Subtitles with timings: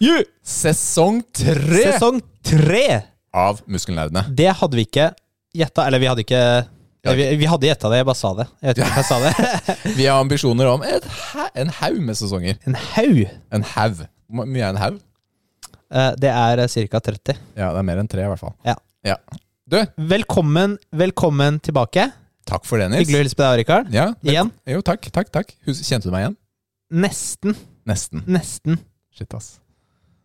[0.00, 0.24] Yeah.
[0.44, 3.02] Sesong tre Sesong tre!
[3.34, 4.24] av Muskelnerdene.
[4.34, 5.10] Det hadde vi ikke
[5.56, 5.84] gjetta.
[5.86, 6.42] Eller vi hadde ikke
[7.08, 8.44] vi, vi hadde gjetta det, jeg bare sa det.
[8.60, 9.76] Jeg vet ikke om jeg sa det.
[10.00, 12.58] Vi har ambisjoner om et ha en haug med sesonger.
[12.68, 13.20] En haug.
[13.54, 14.02] En haug.
[14.28, 14.98] Hvor mye er en haug?
[15.88, 17.00] Eh, Det er ca.
[17.06, 17.38] 30.
[17.56, 18.52] Ja, det er mer enn tre, i hvert fall.
[18.66, 18.74] Ja.
[19.06, 19.16] ja.
[19.68, 19.78] Du,
[20.10, 22.10] Velkommen, velkommen tilbake.
[22.48, 23.06] takk for det, Nils.
[23.06, 23.94] Hyggelig å hilse på deg, Rikard.
[23.94, 24.52] Ja, Igjen.
[24.68, 25.54] Jo, takk, takk, takk.
[25.64, 26.36] Kjente du meg igjen?
[27.06, 27.56] Nesten.
[27.88, 28.24] Nesten.
[28.28, 28.82] Nesten.
[29.16, 29.54] Shit, ass.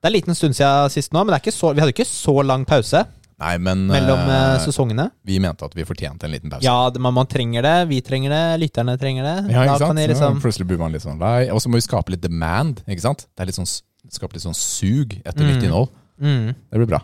[0.04, 2.66] Det er en liten stund siden sist nå, men så, vi hadde ikke så lang
[2.68, 3.06] pause
[3.40, 5.06] Nei, men mellom eh, eh, sesongene.
[5.26, 6.64] vi mente at vi fortjente en liten pause.
[6.64, 7.88] Ja, det- man, man trenger det.
[7.90, 8.42] Vi trenger det.
[8.62, 9.52] Lytterne trenger det.
[9.54, 9.88] Ja, ikke da sant?
[9.90, 11.50] kan de Ja, liksom plutselig blir man litt sånn lei.
[11.52, 13.26] Og så må vi skape litt demand, ikke sant?
[13.36, 13.72] Det er litt sånn,
[14.12, 15.66] skape litt sånn sug etter nytt Mm.
[15.72, 15.90] innhold.
[16.22, 16.48] mm.
[16.72, 17.02] Det blir bra.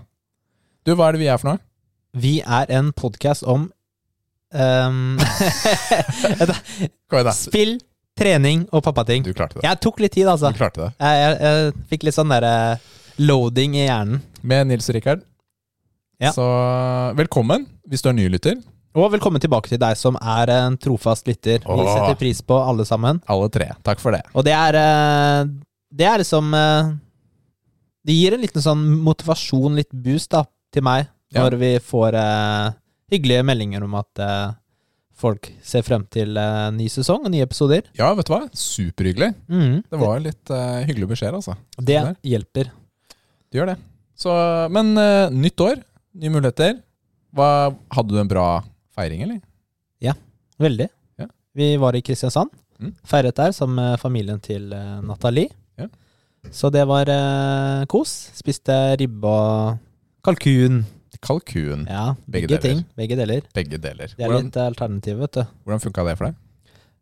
[0.86, 1.60] Du, hva er det vi er for noe?
[2.14, 3.72] Vi er en podkast om
[7.24, 7.32] da.
[7.36, 7.78] spill,
[8.20, 9.24] trening og pappating.
[9.26, 9.66] Du klarte det.
[9.68, 10.52] Jeg tok litt tid, altså.
[10.54, 10.92] Du klarte det.
[11.00, 12.54] Jeg, jeg, jeg fikk litt sånn derre
[13.20, 14.22] loading i hjernen.
[14.48, 15.24] Med Nils og Rikard.
[16.20, 16.34] Ja.
[16.36, 16.44] Så
[17.16, 18.58] velkommen, hvis du er ny lytter.
[18.98, 21.62] Og velkommen tilbake til deg som er en trofast lytter.
[21.64, 23.22] Vi setter pris på alle sammen.
[23.32, 23.70] Alle tre.
[23.86, 24.24] Takk for det.
[24.34, 25.52] Og det er eh,
[25.96, 26.90] Det er liksom eh,
[28.08, 31.44] Det gir en liten sånn motivasjon, litt boost, da, til meg, Ja.
[31.46, 32.72] når vi får eh,
[33.14, 34.48] hyggelige meldinger om at eh,
[35.20, 37.86] folk ser frem til uh, ny sesong og nye episoder.
[38.00, 38.42] Ja, vet du hva?
[38.56, 39.34] Superhyggelig.
[39.52, 39.76] Mm.
[39.84, 41.58] Det var litt uh, hyggelig beskjed, altså.
[41.78, 42.16] det, der.
[42.24, 42.72] hjelper.
[43.50, 43.78] Det gjør det.
[44.20, 44.34] Så,
[44.74, 45.84] men uh, nytt år,
[46.20, 46.80] nye muligheter.
[47.36, 47.52] Hva,
[47.94, 48.48] hadde du en bra
[48.98, 49.44] feiring, eller?
[50.04, 50.16] Ja,
[50.60, 50.90] Veldig.
[51.20, 51.28] Ja.
[51.56, 52.52] Vi var i Kristiansand.
[52.80, 52.94] Mm.
[53.08, 55.52] Feiret der sammen med familien til eh, Nathalie.
[55.80, 55.88] Ja.
[56.52, 58.12] Så det var eh, kos.
[58.36, 59.78] Spiste ribbe og
[60.24, 60.84] kalkun.
[61.26, 61.86] Kalkun.
[61.90, 62.84] Ja, Begge begge, ting.
[62.96, 63.42] Begge deler.
[63.54, 64.08] Begge deler.
[64.16, 65.42] Det er Hvordan, litt alternativ, vet du.
[65.66, 66.36] hvordan funka det for deg?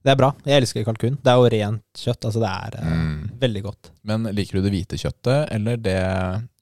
[0.07, 0.29] Det er bra.
[0.47, 1.17] Jeg elsker kalkun.
[1.21, 2.25] Det er jo rent kjøtt.
[2.29, 3.31] Altså, det er eh, Mm.
[3.41, 3.89] veldig godt.
[4.07, 5.97] Men liker du det hvite kjøttet eller det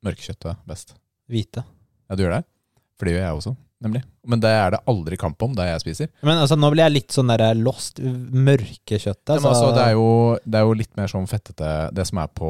[0.03, 0.95] mørke kjøttet best?
[1.29, 1.63] Hvite.
[2.09, 2.43] Ja, du gjør det?
[2.97, 4.01] For det gjør jeg også, nemlig.
[4.25, 6.09] Men det er det aldri kamp om, det jeg spiser.
[6.23, 7.99] Men altså, nå blir jeg litt sånn derre lost.
[7.99, 9.35] Mørke kjøttet.
[9.41, 12.27] Men altså, det, er jo, det er jo litt mer sånn fettete, det som er
[12.33, 12.49] på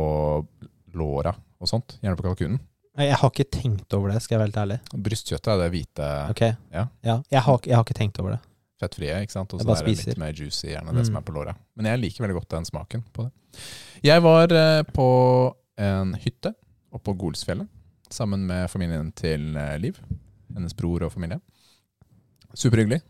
[0.95, 1.97] låra og sånt.
[2.03, 2.59] Gjerne på kalkunen.
[2.97, 4.77] Jeg har ikke tenkt over det, skal jeg være helt ærlig.
[5.03, 6.41] Brystkjøttet er det hvite Ok.
[6.71, 6.85] Ja.
[7.03, 8.39] Jeg, har, jeg har ikke tenkt over det.
[8.79, 9.53] fettfrie, ikke sant?
[9.53, 11.05] Og så er det litt mer juicy, gjerne det Mm.
[11.09, 11.55] som er på låret.
[11.75, 13.31] Men jeg liker veldig godt den smaken på det.
[14.03, 15.07] Jeg var eh, på
[15.77, 16.53] en hytte
[16.91, 17.67] oppe på Golsfjellet
[18.11, 19.99] sammen med familien til eh, Liv.
[20.53, 21.39] Hennes bror og familie.
[22.55, 23.01] Superhyggelig.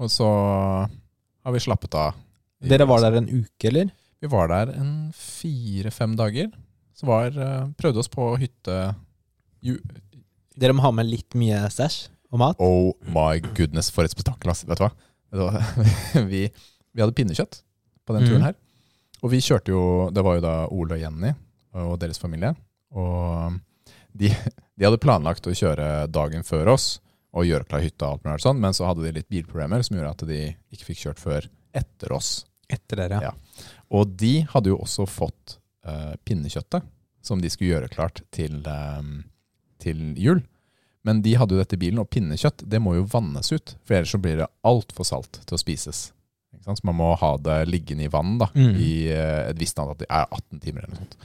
[0.00, 2.14] Og så har vi slappet av.
[2.62, 3.88] Dere var der en uke, eller?
[4.22, 6.50] Vi var der en fire-fem dager.
[6.94, 8.94] Så var, eh, prøvde oss på hytte
[9.62, 12.60] Dere må ha med litt mye stæsj og mat?
[12.64, 14.52] Oh my goodness, for et spetakkel.
[14.52, 14.92] Vet du hva?
[16.32, 16.42] Vi,
[16.92, 17.62] vi hadde pinnekjøtt
[18.04, 18.28] på den Mhm.
[18.30, 18.56] turen her.
[19.22, 21.30] Og vi kjørte jo Det var jo da Ole og Jenny
[21.78, 22.50] og deres familie.
[22.92, 23.54] Og
[24.12, 24.28] de,
[24.76, 26.98] de hadde planlagt å kjøre dagen før oss
[27.32, 29.96] og gjøre klar hytta og alt mulig sånn, men så hadde de litt bilproblemer som
[29.96, 30.40] gjorde at de
[30.74, 32.42] ikke fikk kjørt før etter oss.
[32.68, 33.30] Etter dere, ja.
[33.30, 33.68] Ja.
[33.96, 35.54] Og de hadde jo også fått
[35.88, 36.84] uh, pinnekjøttet
[37.24, 39.00] som de skulle gjøre klart til, eh,
[39.82, 40.40] til jul.
[41.02, 43.74] Men de hadde jo dette i bilen, og pinnekjøtt det må jo vannes ut.
[43.82, 46.12] For ellers så blir det altfor salt til å spises.
[46.62, 48.76] Så man må ha det liggende i vann da, Mm.
[48.78, 51.16] i eh, et visst antall det er 18 timer eller noe sånt.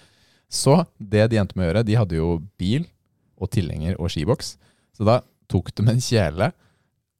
[0.49, 2.87] Så det de endte med å gjøre, de hadde jo bil
[3.37, 4.55] og tilhenger og skiboks.
[4.97, 5.19] Så da
[5.51, 6.49] tok de en kjele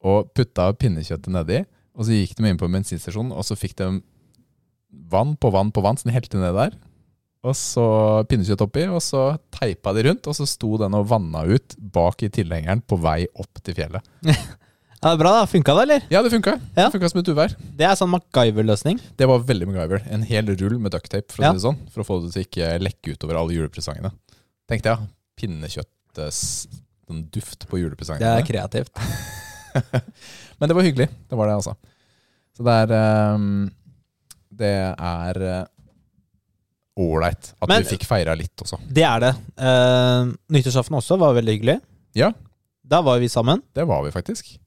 [0.02, 1.60] og putta pinnekjøttet nedi,
[1.94, 4.00] og så gikk de inn på en bensinstasjon, og så fikk de
[5.12, 6.74] vann på vann på vann, så de helte ned der.
[7.46, 7.84] Og så
[8.26, 9.22] pinnekjøtt oppi, og så
[9.54, 13.28] teipa de rundt, og så sto den og vanna ut bak i tilhengeren på vei
[13.38, 14.02] opp til fjellet.
[14.26, 14.34] ja
[15.04, 15.44] det er bra, da.
[15.46, 16.08] Funka det, eller?
[16.10, 16.56] Ja, det funka.
[16.74, 16.88] Ja.
[16.88, 17.54] Det funka som et uvær.
[17.78, 18.98] Det er sånn MacGyver-løsning.
[19.20, 20.02] Det var veldig MacGyver.
[20.10, 21.52] En hel rull med ducktape, for å Ja.
[21.54, 21.78] si det sånn.
[21.94, 24.10] For å få det til ikke lekke utover alle julepresangene.
[24.68, 25.08] Tenkte jeg,
[25.38, 27.22] pinnekjøtt eh, sånn
[27.70, 27.78] på
[28.26, 28.90] Det er kreativt.
[30.58, 31.08] Men det var hyggelig.
[31.30, 31.76] Det var det, altså.
[32.58, 33.68] Så det er um,
[34.58, 35.64] Det er eh,
[36.98, 38.80] ålreit at Men- vi fikk feira litt også.
[38.84, 39.34] Det er det.
[39.56, 41.80] Uh, Nyttårsaften også var veldig hyggelig.
[42.18, 42.32] Ja.
[42.88, 43.62] Da var vi sammen.
[43.74, 44.58] Det var vi faktisk.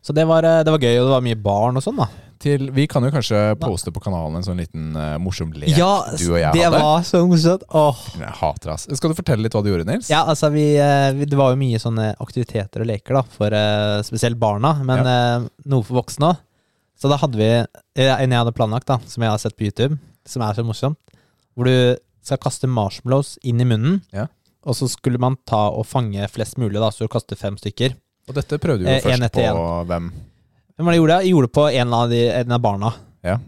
[0.00, 2.06] Så det var, eh, det var gøy, og det var mye barn og sånn, da.
[2.38, 6.04] Til, vi kan jo kanskje poste på kanalen en sånn liten uh, morsom lek Ja,
[6.14, 7.64] du og jeg det var så morsomt.
[7.74, 8.02] Åh.
[8.14, 8.86] Jeg hater ass.
[8.94, 10.06] Skal du fortelle litt hva du gjorde, Nils?
[10.12, 10.68] Ja, altså vi,
[11.18, 15.02] vi Det var jo mye sånne aktiviteter og leker, da, for uh, spesielt barna, men
[15.02, 16.44] eh, noe for voksne òg.
[16.98, 17.66] Så da hadde vi en
[18.32, 20.98] jeg hadde planlagt, da, som jeg har sett på YouTube, som er så morsomt,
[21.58, 24.26] hvor du skal kaste marshmallows inn i munnen, Ja.
[24.62, 27.94] og så skulle man ta og fange flest mulig, da, så du kaster fem stykker.
[28.28, 29.44] Og dette prøvde du jo Eh, først på
[29.88, 30.10] hvem?
[30.78, 31.20] Hvem var det jeg gjorde?
[31.24, 32.90] Jeg gjorde det på en av, de, en av barna.
[33.24, 33.38] Ja.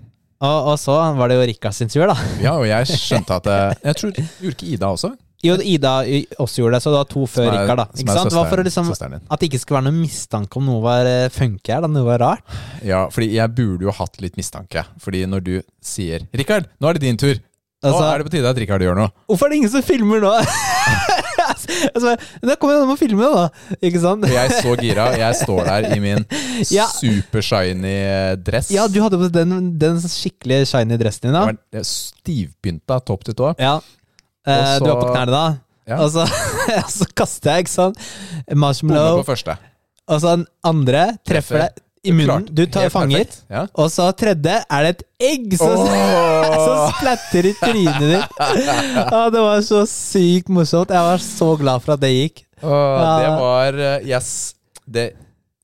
[0.41, 2.15] Og, og så var det jo Rikard sin tur, da.
[2.41, 5.11] Ja, og jeg skjønte at eh, Jeg tror Gjorde ikke Ida også?
[5.45, 5.93] Jo, Ida
[6.41, 7.85] også gjorde det, så det var to før er- Rikard, da.
[7.93, 9.21] Ikke er Søsteren, Det var for liksom.
[9.31, 11.93] At det ikke skulle være noen mistanke om noe var eh, funky her, da.
[11.93, 12.57] Noe var rart.
[12.85, 14.85] Ja, fordi jeg burde jo hatt litt mistanke.
[15.01, 15.55] Fordi når du
[15.85, 17.41] sier 'Rikard, nå er det din tur',
[17.82, 19.11] nå Altså, er det på tide at Rikard gjør noe.
[19.31, 20.32] Hvorfor er det ingen som filmer nå?
[21.94, 22.12] altså,
[22.44, 23.44] da kommer jeg an å filme, da.
[23.81, 24.27] Ikke sant?
[24.29, 25.06] jeg er så gira.
[25.21, 26.27] Jeg står der i min
[26.77, 26.85] Ja.
[26.93, 27.94] supershiny
[28.44, 28.69] dress.
[28.75, 31.47] Ja, du hadde på den, den skikkelig shiny dressen din, da.
[31.73, 33.55] Jeg var stivpynta topp til tå.
[33.61, 33.79] Ja.
[34.47, 35.44] Eh, så- Du var på knærne da.
[35.91, 36.03] Ja.
[36.05, 36.26] Og så,
[37.00, 37.97] så kaster jeg, ikke sant.
[38.47, 39.23] Bommer Marshmallow.
[39.25, 39.56] på første.
[40.11, 41.65] Og så den andre Treffer.
[41.65, 42.47] deg i munnen.
[42.50, 43.25] Du tar Helt fanger.
[43.25, 43.43] perfekt.
[43.52, 43.67] Ja.
[43.76, 46.55] Og så tredje er det et egg som, oh.
[46.67, 48.38] som splatter i trynet ditt.
[49.12, 50.91] Ja, det var så sykt morsomt.
[50.94, 52.44] Jeg var så glad for at det gikk.
[52.62, 53.11] Åh, Ja.
[53.20, 54.31] det var Yes.
[54.88, 55.11] det,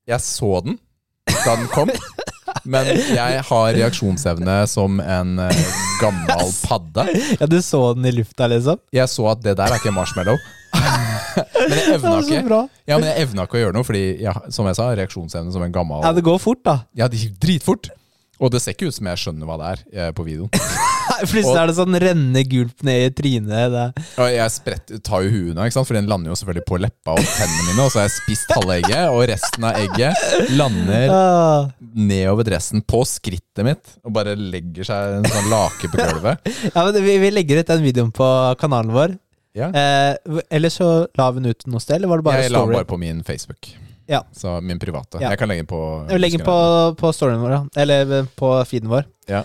[0.09, 0.79] jeg så den
[1.27, 1.91] da den kom,
[2.65, 5.65] men jeg har reaksjonsevne som en eh,
[6.01, 7.07] gammel padde.
[7.41, 8.81] Ja, Du så den i lufta, liksom?
[8.95, 10.39] Jeg så at det der er ikke marshmallow.
[10.77, 12.63] men jeg evna ikke.
[12.89, 15.65] Ja, men jeg evna ikke å gjøre noe, fordi jeg, som jeg sa, reaksjonsevne som
[15.67, 16.79] en gammel Ja, det går fort, da.
[16.97, 17.91] Ja, det gikk dritfort.
[18.37, 20.51] Og det ser ikke ut som jeg skjønner hva det er eh, på videoen.
[21.31, 23.73] Plutselig Og- er det sånn renne gulp ned i trynet.
[23.73, 23.85] Det.
[24.21, 27.23] Og jeg sprett, tar jo huet unna, for den lander jo selvfølgelig på leppa og
[27.25, 27.87] tennene mine.
[27.87, 31.71] Og så har jeg spist halve egget, og resten av egget lander Ah.
[31.97, 33.95] nedover dressen på skrittet mitt.
[34.05, 36.53] Og bare legger seg en sånn lake på gulvet.
[36.77, 38.29] Ja, men vi, vi legger ut den videoen på
[38.61, 39.17] kanalen vår.
[39.57, 39.71] Ja.
[39.73, 42.67] Eh, eller så la vi den ut noe sted, eller var det bare Jeg la
[42.67, 43.73] den bare på min Facebook.
[44.09, 44.23] Ja.
[44.33, 45.19] Så min private.
[45.21, 45.31] Ja.
[45.35, 46.57] Jeg kan legge den på Vi legge den på,
[47.01, 47.63] på storyen vår, ja.
[47.83, 49.05] eller eh, på feeden vår.
[49.29, 49.43] Ja.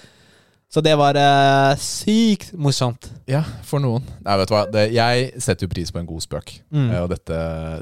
[0.72, 3.10] Så det var eh, sykt morsomt.
[3.28, 4.06] Ja, for noen.
[4.24, 4.62] Nei, vet du hva.
[4.72, 6.54] Det, jeg setter jo pris på en god spøk.
[6.72, 6.90] Mm.
[6.94, 7.40] Eh, Og dette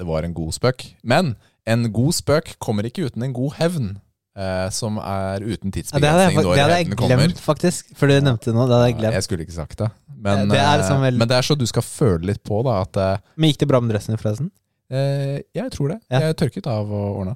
[0.10, 0.88] var en god spøk.
[1.04, 1.36] Men
[1.70, 3.92] en god spøk kommer ikke uten en god hevn.
[4.40, 7.18] Eh, som er uten Ja, det hadde jeg, tidsbegrensning det hadde jeg hevnen kommer.
[7.28, 7.90] glemt, faktisk.
[8.00, 8.66] For du nevnte det nå.
[8.70, 9.18] Det hadde jeg Ja, glemt.
[9.20, 9.90] Jeg skulle ikke sagt det.
[10.20, 12.82] Men Det er liksom vel- men det er så du skal føle litt på da,
[12.82, 14.50] at Men gikk det bra med dressen forresten?
[14.90, 16.00] Eh, Jeg tror det.
[16.10, 16.20] Ja.
[16.28, 17.36] Jeg tørket av og ordna.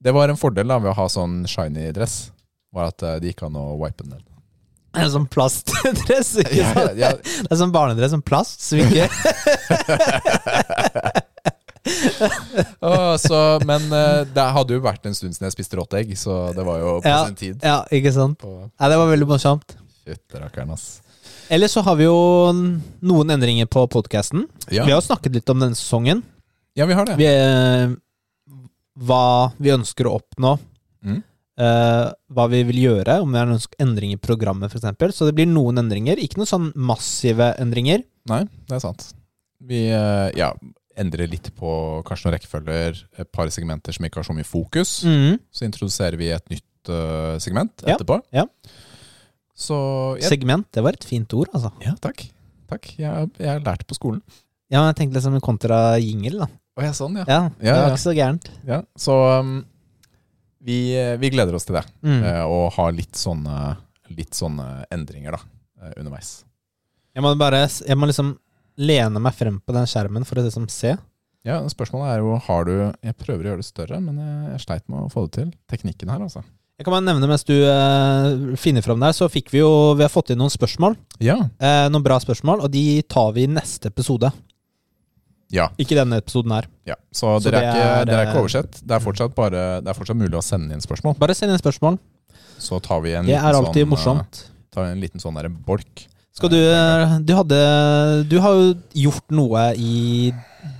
[0.00, 2.30] Det var en fordel da ved å ha sånn shiny dress.
[2.74, 4.24] Var at eh, det gikk an å wipe den ned.
[4.98, 6.96] En sånn plastdress, ikke Ja, sant?
[6.98, 8.80] ja, Det er sånn barnedress, sånn plast, som
[12.80, 16.14] oh, så, men eh, det hadde jo vært en stund siden jeg spiste rått egg,
[16.18, 17.20] så det var jo på Ja.
[17.28, 17.60] sin tid.
[17.64, 18.38] Ja, ikke sant?
[18.42, 19.76] På Nei, det var veldig morsomt.
[20.08, 20.86] Eller ass.
[21.52, 22.16] Ellers så har vi jo
[22.52, 24.46] noen endringer på podkasten.
[24.68, 24.84] Ja.
[24.84, 26.22] Vi har jo snakket litt om denne sesongen.
[26.76, 27.16] Ja, vi har det.
[27.18, 27.94] Vi, eh,
[29.08, 29.24] hva
[29.58, 30.56] vi ønsker å oppnå.
[31.06, 31.20] Mm.
[31.58, 35.16] Uh, hva vi vil gjøre, om det er noen endringer i programmet f.eks.
[35.16, 36.20] Så det blir noen endringer.
[36.22, 38.04] Ikke noen sånn massive endringer.
[38.30, 39.08] Nei, det er sant.
[39.66, 40.52] Vi uh, ja,
[40.98, 41.72] endrer litt på
[42.06, 45.00] kanskje noen rekkefølger, et par segmenter som ikke har så mye fokus.
[45.06, 45.40] Mm.
[45.50, 48.20] Så introduserer vi et nytt uh, segment etterpå.
[48.34, 48.46] ja.
[49.58, 49.74] Så
[50.20, 51.72] ja, Segment, det var et fint ord, altså.
[51.82, 52.28] ja, takk.
[52.70, 52.84] Takk.
[52.94, 54.20] Jeg, jeg har lært på skolen.
[54.68, 56.48] Ja, men jeg tenkte liksom kontra jingle, da.
[56.78, 57.26] Å ja, sånn, ja.
[57.26, 57.92] Ja, det var ja.
[57.94, 58.50] ikke så gærent.
[58.68, 58.82] ja.
[58.98, 59.54] Så um,
[60.62, 60.78] vi,
[61.18, 61.84] vi gleder oss til det.
[62.04, 62.20] Mm.
[62.22, 63.56] uh, og har litt sånne,
[64.12, 65.40] litt sånne endringer da,
[65.82, 66.42] uh, underveis.
[67.16, 68.36] Jeg må bare Jeg må liksom
[68.78, 70.94] lene meg frem på den skjermen for å liksom se.
[71.46, 74.64] Ja, Spørsmålet er jo har du Jeg prøver å gjøre det større, men jeg, jeg
[74.66, 75.50] sleit med å få det til.
[75.70, 76.44] Teknikken her, altså.
[76.78, 80.04] Jeg kan bare nevne mens du eh, finner fram der, så fikk vi jo Vi
[80.04, 80.94] har fått inn noen spørsmål.
[81.18, 81.40] Ja.
[81.58, 84.30] Eh, noen bra spørsmål, og de tar vi i neste episode.
[85.50, 85.68] Ja.
[85.80, 86.66] Ikke denne episoden her.
[86.86, 86.94] ja.
[87.12, 88.80] Så, Så dere, er det ikke, er, dere er eh, ikke oversett.
[88.84, 91.16] Det er, fortsatt bare, det er fortsatt mulig å sende inn spørsmål.
[91.18, 91.98] Bare send inn spørsmål.
[92.58, 94.42] Så tar vi en Det liten er alltid sånn, morsomt.
[94.44, 96.04] eh, tar vi en liten sånn der bolk.
[96.38, 96.58] Skal du
[97.26, 97.58] Du hadde
[98.30, 100.32] Du har jo gjort noe i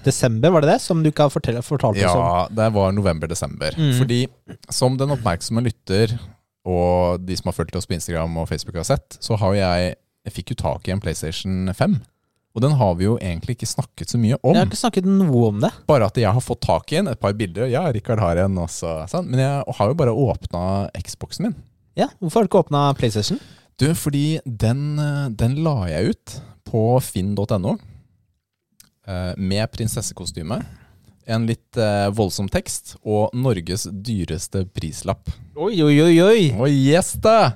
[0.04, 0.80] desember, var det det?
[0.84, 2.20] Som du ikke har fortalt, fortalt oss om?
[2.20, 3.74] Ja, det var november-desember.
[3.78, 3.94] Mm.
[3.98, 4.20] Fordi
[4.70, 6.12] som den oppmerksomme lytter,
[6.68, 9.96] og de som har fulgt oss på Instagram og Facebook har sett, så har jeg
[10.28, 11.94] Jeg fikk jo tak i en PlayStation 5.
[12.56, 14.56] Og den har vi jo egentlig ikke snakket så mye om.
[14.56, 15.70] Jeg har ikke snakket noe om det.
[15.88, 17.68] Bare at jeg har fått tak i en, et par bilder.
[17.70, 18.94] Ja, Rikard har en også.
[19.12, 19.28] Sånn.
[19.30, 20.62] Men jeg har jo bare åpna
[20.96, 21.54] Xboxen min.
[21.98, 23.40] Ja, Hvorfor har du ikke åpna PlayStation?
[23.78, 26.34] Du, fordi den, eh, den la jeg ut
[26.66, 27.76] på finn.no
[29.06, 30.58] eh, med prinsessekostyme.
[31.28, 35.30] En litt eh, voldsom tekst og Norges dyreste prislapp.
[35.54, 36.14] Oi, oi, oi!
[36.24, 37.52] oi Og yes da!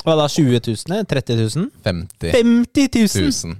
[0.00, 1.04] Hva da, 20 000?
[1.06, 1.66] 30 000?
[1.84, 2.88] 50 50
[3.52, 3.58] 000!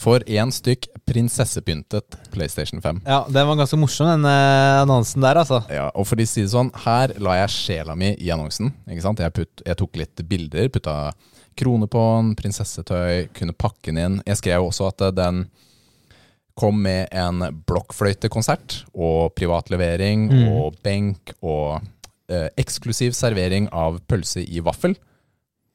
[0.00, 0.04] 000.
[0.04, 3.02] For én stykk prinsessepyntet PlayStation 5.
[3.06, 5.60] Ja, den var ganske morsom, den eh, annonsen der, altså.
[5.68, 8.72] Ja, og for å si det sånn, her la jeg sjela mi i annonsen.
[8.88, 9.20] Ikke sant?
[9.20, 10.94] Jeg, putt, jeg tok litt bilder, putta
[11.60, 14.20] krone på den, prinsessetøy, kunne pakke den inn.
[14.26, 15.44] Jeg skrev også at eh, den
[16.60, 20.48] kom med en blokkfløytekonsert og privatlevering Mm.
[20.60, 21.80] og benk og
[22.28, 24.96] eh, eksklusiv servering av pølse i vaffel.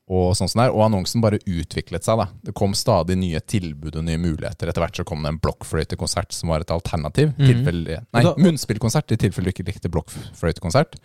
[0.07, 0.73] Og sånn som det er.
[0.75, 2.17] Og annonsen bare utviklet seg.
[2.21, 2.27] da.
[2.45, 4.69] Det kom stadig nye tilbud og nye muligheter.
[4.69, 7.33] Etter hvert så kom det en blokkfløytekonsert som var et alternativ.
[7.37, 7.47] Mhm.
[7.49, 10.95] Tilfelle, nei, da- munnspillkonsert i tilfelle du ikke likte blokkfløytekonsert.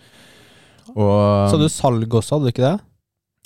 [0.96, 2.80] Og Så du salg også, hadde du ikke det?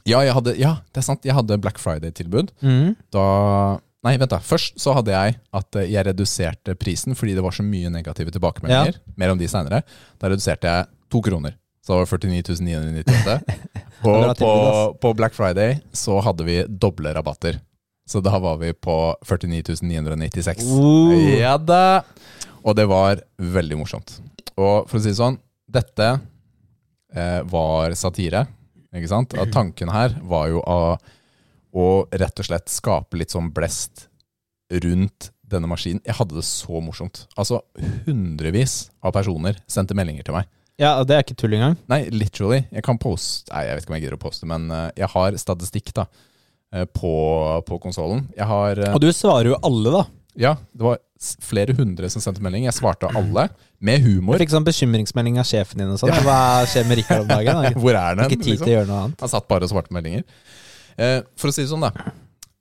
[0.06, 1.22] ja, hadde, ja, det er sant.
[1.24, 2.50] Jeg hadde Black Friday-tilbud.
[2.62, 2.96] Mm.
[3.12, 4.36] Da Nei, vent da.
[4.44, 8.30] Først så hadde jeg at eh, jeg reduserte prisen fordi det var så mye negative
[8.34, 8.98] tilbakemeldinger.
[9.16, 9.78] Mer om de seinere.
[10.20, 11.54] Da reduserte jeg to kroner.
[11.80, 13.40] Så det var 49 998.
[14.04, 14.52] Og på,
[15.00, 17.60] på Black Friday så hadde vi doble rabatter.
[18.06, 20.64] Så da var vi på 49 996.
[20.68, 21.14] Uh.
[21.38, 22.04] Ja da!
[22.64, 24.18] Og det var veldig morsomt.
[24.56, 26.08] Og for å si det sånn, dette
[27.14, 28.44] eh, var satire.
[28.94, 29.34] Ikke sant?
[29.40, 30.96] At tanken her var jo å,
[31.74, 34.06] å rett og slett skape litt sånn blest
[34.84, 36.02] rundt denne maskinen.
[36.06, 37.24] Jeg hadde det så morsomt.
[37.36, 37.62] Altså
[38.06, 40.48] hundrevis av personer sendte meldinger til meg.
[40.80, 41.76] Ja, det er ikke tull engang.
[41.90, 42.64] Nei, literally.
[42.74, 45.10] Jeg kan poste Nei, jeg vet ikke om jeg gidder å poste, men eh, jeg
[45.12, 46.08] har statistikk da
[46.74, 47.14] eh, på,
[47.68, 48.24] på konsollen.
[48.34, 50.04] Jeg har eh, Og du svarer jo alle, da.
[50.34, 50.98] Ja, det var
[51.46, 52.66] flere hundre som sendte melding.
[52.66, 53.46] Jeg svarte alle,
[53.84, 56.12] med Du Jeg fikk sånn bekymringsmelding av sjefen din og sånn.
[56.26, 57.62] Hva skjer med Rikard om dagen?
[57.82, 58.26] Hvor er den?
[58.26, 59.24] Ikke tid til å gjøre noe annet.
[59.24, 60.24] Han satt bare og svarte meldinger.
[60.98, 62.12] Eh, for å si det sånn, da.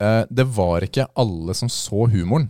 [0.03, 2.49] Eh, det var ikke alle som så humoren.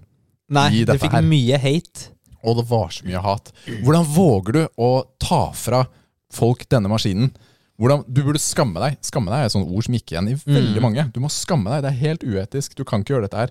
[0.54, 1.26] Nei, I du fikk her.
[1.26, 2.10] mye hate.
[2.44, 3.52] Og det var så mye hat.
[3.86, 4.92] Hvordan våger du å
[5.24, 5.86] ta fra
[6.34, 7.32] folk denne maskinen?
[7.80, 8.98] Hvordan, du burde skamme deg.
[9.02, 10.84] Skamme deg er et sånt ord som gikk igjen i veldig Mm.
[10.86, 11.06] mange.
[11.14, 11.82] Du må skamme deg.
[11.84, 12.76] Det er helt uetisk.
[12.76, 13.50] Du kan ikke gjøre dette her.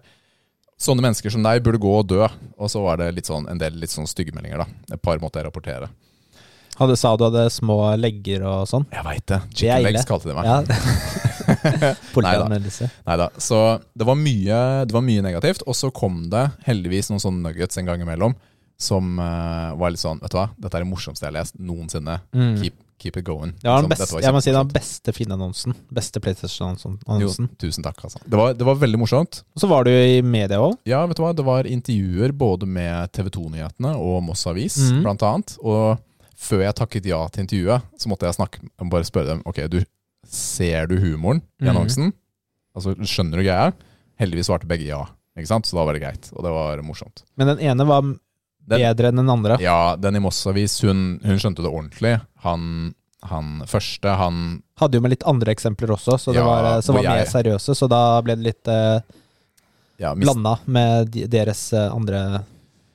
[0.79, 2.23] Sånne mennesker som deg burde gå og dø.
[2.59, 4.59] Og så var det sånn, en del litt sånn styggemeldinger.
[4.59, 4.67] da.
[4.95, 5.89] Et par måtte jeg rapportere.
[6.79, 8.87] Hadde sa du hadde små legger og sånn.
[8.91, 9.41] Jeg veit det.
[9.51, 10.45] Det Chicken legs kalte de meg.
[10.45, 10.63] Ja.
[12.23, 12.39] Nei
[13.07, 13.59] Neida, Så
[13.95, 15.63] det var, mye, det var mye negativt.
[15.67, 18.35] Og så kom det heldigvis noen sånne nuggets en gang imellom
[18.83, 21.59] som uh, var litt sånn Vet du hva, dette er det morsomste jeg har lest
[21.63, 22.19] noensinne.
[22.35, 22.57] Mm.
[22.61, 23.55] Keep, keep it going.
[23.61, 25.77] Det var den Liksom, beste, jeg må si den beste Finn-annonsen.
[25.95, 27.51] Beste PlayStation-annonsen.
[27.63, 28.23] tusen takk, altså.
[28.25, 29.43] Det var, det var veldig morsomt.
[29.55, 30.77] Og så var du i media òg.
[30.89, 35.03] Ja, vet du hva, det var intervjuer både med TV 2-nyhetene og Moss Avis, mm.
[35.07, 35.57] blant annet.
[35.63, 35.99] Og
[36.43, 39.81] før jeg takket ja til intervjuet, så måtte jeg snakke bare spørre dem Ok, du,
[40.27, 42.11] ser du humoren i annonsen.
[42.11, 42.19] annonsen?
[42.73, 43.73] Altså, skjønner du greia?
[44.21, 45.03] Heldigvis svarte begge ja,
[45.37, 45.69] ikke sant?
[45.69, 46.31] så da var det greit.
[46.37, 47.25] Og det var morsomt.
[47.41, 48.07] Men den ene var
[48.69, 49.57] Den- bedre enn den andre.
[49.61, 52.21] Ja, den i Moss Avis, hun, hun skjønte det ordentlig.
[52.45, 52.95] Han,
[53.27, 56.95] han første, han Hadde jo med litt andre eksempler også, så det Ja, var, som
[56.97, 57.75] hvor var mer jeg- seriøse.
[57.79, 59.01] Så da ble det litt eh,
[60.03, 62.45] ja, blanda med de, deres eh, andre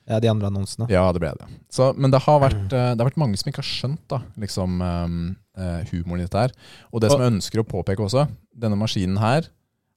[0.08, 0.86] Ja, de andre annonsene.
[0.88, 1.46] Ja, det ble det.
[1.68, 4.22] Så, men det har, vært, eh, det har vært mange som ikke har skjønt da,
[4.40, 6.54] liksom, um, eh, humoren i dette her.
[6.92, 8.24] Og det som jeg ønsker å påpeke også,
[8.56, 9.50] denne maskinen her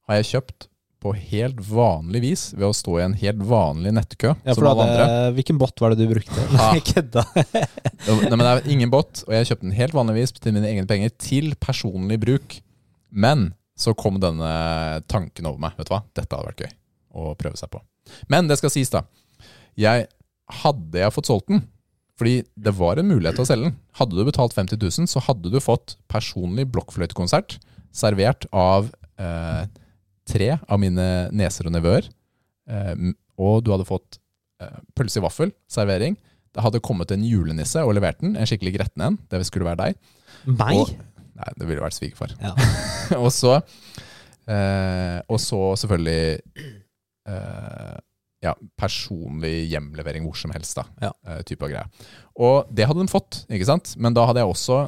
[0.09, 0.67] har jeg kjøpt
[1.01, 4.85] på helt vanlig vis ved å stå i en helt vanlig nettkø Ja, som alle
[4.85, 5.05] andre.
[5.37, 6.43] hvilken bot var det du brukte?
[6.59, 7.23] Nei, kødda.
[8.05, 10.85] Nei, men det er ingen bot, og jeg kjøpte den helt vanligvis til mine egne
[10.89, 12.59] penger, til personlig bruk.
[13.09, 13.49] Men
[13.81, 14.51] så kom denne
[15.09, 15.73] tanken over meg.
[15.79, 16.03] Vet du hva?
[16.13, 16.73] Dette hadde vært gøy
[17.17, 17.81] å prøve seg på.
[18.31, 19.01] Men det skal sies, da.
[19.79, 20.05] Jeg,
[20.61, 21.63] hadde jeg fått solgt den,
[22.19, 25.21] fordi det var en mulighet til å selge den Hadde du betalt 50 000, så
[25.25, 27.57] hadde du fått personlig blokkfløytekonsert
[27.95, 29.63] servert av eh,
[30.27, 32.07] tre av mine neser og nevøer.
[32.69, 33.07] Eh,
[33.41, 34.19] og du hadde fått
[34.61, 36.17] eh, pølse i vaffel, servering.
[36.51, 39.17] Det hadde kommet en julenisse og levert den, en skikkelig gretten en.
[39.31, 40.01] Det skulle være deg.
[40.51, 40.77] Meg?
[40.83, 40.93] Og-
[41.41, 42.35] Nei, det ville vært svigerfar.
[42.43, 42.51] Ja.
[43.23, 43.55] og så
[44.45, 46.41] eh, Og så selvfølgelig
[47.29, 47.95] eh,
[48.45, 50.85] ja, personlig hjemlevering hvor som helst, da.
[51.01, 51.11] Ja.
[51.27, 52.09] Eh, type av greie.
[52.41, 53.95] Og det hadde de fått, ikke sant?
[54.01, 54.79] Men da hadde jeg også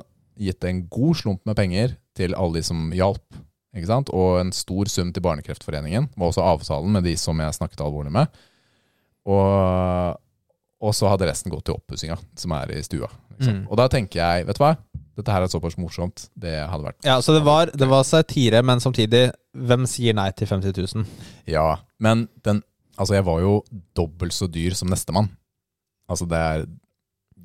[0.41, 3.41] gitt en god slump med penger til alle de som hjalp.
[3.73, 4.11] Ikke sant?
[4.13, 6.11] Og en stor sum til Barnekreftforeningen.
[6.15, 8.41] var også avtalen med de som jeg snakket alvorlig med.
[9.25, 10.19] Og,
[10.83, 13.09] og så hadde resten gått til oppussinga, som er i stua.
[13.39, 13.63] Mm.
[13.65, 14.75] Og da tenker jeg, vet du hva?
[15.17, 16.27] Dette her er såpass morsomt.
[16.37, 20.31] Det hadde vært Ja, så det var, det var satire, men samtidig Hvem sier nei
[20.33, 21.03] til 50 000?
[21.49, 22.63] Ja, men den
[22.93, 23.53] Altså, jeg var jo
[23.97, 25.31] dobbelt så dyr som nestemann.
[26.05, 26.65] Altså, det er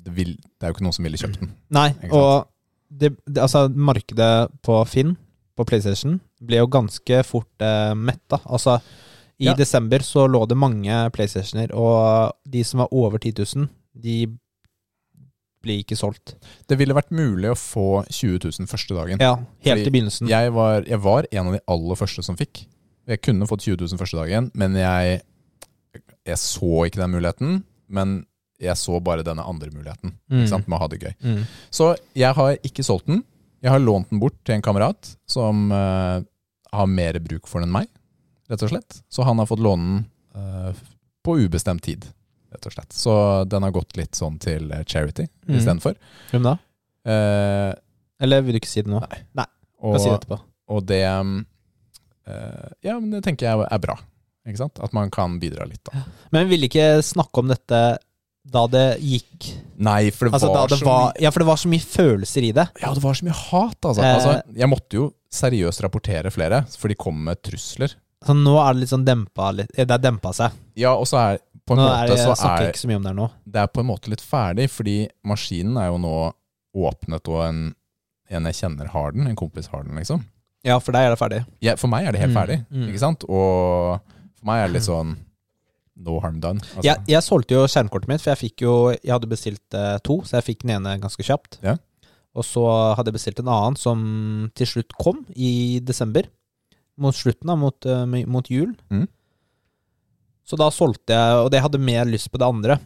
[0.05, 1.49] det, vil, det er jo ikke noen som ville kjøpt den.
[1.73, 2.45] Nei, og
[2.89, 5.15] det, det, altså markedet på Finn,
[5.59, 8.39] på PlayStation, ble jo ganske fort eh, metta.
[8.47, 8.79] Altså,
[9.39, 9.53] i Ja.
[9.55, 14.17] desember så lå det mange PlayStationer, og de som var over 10 000, de
[15.63, 16.35] blir ikke solgt.
[16.71, 19.19] Det ville vært mulig å få 20 000 første dagen.
[19.19, 19.33] Ja,
[19.65, 20.29] helt Fordi i begynnelsen.
[20.31, 22.61] Jeg, var, jeg var en av de aller første som fikk.
[23.09, 25.19] Jeg kunne fått 20 000 første dagen, men jeg,
[26.29, 27.57] jeg så ikke den muligheten.
[27.89, 28.21] Men
[28.61, 30.45] jeg så bare denne andre muligheten, Mm.
[30.67, 31.13] med å ha det gøy.
[31.23, 31.43] Mm.
[31.71, 33.23] Så jeg har ikke solgt den.
[33.63, 36.21] Jeg har lånt den bort til en kamerat som uh,
[36.71, 37.89] har mer bruk for den enn meg,
[38.51, 39.01] rett og slett.
[39.11, 40.05] Så han har fått låne den
[40.37, 40.85] uh,
[41.25, 42.07] på ubestemt tid,
[42.53, 42.95] rett og slett.
[42.95, 43.13] Så
[43.51, 45.55] den har gått litt sånn til eh, charity Mm.
[45.57, 45.95] istedenfor.
[46.29, 46.51] Hvem da?
[47.09, 47.73] Uh,
[48.21, 48.99] Eller vil du ikke si det nå?
[49.01, 49.23] Nei.
[49.39, 49.47] Nei,
[49.81, 50.37] og, si det etterpå?
[50.69, 51.39] og det, um,
[52.85, 53.95] ja, men det tenker jeg er bra.
[54.47, 54.79] Ikke sant?
[54.85, 56.03] At man kan bidra litt, da.
[56.29, 57.79] Men vi ville ikke snakke om dette
[58.49, 59.49] da det gikk
[59.83, 62.45] Nei, for det Altså var det var mye Ja, for det var så mye følelser
[62.47, 62.65] i det.
[62.81, 64.03] Ja, det var så mye hat, altså.
[64.03, 64.13] Eh.
[64.15, 64.33] altså.
[64.59, 67.93] Jeg måtte jo seriøst rapportere flere, for de kom med trusler.
[68.25, 70.55] Så nå er det litt sånn dempa litt Det er dempa seg.
[70.79, 71.37] Ja, og så er
[71.69, 73.29] på en Nå måte er, så er ikke så mye om det nå.
[73.45, 76.15] det er på en måte litt ferdig, fordi maskinen er jo nå
[76.89, 77.61] åpnet, og en,
[78.33, 80.23] en jeg kjenner har den, en kompis har den, liksom.
[80.65, 81.43] Ja, for deg er det ferdig.
[81.63, 82.87] Ja, for meg er det helt Mm, ferdig, mm.
[82.89, 83.23] ikke sant?
[83.29, 84.01] Og
[84.35, 85.13] for meg er det litt sånn
[86.05, 86.63] no harm done.
[86.63, 86.85] Altså.
[86.87, 90.39] Jeg, jeg solgte jo skjermkortet mitt, for jeg jo Jeg hadde bestilt eh, to, så
[90.39, 91.59] jeg fikk den ene ganske kjapt.
[91.65, 91.77] Ja.
[92.37, 92.63] Og så
[92.95, 94.01] hadde jeg bestilt en annen som
[94.57, 96.29] til slutt kom i desember.
[96.99, 98.73] Mot slutten, da, mot, uh, mot jul.
[98.91, 99.07] Mm.
[100.43, 102.79] Så da solgte jeg Og det hadde mer lyst på det andre.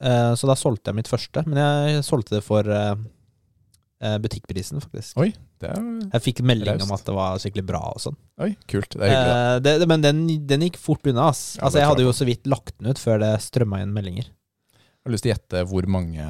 [0.00, 1.44] uh, så da solgte jeg mitt første.
[1.46, 5.18] Men jeg solgte det for eh, butikkprisen, faktisk.
[5.20, 5.30] Oi,
[5.68, 5.82] er,
[6.14, 6.86] Jeg fikk melding reist.
[6.88, 8.16] om at det var skikkelig bra og sånn.
[8.40, 8.88] oi, kult.
[8.96, 9.36] Det er hyggelig.
[9.36, 11.56] Eh, det, men den, den gikk fort unna, ass.
[11.58, 14.30] Ja, altså, jeg hadde jo så vidt lagt den ut før det strømma inn meldinger.
[14.30, 16.26] Jeg har lyst til å gjette hvor mange,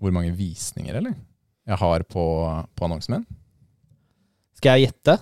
[0.00, 1.16] hvor mange visninger, eller?
[1.70, 2.24] Jeg har på,
[2.76, 3.26] på annonsen min.
[4.60, 5.18] Skal jeg gjette?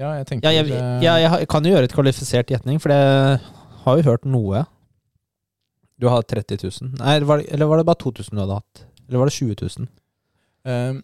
[0.00, 0.70] Ja, jeg tenker Ja, jeg,
[1.04, 3.40] jeg, jeg kan jo gjøre et kvalifisert gjetning, for jeg
[3.84, 4.62] har jo hørt noe.
[6.00, 6.94] Du har 30 000.
[7.02, 8.84] Nei, var det, eller var det bare 2000 du hadde hatt?
[9.08, 9.88] Eller var det 20 000?
[10.70, 10.94] eh,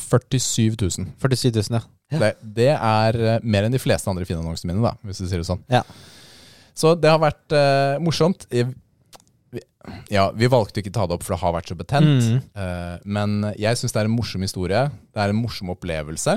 [0.00, 1.12] 47 000.
[1.22, 1.84] 47 000, ja.
[2.12, 2.20] Ja.
[2.22, 5.42] Det, det er eh, mer enn de fleste andre Finn-annonsene mine, da, hvis du sier
[5.42, 5.62] det sånn.
[5.72, 5.82] Ja.
[6.76, 8.44] Så det har vært uh, morsomt.
[10.12, 12.26] Ja, vi valgte ikke å ta det opp, for det har vært så betent.
[12.28, 12.42] Mm.
[12.52, 14.82] Uh, men jeg syns det er en morsom historie.
[15.14, 16.36] Det er en morsom opplevelse.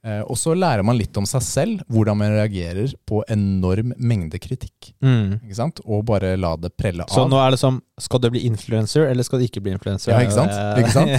[0.00, 4.38] Eh, og så lærer man litt om seg selv, hvordan man reagerer på enorm mengde
[4.40, 4.94] kritikk.
[5.04, 5.34] Mm.
[5.44, 5.76] Ikke sant?
[5.84, 7.12] Og bare la det prelle av.
[7.12, 10.08] Så nå er det som Skal du bli influencer, eller skal du ikke bli influencer?
[10.14, 10.56] Ja, ikke sant?
[10.56, 11.12] Eh, Ikke sant?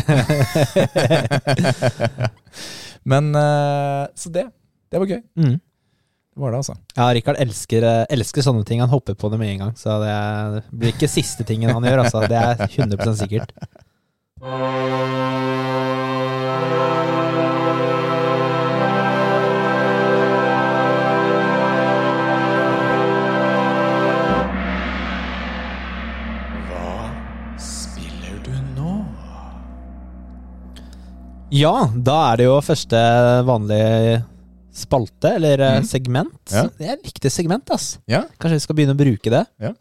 [3.12, 4.48] Men eh, Så det.
[4.92, 5.22] Det var gøy.
[5.38, 5.60] mm.
[6.32, 6.74] Det var det, altså.
[6.96, 8.80] Ja, Rikard elsker, elsker sånne ting.
[8.80, 9.74] Han hopper på det med en gang.
[9.76, 10.14] Så det
[10.72, 12.22] blir ikke siste tingen han gjør, altså.
[12.24, 13.52] Det er 100% sikkert.
[31.52, 33.00] Ja, da er det jo første
[33.48, 34.22] vanlige
[34.72, 35.84] spalte, eller Mhm.
[35.88, 36.40] segment.
[36.52, 36.64] Ja.
[36.78, 37.98] Det er et viktig segment, ass.
[38.08, 38.24] Ja.
[38.40, 39.46] Kanskje vi skal begynne å bruke det?
[39.60, 39.74] Ja.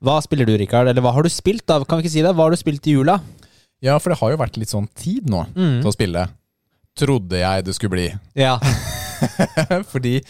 [0.00, 0.86] Hva spiller du, Rikard?
[0.86, 1.82] Eller hva har du spilt, da?
[1.84, 2.30] Kan vi ikke si det?
[2.34, 3.20] Hva har du spilt i jula?
[3.80, 5.80] ja, for det har jo vært litt sånn tid nå Mm.
[5.82, 6.28] til å spille.
[6.96, 8.18] Trodde jeg det skulle bli.
[8.34, 8.58] Ja.
[9.92, 10.22] Fordi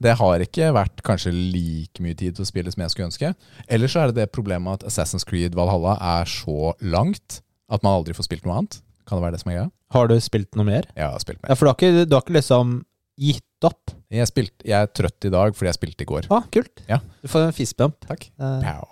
[0.00, 3.34] det har ikke vært kanskje like mye tid til å spille som jeg skulle ønske.
[3.68, 7.40] Eller så er det det problemet at Assassin's Creed Valhalla er så langt
[7.70, 8.80] at man aldri får spilt noe annet.
[9.06, 9.70] Kan det være det som er greia?
[9.94, 10.88] Har du spilt noe mer?
[10.96, 11.52] Jeg har spilt mer.
[11.52, 12.74] Ja, For du har ikke, du har ikke liksom
[13.20, 13.92] gitt opp?
[14.10, 16.26] Jeg, spilt, jeg er trøtt i dag fordi jeg spilte i går.
[16.34, 16.82] Ah, kult.
[16.90, 16.98] Ja.
[17.22, 18.00] Du får en fistbump.
[18.08, 18.26] Takk.
[18.34, 18.88] Eh, Pow.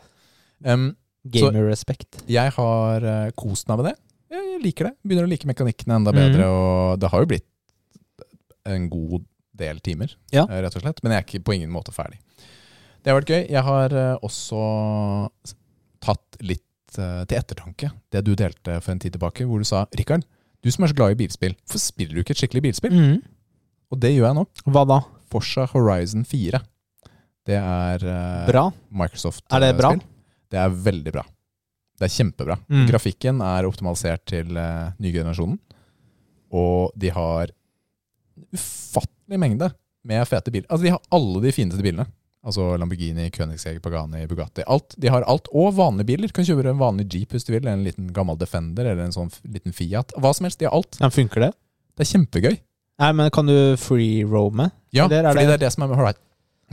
[0.64, 0.92] Um,
[1.26, 2.22] gamer respect.
[2.30, 3.96] jeg har uh, kost meg med det.
[4.32, 4.94] Jeg, liker det.
[5.04, 6.20] Begynner å like mekanikkene enda Mhm.
[6.22, 6.46] bedre.
[6.48, 7.48] Og det har jo blitt
[8.64, 9.24] en god
[9.58, 10.44] del timer, Ja.
[10.48, 11.02] eh, rett og slett.
[11.02, 12.18] Men jeg er ikke på ingen måte ferdig.
[13.02, 13.50] Det har vært gøy.
[13.50, 15.54] Jeg har eh, også s-
[16.00, 16.62] tatt litt
[16.98, 20.24] eh, til ettertanke det du delte for en tid tilbake, hvor du sa Rikard,
[20.62, 22.94] du som er så glad i bilspill, hvorfor spiller du ikke et skikkelig bilspill?
[22.94, 23.16] Mm.
[23.92, 24.44] Og det gjør jeg nå.
[24.72, 25.01] Hva da?
[25.33, 26.61] Forsa Horizon 4.
[27.48, 28.68] Det er eh, Bra?
[28.94, 29.44] Microsoft.
[29.51, 29.92] Er det eh, bra?
[29.96, 30.07] Spill.
[30.53, 31.25] Det er veldig bra.
[31.98, 32.57] Det er kjempebra.
[32.70, 32.87] Mm.
[32.90, 35.59] Grafikken er optimalisert til uh, nye generasjonen.
[36.53, 37.53] Og de har
[38.53, 39.70] ufattelig mengde
[40.09, 40.66] med fete biler.
[40.68, 42.07] Altså, de har alle de fineste bilene.
[42.44, 44.64] Altså Lamborghini, Koenigsegg, Pagani, Bugatti.
[44.66, 44.96] Alt.
[44.98, 45.46] De har alt.
[45.55, 46.26] Og vanlige biler.
[46.26, 49.05] Du kan kjøpe en vanlig Jeep hvis du vil, eller en liten gammel Defender eller
[49.07, 50.11] en sånn liten Fiat.
[50.18, 50.59] Hva som helst.
[50.59, 50.98] De har alt.
[50.98, 51.52] Ja, funker det?
[51.96, 52.57] Det er kjempegøy.
[53.02, 54.70] Nei, men kan du free-roame?
[54.94, 56.22] Ja, fordi det- det er det som er med Horizon.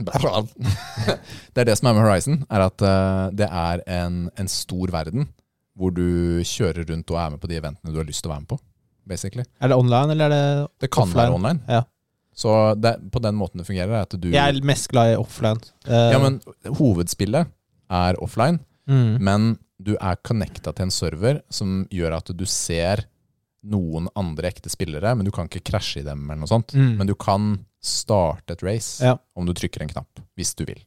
[1.54, 4.90] det er det som er med Horizon, er at eh, det er en, en stor
[4.94, 5.28] verden
[5.76, 8.34] hvor du kjører rundt og er med på de eventene du har lyst til å
[8.34, 8.58] være med på.
[9.10, 9.44] Basically.
[9.62, 10.80] Er det online, eller er det offline?
[10.80, 11.22] Det kan Offline.
[11.22, 11.60] være online.
[11.68, 11.82] Ja.
[12.40, 15.16] Så det, på den måten det fungerer, er at du Jeg er mest glad i
[15.20, 15.60] offline.
[15.84, 16.38] Uh, Ja, men
[16.78, 17.50] hovedspillet
[17.90, 19.18] er offline, mm.
[19.20, 19.50] men
[19.80, 23.04] du er connecta til en server som gjør at du ser
[23.60, 26.72] noen andre ekte spillere, men du kan ikke krasje i dem eller noe sånt.
[26.76, 26.94] Mm.
[27.00, 27.50] Men du kan
[27.84, 29.18] starte et race Ja.
[29.36, 30.80] om du trykker en knapp, hvis du vil.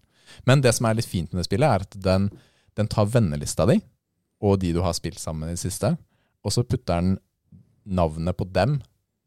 [0.46, 2.32] Men det som er litt fint med det spillet, er at den,
[2.78, 3.80] den tar vennelista di,
[4.42, 5.94] og de du har spilt sammen i det siste,
[6.44, 7.18] og så putter den
[7.86, 8.82] navnet på dem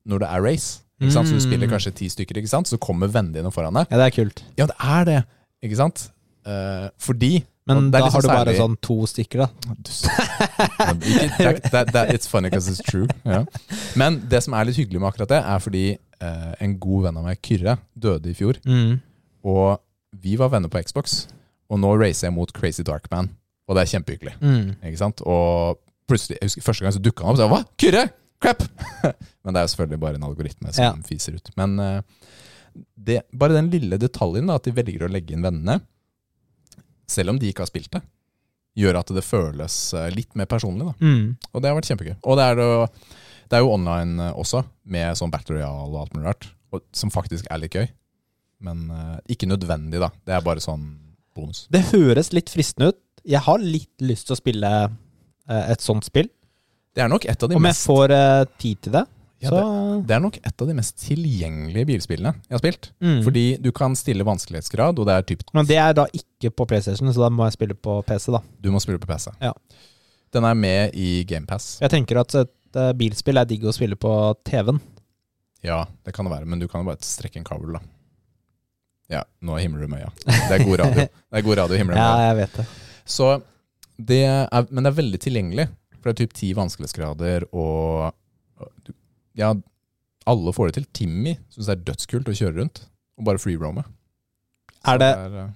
[0.06, 0.82] når det er race.
[1.00, 1.28] Ikke sant?
[1.28, 1.46] Så du Mm.
[1.50, 2.66] spiller kanskje ti stykker, ikke sant?
[2.68, 3.86] så kommer vennene dine foran deg.
[3.90, 4.42] Ja, det er kult.
[4.56, 5.18] Ja, det er det,
[5.64, 6.10] ikke sant?
[6.46, 9.48] Eh, fordi Men da har du bare sånn to stykker, da.
[12.14, 13.06] It's funny because it's true.
[13.24, 13.44] Ja.
[13.96, 15.84] Men det som er litt hyggelig med akkurat det, er fordi
[16.20, 18.60] eh, en god venn av meg, Kyrre, døde i fjor.
[18.66, 19.00] Mm.
[19.46, 19.80] Og
[20.22, 21.26] vi var venner på Xbox,
[21.70, 23.30] og nå racer jeg mot Crazy Darkman.
[23.68, 24.36] Og det er kjempehyggelig.
[24.40, 24.76] Mm.
[24.86, 25.20] Ikke sant?
[25.26, 27.64] Og plutselig, jeg husker Første gang så dukka han opp, og sa hva?
[27.82, 28.06] Kyrre!
[28.42, 28.62] Crap!
[29.46, 30.92] Men det er jo selvfølgelig bare en algoritme som Ja.
[31.06, 31.50] fiser ut.
[31.56, 32.00] Men eh,
[32.96, 35.78] det, bare den lille detaljen, da, at de velger å legge inn vennene,
[37.08, 38.02] selv om de ikke har spilt det,
[38.76, 40.90] gjør at det føles eh, litt mer personlig.
[40.90, 41.06] da.
[41.06, 41.36] Mm.
[41.52, 42.16] Og det har vært kjempegøy.
[42.26, 42.88] Og det er, jo,
[43.48, 46.48] det er jo online eh, også, med sånn Battle Royale og alt mulig rart,
[46.92, 47.86] som faktisk er litt gøy.
[48.66, 48.86] Men
[49.28, 50.08] ikke nødvendig, da.
[50.24, 50.84] Det er bare sånn
[51.36, 51.66] bonus.
[51.72, 52.98] Det høres litt fristende ut.
[53.28, 54.70] Jeg har litt lyst til å spille
[55.48, 56.28] et sånt spill.
[56.96, 59.04] Det er nok et av de Om jeg mest får eh, tid til det,
[59.44, 59.58] Ja, så
[60.08, 62.90] Det er nok et av de mest tilgjengelige bilspillene jeg har spilt.
[63.04, 63.18] mm.
[63.26, 66.66] Fordi du kan stille vanskelighetsgrad, og det er typ Men det er da ikke på
[66.70, 68.40] PlayStation, så da må jeg spille på PC, da.
[68.64, 69.28] Du må spille på PC.
[69.44, 69.52] Ja.
[70.32, 71.76] Den er med i GamePass.
[71.84, 74.12] Jeg tenker at et eh, bilspill er digg å spille på
[74.48, 74.80] TV-en.
[75.64, 77.84] Ja, det kan det være, men du kan jo bare strekke en kabel, da.
[79.12, 80.10] Ja, nå himler du med øya.
[80.26, 81.06] Det er god radio.
[81.30, 82.64] Det er god radio å himle med Ja, jeg vet det.
[83.06, 83.28] Så
[83.96, 85.66] det er, men det er veldig tilgjengelig.
[86.06, 88.12] For det er typ ti vanskelighetsgrader, og
[89.34, 89.48] ja,
[90.30, 90.84] alle får det til.
[90.94, 92.84] Timmy syns det er dødskult å kjøre rundt
[93.18, 93.82] og bare freerome.
[94.86, 95.48] Er det, eh,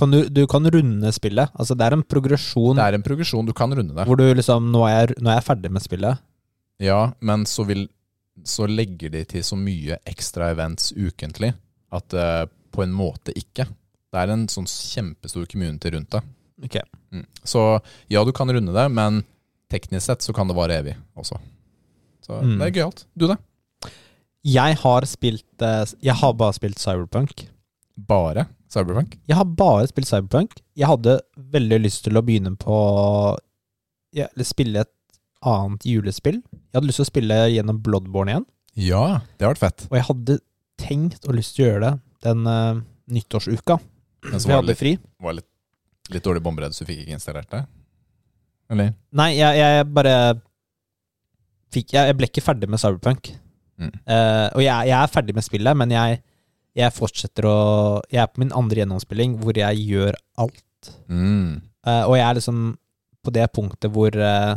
[0.00, 1.52] kan du, du kan runde spillet.
[1.60, 3.44] Altså, det er en progresjon det er en progresjon.
[3.44, 4.06] Du kan runde det.
[4.08, 6.24] hvor du liksom nå er, jeg, nå er jeg ferdig med spillet.
[6.80, 7.84] Ja, men så, vil,
[8.48, 11.52] så legger de til så mye ekstra events ukentlig
[11.92, 12.30] at det
[12.72, 13.68] på en måte ikke.
[14.08, 16.24] Det er en sånn kjempestor community rundt det.
[16.64, 16.80] Ok.
[17.12, 17.26] Mm.
[17.44, 17.66] Så
[18.08, 19.20] ja, du kan runde det, men
[19.72, 21.38] teknisk sett så kan det vare evig også.
[22.24, 22.58] Så Mm.
[22.58, 23.04] det er gøyalt.
[23.16, 23.36] Du, da?
[24.44, 27.46] Jeg har spilt eh, Jeg har bare spilt Cyberpunk.
[27.96, 29.16] Bare Cyberpunk?
[29.28, 30.60] Jeg har bare spilt Cyberpunk.
[30.76, 32.76] Jeg hadde veldig lyst til å begynne på
[34.16, 34.92] ja, eller Spille et
[35.44, 36.40] annet julespill.
[36.52, 38.46] Jeg hadde lyst til å spille gjennom Bloodborne igjen.
[38.78, 39.86] Ja, det har vært fett.
[39.90, 40.38] Og jeg hadde
[40.78, 41.92] tenkt og lyst til å gjøre det
[42.26, 42.80] den uh,
[43.14, 43.78] nyttårsuka.
[44.28, 44.92] Men så var det hadde litt, fri.
[45.22, 45.48] var litt,
[46.14, 47.64] litt dårlig bomberedd, så du fikk ikke installert det?
[48.72, 48.92] Eller?
[49.16, 50.14] Nei, jeg, jeg bare
[51.74, 53.30] fikk jeg, jeg ble ikke ferdig med Cyberpunk.
[53.78, 53.92] Mm.
[54.08, 56.20] Uh, og jeg, jeg er ferdig med spillet, men jeg,
[56.78, 57.58] jeg fortsetter å
[58.10, 60.92] Jeg er på min andre gjennomspilling hvor jeg gjør alt.
[61.06, 61.60] Mm.
[61.86, 62.62] Uh, og jeg er liksom
[63.24, 64.56] på det punktet hvor uh,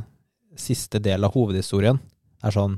[0.59, 1.99] siste del av hovedhistorien
[2.41, 2.75] er sånn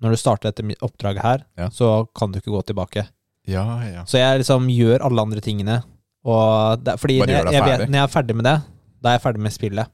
[0.00, 1.68] Når du starter dette oppdraget her, Ja.
[1.72, 3.06] så kan du ikke gå tilbake.
[3.48, 4.04] Ja, ja.
[4.08, 5.80] Så jeg liksom gjør alle andre tingene.
[6.24, 8.54] Og det, fordi når jeg vet, når jeg er ferdig med det,
[9.00, 9.92] da er jeg ferdig med spillet.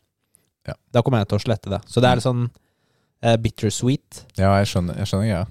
[0.66, 0.74] Ja.
[0.92, 1.80] Da kommer jeg til å slette det.
[1.86, 2.10] Så det Mm.
[2.12, 2.50] er litt sånn
[3.24, 4.24] uh, bittersweet.
[4.38, 5.44] ja, jeg skjønner, jeg skjønner ja.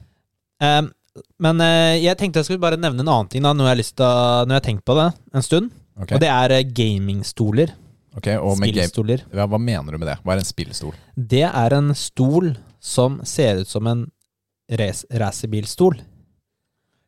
[0.62, 0.92] Um,
[1.40, 3.80] men uh, jeg tenkte jeg skulle bare nevne en annen ting da, når jeg har,
[3.82, 5.72] lyst til å, når jeg har tenkt på det en stund.
[5.96, 6.16] Okay.
[6.18, 7.72] Og det er eh, gamingstoler.
[8.18, 9.24] Okay, Spillstoler.
[9.28, 10.18] game, ja, Hva mener du med det?
[10.24, 10.94] Hva er en spillstol?
[11.16, 14.06] Det er en stol som ser ut som en
[14.72, 15.98] race- racerbilstol.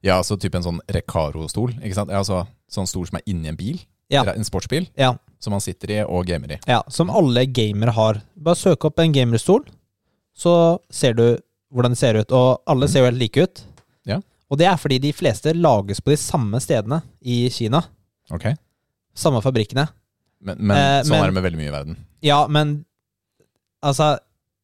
[0.04, 1.74] Ja, altså type en sånn Recaro-stol.
[1.82, 2.12] ikke sant?
[2.12, 3.78] Ja, altså Sånn stol som er inni en bil.
[4.12, 4.24] Ja.
[4.36, 6.60] En sportsbil Ja, som man sitter i og gamer i.
[6.68, 8.22] ja, som alle gamere har.
[8.36, 9.66] Bare søk opp en gamerstol,
[10.38, 11.26] så ser du
[11.74, 12.32] hvordan det ser ut.
[12.32, 13.64] Og alle ser jo helt like ut.
[14.08, 14.20] Ja.
[14.50, 17.82] Og det er fordi de fleste lages på de samme stedene i Kina.
[18.32, 18.50] Ok?
[19.18, 19.88] Samme fabrikkene.
[20.40, 21.98] Men, men Eh, sånn men- er det med veldig mye i verden.
[22.22, 22.86] Ja, men
[23.84, 24.18] altså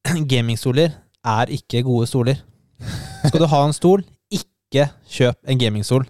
[0.32, 2.42] Gamingstoler er ikke gode stoler.
[3.28, 6.06] Skal du ha en stol, ikke kjøp en gamingstol.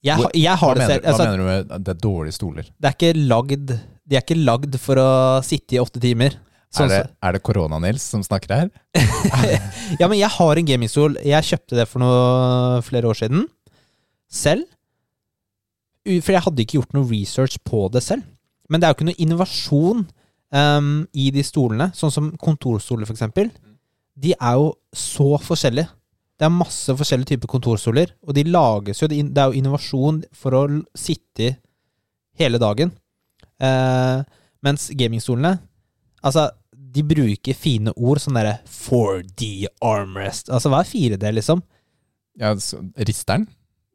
[0.00, 2.68] Jeg, jeg Hva, har det mener, hva Altså, mener du med det er dårlige stoler?
[2.80, 5.10] det er lagd De er ikke lagd for å
[5.44, 6.38] sitte i åtte timer.
[6.70, 8.68] Sånn er det, er det Korona-Nils som snakker her?
[10.00, 11.16] ja, men jeg har en gamingstol.
[11.26, 13.44] Jeg kjøpte det for noe flere år siden.
[14.30, 14.68] Selv.
[16.06, 18.22] For jeg hadde ikke gjort noe research på det selv.
[18.70, 20.04] Men det er jo ikke noe innovasjon
[20.54, 23.50] um, i de stolene, sånn som kontorstoler, eksempel.
[24.14, 25.90] De er jo så forskjellige.
[26.40, 30.56] Det er masse forskjellige typer kontorstoler, og de lages jo Det er jo innovasjon for
[30.56, 30.62] å
[30.96, 31.50] sitte
[32.40, 32.94] hele dagen.
[33.60, 34.22] Eh,
[34.64, 35.58] mens gamingstolene
[36.24, 40.50] Altså, de bruker fine ord, sånn derre 4D armrest.
[40.52, 41.62] Altså, hva er 4D, liksom?
[42.40, 42.52] Ja,
[43.08, 43.46] Risteren?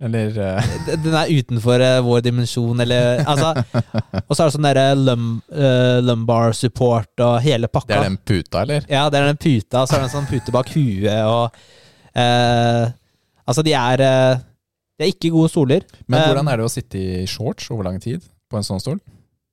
[0.01, 0.71] Eller uh...
[1.03, 3.53] Den er utenfor uh, vår dimensjon, eller Altså
[4.25, 7.93] Og så er det sånn derre lum, uh, lumbar support og hele pakka.
[7.93, 8.89] Det er den puta, eller?
[8.91, 11.84] Ja, det er den puta, så er det en sånn pute bak huet, og
[12.15, 12.91] eh,
[13.45, 14.01] Altså, de er
[14.95, 15.83] de er ikke gode stoler.
[16.07, 18.79] Men Um, hvordan er det å sitte i shorts over lang tid på en sånn
[18.81, 19.01] stol?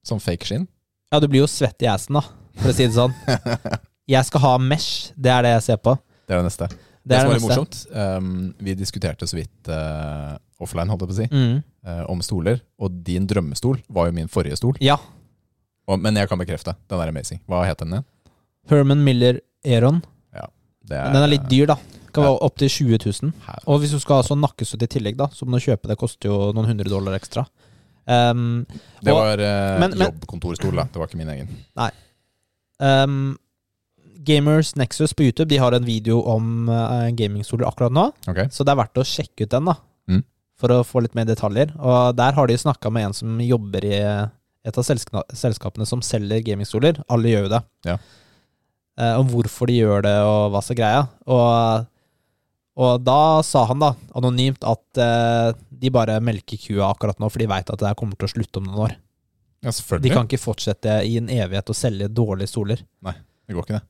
[0.07, 0.68] Som fake skinn?
[1.12, 2.22] Ja, du blir jo svett i assen, da,
[2.61, 3.12] for å si det sånn.
[4.12, 5.92] Jeg skal ha mesh, det er det jeg ser på.
[6.27, 6.66] Det er det neste.
[6.68, 11.11] Det, Det som var litt morsomt, um, vi diskuterte så vidt uh, offline, holdt jeg
[11.11, 11.61] på å si, Mm.
[11.87, 12.59] uh, om stoler.
[12.83, 14.75] Og din drømmestol var jo min forrige stol.
[14.83, 14.96] Ja.
[15.87, 17.40] Og, men jeg kan bekrefte, den er amazing.
[17.46, 18.09] Hva het den igjen?
[18.70, 20.03] Herman Miller Aeron.
[20.83, 21.77] Det er, den er litt dyr, da.
[22.12, 23.33] Kan være opptil 20 000.
[23.66, 25.96] Og hvis du skal ha sånn nakkesutt i tillegg, da, så må du kjøpe det.
[26.01, 27.46] koster jo noen hundre dollar ekstra.
[28.07, 28.66] Um,
[29.03, 30.85] Det og- var eh, men- men- jobbkontorstol, da.
[30.85, 31.48] Det var ikke min egen.
[32.81, 33.38] um,
[34.25, 38.05] Gamers Nexus på YouTube De har en video om uh, gamingstoler akkurat nå.
[38.29, 38.44] Ok.
[38.55, 39.75] Så det er verdt å sjekke ut den, da.
[40.09, 40.22] Mm.
[40.62, 41.72] For å få litt mer detaljer.
[41.81, 43.96] Og der har de snakka med en som jobber i
[44.64, 47.01] et av selska selskapene som selger gamingstoler.
[47.11, 47.62] Alle gjør jo det.
[47.88, 47.96] Ja.
[49.01, 51.03] Uh, om hvorfor de gjør det, og hva som er greia.
[51.27, 51.87] Og,
[52.77, 57.43] og da sa han da, anonymt, at eh, de bare melker kua akkurat nå, for
[57.43, 58.95] de veit at det her kommer til å slutte om noen år.
[59.63, 60.09] Ja, selvfølgelig.
[60.09, 62.81] De kan ikke fortsette i en evighet å selge dårlige stoler.
[63.05, 63.13] Nei,
[63.47, 63.87] Det går ikke, det.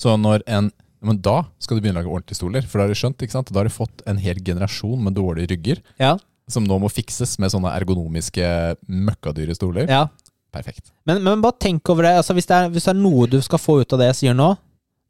[0.00, 0.72] Så når en
[1.04, 2.64] Men da skal du begynne å lage ordentlige stoler.
[2.64, 3.50] For da har du skjønt, ikke sant?
[3.52, 5.82] Da har du fått en hel generasjon med dårlige rygger.
[6.00, 6.14] Ja,
[6.48, 8.46] Som nå må fikses med sånne ergonomiske
[8.88, 9.86] møkkadyre stoler.
[9.92, 10.06] ja.
[10.54, 10.92] Perfekt.
[11.04, 12.12] Men, men bare tenk over det.
[12.20, 14.18] Altså, hvis, det er, hvis det er noe du skal få ut av det jeg
[14.20, 14.52] sier nå,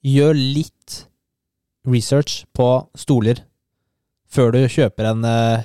[0.00, 0.94] gjør litt
[1.88, 2.68] research på
[2.98, 3.42] stoler
[4.34, 5.64] før du kjøper en uh,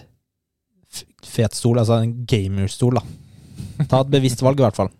[1.26, 3.00] fet stol, altså en gamerstol.
[3.00, 3.86] da.
[3.90, 4.92] Ta et bevisst valg, i hvert fall.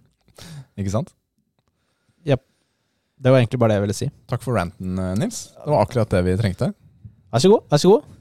[0.80, 1.14] Ikke sant?
[3.20, 4.08] Det var egentlig bare det jeg ville si.
[4.32, 5.50] Takk for ranten, eh, Nils.
[5.52, 6.72] Det var akkurat det vi trengte.
[7.34, 7.66] Vær så god.
[7.72, 8.19] Vær så god.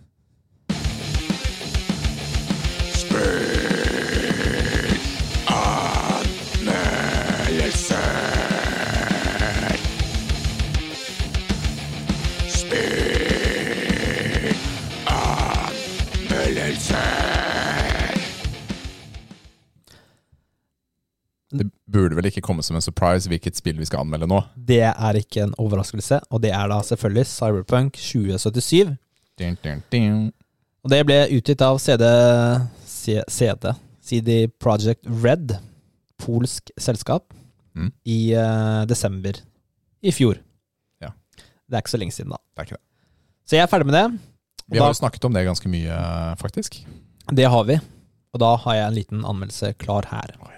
[21.50, 24.42] Det burde vel ikke komme som en surprise hvilket spill vi skal anmelde nå.
[24.68, 28.96] Det er ikke en overraskelse, og det er da selvfølgelig Cyberpunk 2077.
[29.38, 30.18] Din, din, din.
[30.84, 32.04] Og det ble utgitt av CD,
[32.84, 33.72] CD,
[34.04, 35.56] CD Project Red,
[36.20, 37.32] polsk selskap,
[37.78, 37.92] Mm.
[38.10, 39.36] i uh, desember
[40.02, 40.40] i fjor.
[40.98, 41.12] Ja.
[41.38, 42.40] Det er ikke så lenge siden, da.
[42.56, 42.84] Det er ikke det.
[43.46, 44.06] Så jeg er ferdig med det.
[44.66, 45.98] Vi har da, jo snakket om det ganske mye,
[46.40, 46.80] faktisk.
[47.30, 47.78] det har vi.
[48.34, 50.34] Og da har jeg en liten anmeldelse klar her.
[50.42, 50.57] Oh, spent.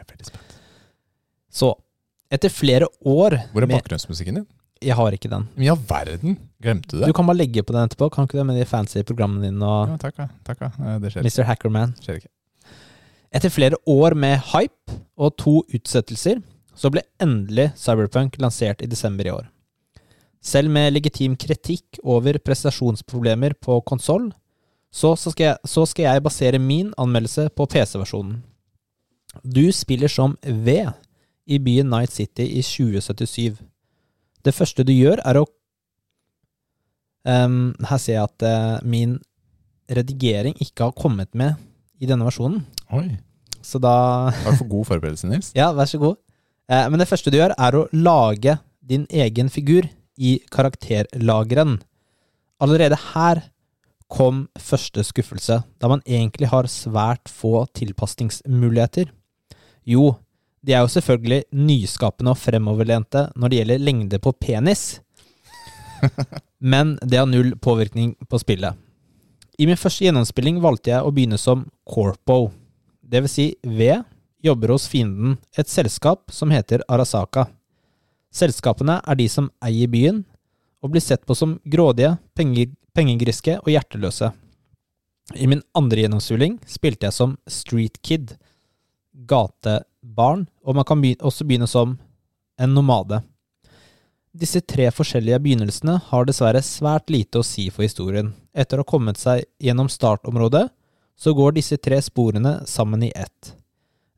[1.50, 1.72] Så,
[2.30, 4.46] etter flere år Hvor er bakgrunnsmusikken din?
[4.80, 5.44] Jeg har ikke den.
[5.56, 6.36] Men i all verden!
[6.62, 7.08] Glemte du det?
[7.10, 8.08] Du kan bare legge på den etterpå.
[8.14, 10.62] Kan ikke det med de fancy programmene dine og Ja, takk, takk.
[10.70, 11.44] Eh, Det skjer, Mr.
[11.48, 11.92] Hackerman?
[12.00, 12.30] skjer ikke.
[13.36, 16.40] Etter flere år med hype og to utsettelser,
[16.74, 19.50] så ble endelig Cyberpunk lansert i desember i år.
[20.40, 24.30] Selv med legitim kritikk over prestasjonsproblemer på konsoll,
[24.90, 25.30] så, så,
[25.68, 28.40] så skal jeg basere min anmeldelse på PC-versjonen.
[29.44, 30.86] Du spiller som V
[31.46, 33.58] i byen Night City i 2077.
[34.44, 35.46] Det første du gjør, er å
[37.28, 39.18] um, Her ser jeg at uh, min
[39.90, 41.58] redigering ikke har kommet med
[42.00, 42.64] i denne versjonen.
[42.96, 43.18] Oi.
[43.60, 45.52] Så da Takk for god forberedelse, Nils.
[45.58, 46.20] Ja, vær så god.
[46.70, 49.88] Uh, men det første du gjør, er å lage din egen figur
[50.20, 51.78] i karakterlageren.
[52.60, 53.44] Allerede her
[54.10, 59.12] kom første skuffelse, da man egentlig har svært få tilpasningsmuligheter.
[59.86, 60.16] Jo,
[60.60, 65.00] de er jo selvfølgelig nyskapende og fremoverlente når det gjelder lengde på penis,
[66.72, 68.76] men det har null påvirkning på spillet.
[69.60, 72.50] I min første gjennomspilling valgte jeg å begynne som corpo,
[73.00, 73.90] det vil si V
[74.40, 77.48] jobber hos fienden, et selskap som heter Arasaka.
[78.32, 80.22] Selskapene er de som eier byen,
[80.80, 84.30] og blir sett på som grådige, pengegriske og hjerteløse.
[85.36, 88.32] I min andre gjennomspilling spilte jeg som street kid,
[90.00, 91.98] gatebarn, og man kan begynne, også begynne som
[92.58, 93.22] en nomade.
[94.32, 98.32] Disse tre forskjellige begynnelsene har dessverre svært lite å si for historien.
[98.54, 100.68] Etter å ha kommet seg gjennom startområdet,
[101.18, 103.54] så går disse tre sporene sammen i ett.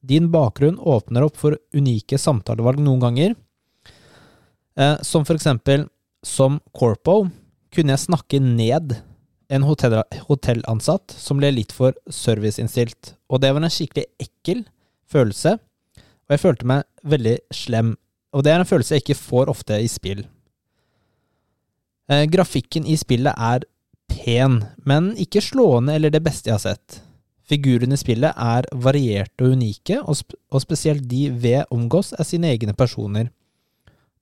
[0.00, 3.34] Din bakgrunn åpner opp for unike samtalevalg noen ganger,
[4.76, 5.88] eh, som for eksempel
[6.22, 7.30] som corpo
[7.72, 9.00] kunne jeg snakke ned
[9.48, 14.64] en hotell, hotellansatt som ble litt for serviceinnstilt, og det var en skikkelig ekkel
[15.08, 15.58] følelse,
[16.28, 17.94] og jeg følte meg veldig slem,
[18.32, 20.24] og det er en følelse jeg ikke får ofte i spill.
[22.10, 23.66] Eh, grafikken i spillet er
[24.10, 27.02] pen, men ikke slående eller det beste jeg har sett.
[27.48, 32.26] Figurene i spillet er varierte og unike, og, sp og spesielt de ved omgås er
[32.28, 33.30] sine egne personer.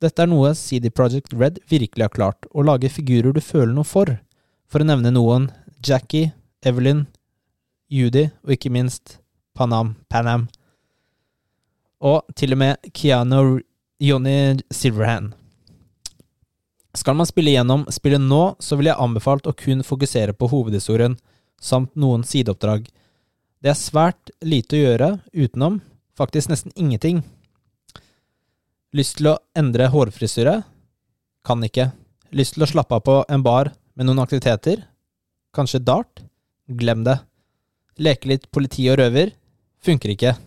[0.00, 3.84] Dette er noe CD Projekt Red virkelig har klart, å lage figurer du føler noe
[3.84, 4.16] for.
[4.70, 5.50] For å nevne noen
[5.84, 6.32] Jackie,
[6.64, 7.04] Evelyn,
[7.90, 9.18] Judy og ikke minst
[9.56, 10.48] Panam, Panam.
[12.00, 13.60] Og til og med Keanu
[14.00, 15.34] Johnny Silverhand.
[16.96, 21.18] Skal man spille gjennom spillet nå, så vil jeg anbefalt å kun fokusere på hovedhistorien,
[21.60, 22.88] samt noen sideoppdrag.
[23.60, 25.78] Det er svært lite å gjøre utenom,
[26.16, 27.20] faktisk nesten ingenting.
[28.96, 30.62] Lyst til å endre hårfrisyre?
[31.46, 31.90] Kan ikke.
[32.34, 34.86] Lyst til å slappe av på en bar med noen aktiviteter,
[35.54, 36.24] kanskje dart,
[36.66, 37.20] glem det.
[38.00, 39.36] Leke litt politi og røver,
[39.84, 40.38] funker ikke.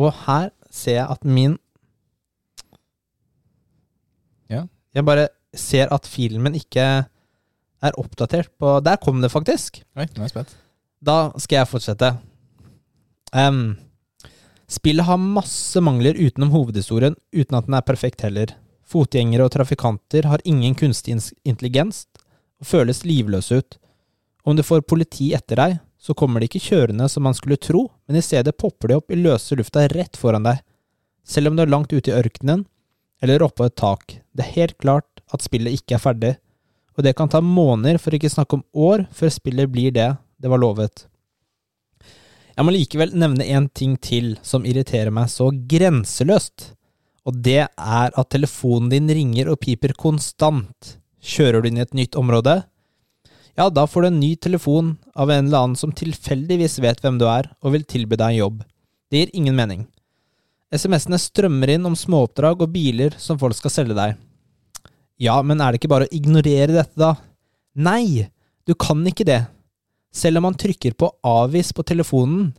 [0.00, 1.58] Og her ser jeg at min
[4.50, 4.66] Ja.
[4.94, 7.06] Jeg bare ser at filmen ikke
[7.84, 9.82] er oppdatert på Der kom det faktisk.
[9.96, 10.56] Oi, nå er jeg spent.
[11.04, 12.10] Da skal jeg fortsette.
[13.34, 13.76] Um,
[14.70, 18.54] spillet har masse mangler utenom hovedhistorien, uten at den er perfekt heller.
[18.84, 22.06] Fotgjengere og trafikanter har ingen kunstig intelligens
[22.60, 23.78] og føles livløse ut.
[24.44, 27.86] Om du får politi etter deg, så kommer de ikke kjørende som man skulle tro,
[28.04, 30.60] men i stedet popper de opp i løse lufta rett foran deg.
[31.24, 32.66] Selv om du er langt ute i ørkenen,
[33.24, 34.18] eller oppå et tak.
[34.36, 36.34] Det er helt klart at spillet ikke er ferdig,
[36.94, 40.50] og det kan ta måneder, for ikke snakke om år, før spillet blir det det
[40.52, 41.06] var lovet.
[42.54, 46.74] Jeg må likevel nevne en ting til som irriterer meg så grenseløst,
[47.24, 50.98] og det er at telefonen din ringer og piper konstant.
[51.24, 52.60] Kjører du inn i et nytt område?
[53.54, 57.20] Ja, da får du en ny telefon av en eller annen som tilfeldigvis vet hvem
[57.20, 58.62] du er, og vil tilby deg en jobb.
[59.10, 59.84] Det gir ingen mening.
[60.74, 64.16] SMS-ene strømmer inn om småoppdrag og biler som folk skal selge deg.
[65.22, 67.12] Ja, men er det ikke bare å ignorere dette, da?
[67.78, 68.26] Nei,
[68.66, 69.44] du kan ikke det.
[70.14, 72.50] Selv om man trykker på avvis på telefonen,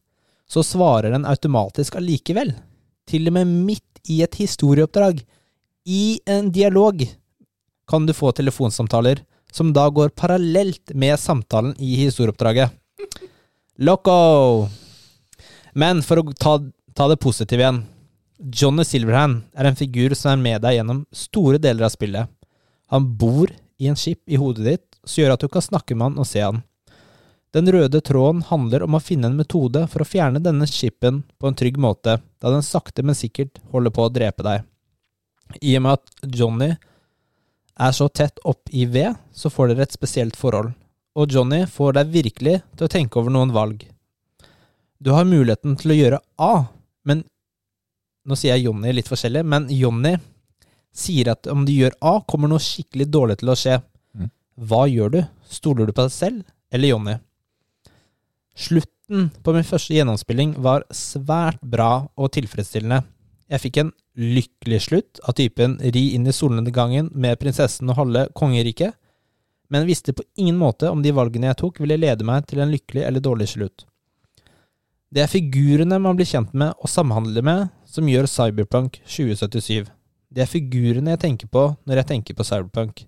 [0.48, 2.54] så svarer den automatisk allikevel.
[3.10, 5.20] Til og med midt i et historieoppdrag,
[5.86, 7.04] i en dialog,
[7.86, 9.20] kan du få telefonsamtaler
[9.56, 12.74] som da går parallelt med samtalen i historieoppdraget.
[13.78, 14.68] Loco!
[15.74, 16.58] Men for å ta,
[16.96, 17.84] ta det positive igjen.
[18.36, 22.32] Johnny Silverhand er en figur som er med deg gjennom store deler av spillet.
[22.92, 26.10] Han bor i en skip i hodet ditt, som gjør at du kan snakke med
[26.10, 26.62] han og se han.
[27.56, 31.48] Den røde tråden handler om å finne en metode for å fjerne denne skipen på
[31.48, 34.66] en trygg måte, da den sakte, men sikkert holder på å drepe deg.
[35.64, 36.74] I og med at Johnny
[37.76, 40.72] er så tett opp i ved, så får dere et spesielt forhold.
[41.16, 43.84] Og Johnny får deg virkelig til å tenke over noen valg.
[45.00, 46.54] Du har muligheten til å gjøre A,
[47.08, 47.24] men
[48.26, 50.16] Nå sier jeg Johnny litt forskjellig, men Johnny
[50.96, 53.76] sier at om du gjør A, kommer noe skikkelig dårlig til å skje.
[54.18, 54.32] Mm.
[54.66, 55.20] Hva gjør du?
[55.46, 56.42] Stoler du på deg selv
[56.74, 57.16] eller Johnny?
[58.58, 63.04] Slutten på min første gjennomspilling var svært bra og tilfredsstillende.
[63.52, 68.28] Jeg fikk en lykkelig slutt av typen ri inn i solnedgangen med prinsessen og halve
[68.38, 68.96] kongeriket,
[69.70, 72.72] men visste på ingen måte om de valgene jeg tok ville lede meg til en
[72.72, 73.86] lykkelig eller dårlig slutt.
[75.12, 79.88] Det er figurene man blir kjent med og samhandler med, som gjør Cyberpunk 2077.
[80.30, 83.06] Det er figurene jeg tenker på når jeg tenker på Cyberpunk.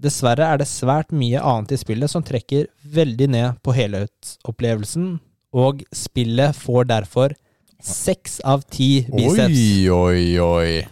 [0.00, 5.18] Dessverre er det svært mye annet i spillet som trekker veldig ned på helhetsopplevelsen,
[5.52, 7.34] og spillet får derfor
[7.82, 9.56] seks av ti biceps.
[9.56, 10.86] Oi, oi, oi.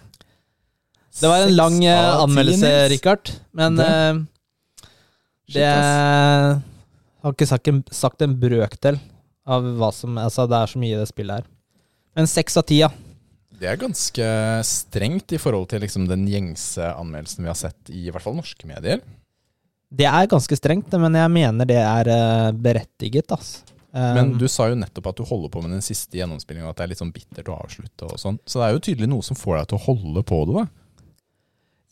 [1.19, 4.21] Det var en lang eh, anmeldelse, Richard, men Det- uh,
[5.53, 6.63] det ass.
[7.25, 9.01] har ikke sagt en, sagt en brøkdel
[9.49, 11.47] av hva som Altså, det er så mye i det spillet her.
[12.15, 12.91] Men seks av ti, ja.
[13.59, 14.27] Det er ganske
[14.63, 18.37] strengt i forhold til liksom den gjengse anmeldelsen vi har sett i i hvert fall
[18.39, 19.01] norske medier.
[19.91, 23.65] Det er ganske strengt, men jeg mener det er eh, berettiget, ass.
[23.95, 26.75] Eh, Men du sa jo nettopp at du holder på med den siste gjennomspillingen, og
[26.75, 28.39] at det er litt sånn bittert å avslutte og sånn.
[28.45, 30.67] Så det er jo tydelig noe som får deg til å holde på det, da.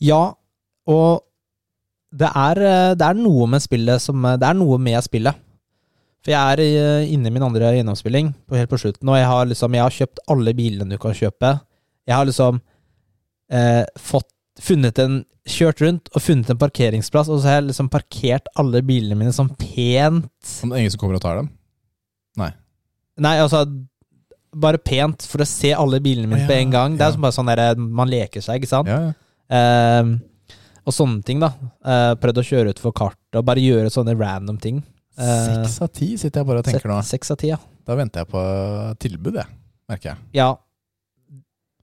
[0.07, 0.21] Ja,
[0.87, 1.23] og
[2.17, 5.35] det er, eh, det er noe med spillet som eh, Det er noe med spillet.
[6.23, 9.27] For jeg er eh, inne i min andre gjennomspilling på helt på slutten, og jeg
[9.27, 11.59] har liksom Jeg har kjøpt alle bilene du kan kjøpe.
[12.07, 12.61] Jeg har liksom
[13.51, 14.29] eh, fått
[14.61, 18.81] funnet en Kjørt rundt og funnet en parkeringsplass, og så har jeg liksom parkert alle
[18.83, 20.27] bilene mine sånn pent.
[20.59, 21.47] Om det er ingen som kommer og tar dem.
[23.23, 23.63] Nei, altså
[24.57, 26.93] Bare pent for å se alle bilene mine ja, på en gang.
[26.97, 27.15] Det er ja.
[27.17, 28.89] som bare sånn der, man leker seg, ikke sant?
[28.89, 29.15] Ja, ja.
[29.47, 30.15] Uh,
[30.87, 31.51] og sånne ting, da.
[31.83, 34.79] Uh, prøvd å kjøre utfor kartet og bare gjøre sånne random ting.
[35.17, 36.99] Eh, Seks av ti sitter jeg bare og tenker nå.
[37.01, 37.57] Se- Seks av ti, ja.
[37.87, 38.43] Da venter jeg på
[39.03, 39.57] tilbud, jeg.
[39.91, 40.21] Merker jeg.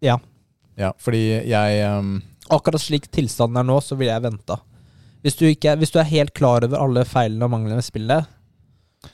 [0.04, 0.16] ja.
[0.78, 2.16] Ja, fordi jeg um,
[2.52, 4.58] Akkurat slik tilstanden er nå, så ville jeg venta.
[5.24, 8.26] Hvis, du hvis du er helt klar over alle feilene og manglene ved spillet,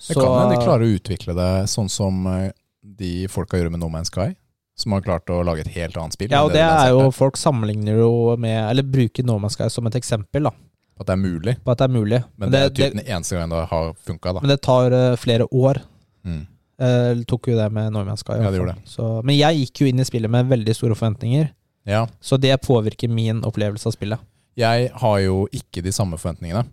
[0.09, 3.83] Det kan hende de klarer å utvikle det sånn som eh, de folka gjør med
[3.83, 4.33] No Man's Sky.
[4.81, 6.31] Som har klart å lage et helt annet spill.
[6.33, 7.11] Ja, og det det er jo.
[7.13, 10.55] Folk sammenligner jo med Eller bruker No Man's Sky som et eksempel da
[11.01, 11.57] At det er mulig.
[11.65, 12.23] på at det er mulig.
[12.37, 15.47] Men, det, er typ den eneste gangen det har funka, men det tar uh, flere
[15.53, 15.83] år.
[16.25, 16.43] Mm.
[16.81, 18.37] Uh, tok jo det med No Man's Sky.
[18.41, 21.49] Ja, det Så, men jeg gikk jo inn i spillet med veldig store forventninger,
[21.89, 22.07] Ja.
[22.21, 24.21] så det påvirker min opplevelse av spillet.
[24.61, 26.67] Jeg har jo ikke de samme forventningene.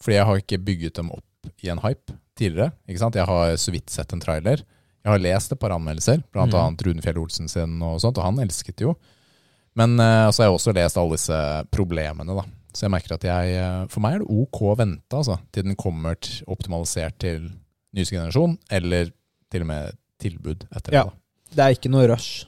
[0.00, 2.72] Fordi jeg har ikke bygget dem opp i en hype tidligere.
[2.88, 3.16] Ikke sant?
[3.18, 4.62] Jeg har så vidt sett en trailer.
[5.06, 6.58] Jeg har lest et par anmeldelser, blant Mm.
[6.60, 8.96] annet Rune Fjell Olsen sin, og sånt, og han elsket jo.
[9.76, 11.38] Men uh, så har jeg også lest alle disse
[11.70, 12.44] problemene da,
[12.76, 15.62] Så jeg merker at jeg eh, For meg er det ok å vente, altså, til
[15.64, 16.16] den kommer
[16.46, 17.46] optimalisert til
[17.96, 19.12] nyeste generasjon, eller
[19.52, 21.04] til og med tilbud etter Ja.
[21.04, 21.12] det.
[21.12, 21.54] da.
[21.56, 22.44] Det er ikke noe rush.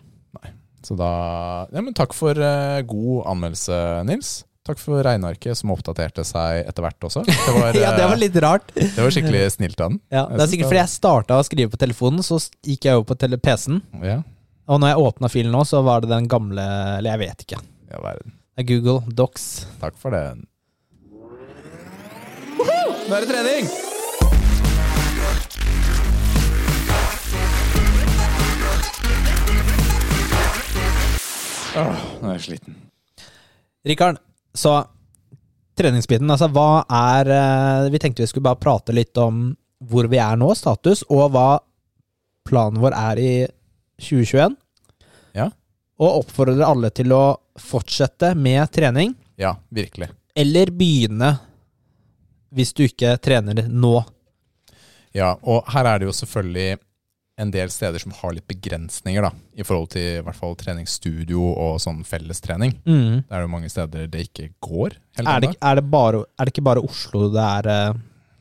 [0.84, 4.44] Så da ja, men Takk for uh, god anmeldelse, Nils.
[4.68, 7.22] Takk for regnearket som oppdaterte seg etter hvert også.
[7.28, 8.66] Det var, ja, det var eh, litt rart.
[8.76, 10.00] det var skikkelig snilt av den.
[10.12, 13.08] Ja, det er sikkert fordi jeg starta å skrive på telefonen, så gikk jeg over
[13.14, 13.80] på PC-en.
[14.04, 14.18] Ja,
[14.68, 17.62] Og når jeg åpna filen nå, så var det den gamle Eller jeg vet ikke.
[17.88, 18.36] ja verden.
[18.58, 19.48] Det er Google Docs.
[19.80, 20.24] Takk for det.
[23.08, 23.70] Nå er det trening!
[31.78, 32.76] Åh, nå er jeg sliten.
[33.86, 34.18] Rikard,
[34.58, 34.74] så
[35.78, 39.52] treningsbiten, altså hva er eh, Vi tenkte vi skulle bare prate litt om
[39.88, 41.60] hvor vi er nå, status, og hva
[42.48, 43.32] planen vår er i
[44.02, 44.56] 2021.
[45.38, 45.44] Ja.
[46.02, 47.22] Og oppfordrer alle til å
[47.62, 50.08] fortsette med trening, Ja, virkelig.
[50.34, 51.30] eller begynne
[52.54, 54.00] hvis du ikke trener nå.
[55.14, 56.78] Ja, og her er det jo selvfølgelig
[57.38, 61.40] en del steder som har litt begrensninger, da, i forhold til i hvert fall treningsstudio
[61.52, 62.74] og sånn fellestrening.
[62.88, 63.24] Mm.
[63.28, 66.54] Det er jo mange steder det ikke går Er, det, er, det bare, er det
[66.54, 68.00] ikke bare Oslo det er eh,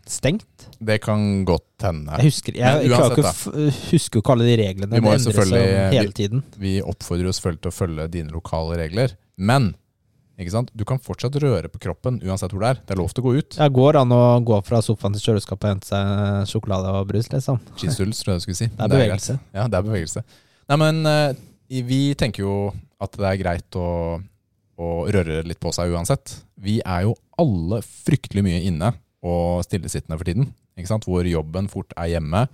[0.09, 0.67] stengt?
[0.79, 2.17] Det kan godt hende.
[2.17, 4.93] Jeg husker, jeg, uansett, ikke, husker ikke alle de reglene.
[4.93, 6.43] Vi må selvfølgelig- hele tiden.
[6.57, 9.75] Vi oppfordrer jo selvfølgelig til å følge dine lokale regler, men
[10.37, 10.69] ikke sant?
[10.77, 12.81] du kan fortsatt røre på kroppen uansett hvor det er.
[12.85, 13.55] Det er lov til å gå ut.
[13.57, 17.31] Det går an å gå fra sofaen til kjøleskapet og hente seg sjokolade og brus,
[17.33, 17.57] liksom.
[17.79, 18.67] Cheese tror jeg du skulle si.
[18.69, 19.37] Det er bevegelse.
[19.57, 20.23] Ja, det er bevegelse.
[20.69, 21.39] Nei, men eh,
[21.89, 22.55] vi tenker jo
[23.01, 23.87] at det er greit å,
[24.77, 26.37] å røre litt på seg uansett.
[26.61, 28.93] Vi er jo alle fryktelig mye inne
[29.25, 30.51] og stillesittende for tiden.
[30.77, 31.05] Ikke sant?
[31.09, 32.45] Hvor jobben fort er hjemme.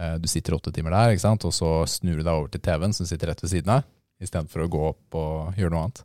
[0.00, 1.44] Eh, Du sitter åtte timer der, ikke sant?
[1.44, 3.84] og så snur du deg over til TV-en som sitter rett ved siden av,
[4.22, 6.00] istedenfor å gå opp og gjøre noe annet.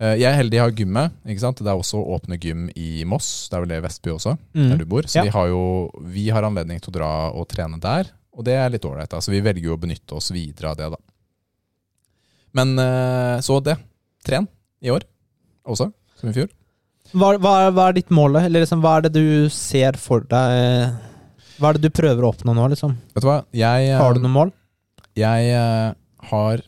[0.00, 1.12] Eh, Jeg er heldig jeg har gymmet.
[1.26, 1.58] ikke sant?
[1.58, 3.48] Det er også åpne gym i Moss.
[3.48, 4.78] Det er vel det i Vestby også, der Mm.
[4.78, 5.02] du bor.
[5.02, 5.22] Så Ja.
[5.24, 8.70] vi har jo vi har anledning til å dra og trene der, og det er
[8.70, 9.10] litt ålreit.
[9.10, 10.96] Så vi velger jo å benytte oss videre av det, da.
[12.54, 13.76] Men eh, så det.
[14.24, 14.46] Tren
[14.82, 15.02] i år
[15.66, 16.48] også, som i fjor.
[17.14, 18.36] Hva, hva, hva er ditt mål.
[18.44, 20.94] Eller liksom, hva er det du ser for deg
[21.58, 22.92] Hva er det du prøver å oppnå nå, liksom?
[23.14, 23.44] Vet du hva?
[23.52, 24.52] Jeg, eh, Har du noe mål?
[25.16, 25.92] jeg eh,
[26.30, 26.60] har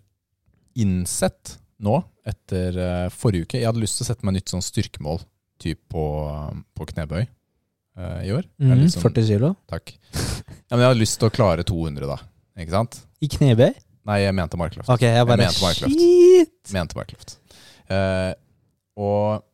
[0.76, 4.64] innsett nå, etter eh, forrige uke Jeg hadde lyst til å sette meg nytt sånn
[4.64, 5.23] styrkemål
[5.61, 6.05] typ på,
[6.77, 8.47] på knebøy uh, i år.
[8.62, 9.51] Mm, sånn- 40 kilo?
[9.68, 9.93] Takk.
[10.16, 12.16] Ja, men jeg hadde lyst til å klare 200, da.
[12.61, 13.01] Ikke sant?
[13.21, 13.75] I knebøy?
[14.09, 14.89] Nei, jeg mente markløft.
[14.89, 16.01] Ok, jeg bare mente markløft.
[16.01, 16.55] Shit!
[16.73, 17.37] Mente markløft.
[17.91, 18.33] Uh,
[19.01, 19.47] og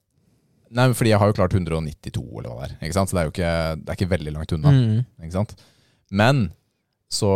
[0.76, 2.78] Nei, fordi jeg har jo klart 192, eller hva det er.
[2.84, 3.08] Ikke sant?
[3.10, 3.50] Så det er jo ikke,
[3.80, 4.72] det er ikke veldig langt unna.
[4.74, 4.96] Mm.
[5.22, 5.52] Ikke sant?
[6.10, 6.40] Men
[7.12, 7.30] så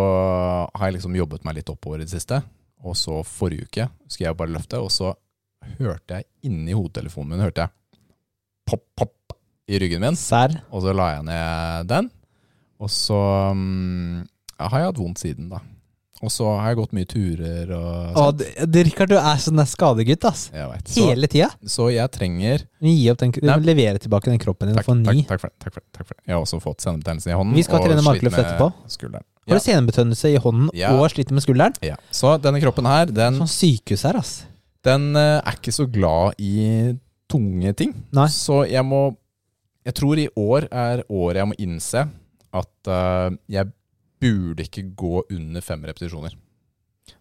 [0.74, 2.41] har jeg liksom jobbet meg litt oppover i det siste.
[2.87, 5.12] Og så forrige uke skulle jeg bare løfte, og så
[5.78, 7.74] hørte jeg inni hodetelefonen min hørte jeg
[8.68, 9.35] pop, pop
[9.70, 10.16] i ryggen min.
[10.18, 10.55] Sær.
[10.70, 12.11] Og så la jeg ned den.
[12.81, 13.18] Og så
[13.55, 14.22] mm,
[14.57, 15.61] ja, har jeg hatt vondt siden, da.
[16.21, 18.25] Og så har jeg gått mye turer og Å,
[18.85, 20.43] Rikard, du er sånn der skadegutt, ass.
[20.53, 20.91] Jeg vet.
[20.93, 21.49] Så, Hele tida.
[21.64, 23.57] så jeg trenger Gi opp den, du Nei.
[23.64, 25.23] levere tilbake den kroppen din og få en ny.
[25.25, 26.23] takk, takk, for det, takk, for det, takk for det.
[26.29, 27.57] Jeg har også fått senebetennelse i hånden.
[27.57, 28.68] Vi skal og trene sliter markløft med etterpå.
[28.99, 29.27] Skulderen.
[29.49, 30.93] Har du senebetennelse i hånden Ja.
[31.01, 31.75] og sliter med skulderen?
[31.83, 31.97] Ja.
[32.12, 34.35] Så denne kroppen her, den, Sånn sykehus her, ass.
[34.85, 36.95] den eh, er ikke så glad i
[37.33, 37.95] tunge ting.
[38.12, 38.27] Nei.
[38.29, 39.16] Så jeg må
[39.87, 42.03] Jeg tror i år er året jeg må innse
[42.53, 43.73] at eh, jeg
[44.21, 46.37] burde ikke gå under fem repetisjoner.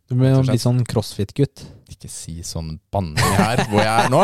[0.09, 1.63] Du blir jo litt sånn crossfit-gutt.
[1.93, 4.21] Ikke si sånn banning her hvor jeg er nå.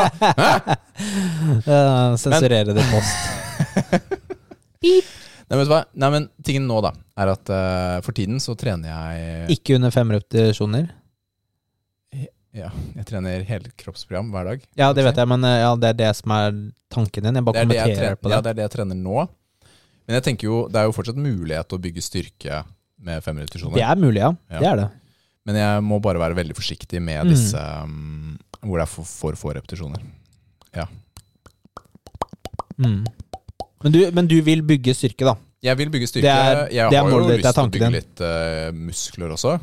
[1.66, 3.14] Uh, sensurere det post.
[5.46, 5.84] Nei, vet du hva?
[5.94, 9.94] Nei, men tingen nå, da, er at uh, for tiden så trener jeg Ikke under
[9.94, 10.90] fem repetisjoner.
[12.56, 14.62] Ja, jeg trener helkroppsprogram hver dag.
[14.80, 16.54] Ja, det vet jeg, men uh, ja, det er det som er
[16.94, 17.38] tanken din.
[17.38, 18.46] Jeg bare er jeg, kommenterer på ja, det.
[18.48, 19.26] det er det jeg trener nå.
[20.08, 22.64] Men jeg tenker jo, det er jo fortsatt mulighet til å bygge styrke
[23.06, 23.76] med fem repetisjoner.
[23.80, 24.32] Det er mulig, ja.
[24.52, 24.60] Ja.
[24.62, 24.88] Det er det.
[25.46, 27.30] Men jeg må bare være veldig forsiktig med Mm.
[27.34, 30.02] disse um, hvor det er for, for få repetisjoner.
[32.78, 33.06] Mm.
[33.84, 35.36] Men, du, men du vil bygge styrke, da?
[35.64, 36.26] Jeg vil bygge styrke.
[36.26, 37.92] Det er- jeg det har jo lyst til å bygge din.
[37.96, 39.60] litt uh, muskler også.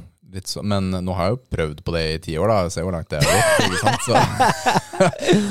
[0.48, 2.70] Så, men nå har jeg jo prøvd på det i ti år, da.
[2.72, 3.22] Se hvor langt det er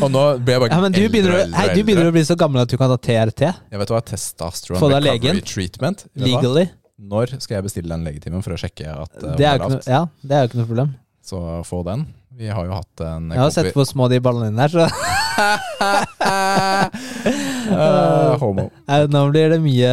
[0.02, 1.58] og nå blir jeg bare Ja, men du eldre begynner, eldre.
[1.60, 3.42] hei, du begynner å bli så gammel at du kan ta TRT.
[3.74, 5.36] Jeg vet hva, Testosterone Få deg legen.
[5.46, 5.98] Treatment.
[6.18, 6.66] Legally.
[7.02, 10.02] Når skal jeg bestille den legetimen for å sjekke at uh, Det er noe, ja,
[10.22, 10.90] det er jo ikke noe problem.
[11.26, 12.00] Så få den.
[12.42, 14.82] Vi har jo hatt en Jeg har sett hvor små de ballene dine er, så
[17.72, 18.66] Eh, Homo.
[18.88, 19.92] Nei, nå blir det mye,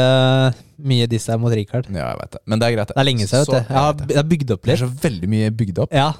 [0.93, 1.89] mye diss her mot Richard.
[1.93, 2.41] Ja, jeg vet det.
[2.47, 3.75] Men det er greit, Det er lenge siden, Så- vet du.
[3.75, 4.85] Jeg har, jeg har bygd opp Det er litt.
[4.85, 5.93] så veldig mye bygd opp.
[5.93, 6.13] Ja.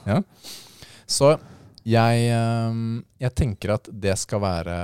[1.09, 1.39] Så
[1.89, 4.75] Jeg, ehm, jeg tenker at det skal være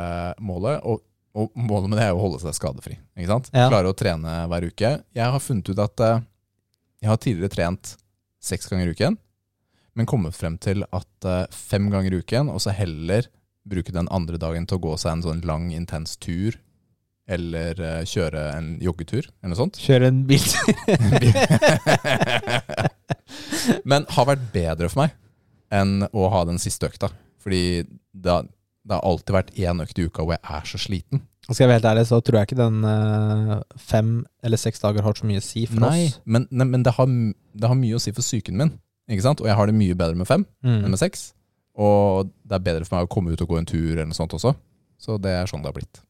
[0.41, 1.03] målet, og,
[1.37, 2.95] og målet med det er å holde seg skadefri.
[3.19, 3.51] Ikke sant?
[3.53, 3.67] Ja.
[3.69, 4.93] Klare å trene hver uke.
[5.13, 6.23] Jeg har funnet ut at eh,
[7.03, 7.97] jeg har tidligere trent
[8.41, 9.19] seks ganger i uken,
[9.95, 13.29] men kommet frem til at eh, fem ganger i uken, og så heller
[13.69, 16.57] bruke den andre dagen til å gå seg en sånn lang, intens tur,
[17.27, 19.79] eller eh, kjøre en joggetur, eller noe sånt.
[19.81, 20.45] Kjøre en bil.
[23.89, 25.15] Men har vært bedre for meg
[25.75, 27.09] enn å ha den siste økta.
[27.43, 27.83] Fordi
[28.15, 28.47] det har,
[28.85, 31.23] det har alltid vært én økt i uka hvor jeg er så sliten.
[31.45, 33.55] Skal jeg være helt ærlig, så tror jeg ikke den eh,
[33.85, 34.13] fem
[34.47, 36.21] eller seks dager har så mye å si for Nei, oss.
[36.25, 38.71] men, nei, men det, har, det har mye å si for psyken min.
[39.13, 39.43] Ikke sant?
[39.45, 40.95] Og jeg har det mye bedre med fem enn Mm.
[40.95, 41.33] med seks.
[41.77, 44.17] Og det er bedre for meg å komme ut og gå en tur eller noe
[44.17, 44.55] sånt også.
[45.03, 46.01] Så det er sånn det har blitt.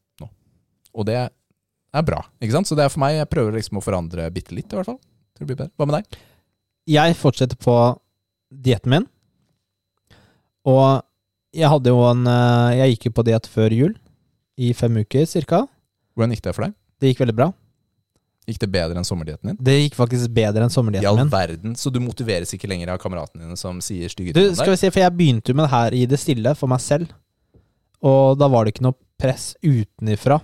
[0.95, 2.21] Og det er bra.
[2.43, 2.69] ikke sant?
[2.71, 5.01] Så det er for meg, jeg prøver liksom å forandre bitte litt, i hvert fall.
[5.35, 5.73] Til det blir bedre.
[5.79, 6.21] Hva med deg?
[6.95, 7.75] Jeg fortsetter på
[8.65, 9.07] dietten min.
[10.69, 11.03] Og
[11.55, 13.93] jeg hadde jo en eh, Jeg gikk jo på diett før jul,
[14.59, 15.65] i fem uker cirka.
[16.15, 16.75] Hvordan gikk det for deg?
[17.03, 17.49] Det gikk veldig bra.
[18.45, 19.59] Gikk det bedre enn sommerdietten din?
[19.65, 21.23] Det gikk faktisk bedre enn sommerdietten min.
[21.25, 24.51] I all verden, Så du motiveres ikke lenger av kameratene dine som sier stygge ting
[24.51, 26.71] om skal vi se, for jeg begynte jo med det her i det stille for
[26.71, 27.15] meg selv.
[28.05, 30.43] Og da var det ikke noe press utenifra.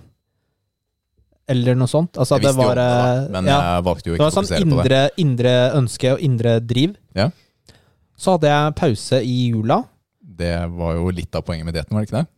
[1.51, 2.15] Eller noe sånt.
[2.17, 4.17] Altså, Jeg det visste jo var om det, da, eh, men ja, jeg valgte jo
[4.17, 5.01] ikke å fokusere sånn indre, på det.
[5.23, 6.93] indre, indre ønske og indre driv.
[7.17, 7.29] Ja.
[8.21, 9.81] Så hadde jeg pause i jula.
[10.41, 12.29] Det var jo litt av poenget med dietten, var det ikke det?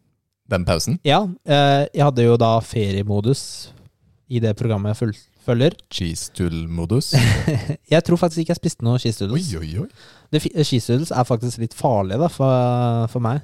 [0.53, 0.97] Den pausen.
[1.07, 3.43] Ja, eh, jeg hadde jo da feriemodus
[4.34, 5.14] i det programmet jeg
[5.45, 5.76] følger.
[5.91, 7.14] Cheese tool-modus.
[7.93, 9.28] Jeg tror faktisk ikke jeg spiste noe cheese.
[9.28, 13.43] Det Cheese doodles er faktisk litt farlig da, for, for meg.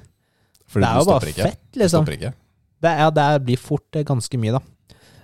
[0.70, 1.48] Fordi det er jo bare ikke.
[1.50, 2.08] fett, liksom.
[2.08, 4.62] Det, ja, det blir fort eh, ganske mye, da.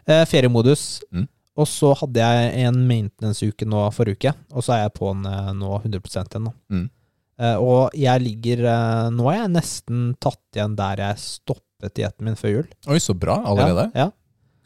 [0.08, 1.00] Eh, feriemodus.
[1.12, 1.26] Mm.
[1.56, 5.24] Og så hadde jeg en maintenance-uke nå forrige uke, og så er jeg på den
[5.30, 6.50] eh, nå 100 igjen.
[6.70, 6.84] Mm.
[7.40, 12.24] Eh, og jeg ligger eh, Nå er jeg nesten tatt igjen der jeg stoppet dietten
[12.28, 12.68] min før jul.
[12.88, 13.88] Oi, så bra allerede.
[13.96, 14.10] Ja, ja.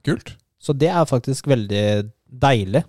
[0.07, 0.34] Kult.
[0.61, 1.84] Så det er faktisk veldig
[2.30, 2.84] deilig.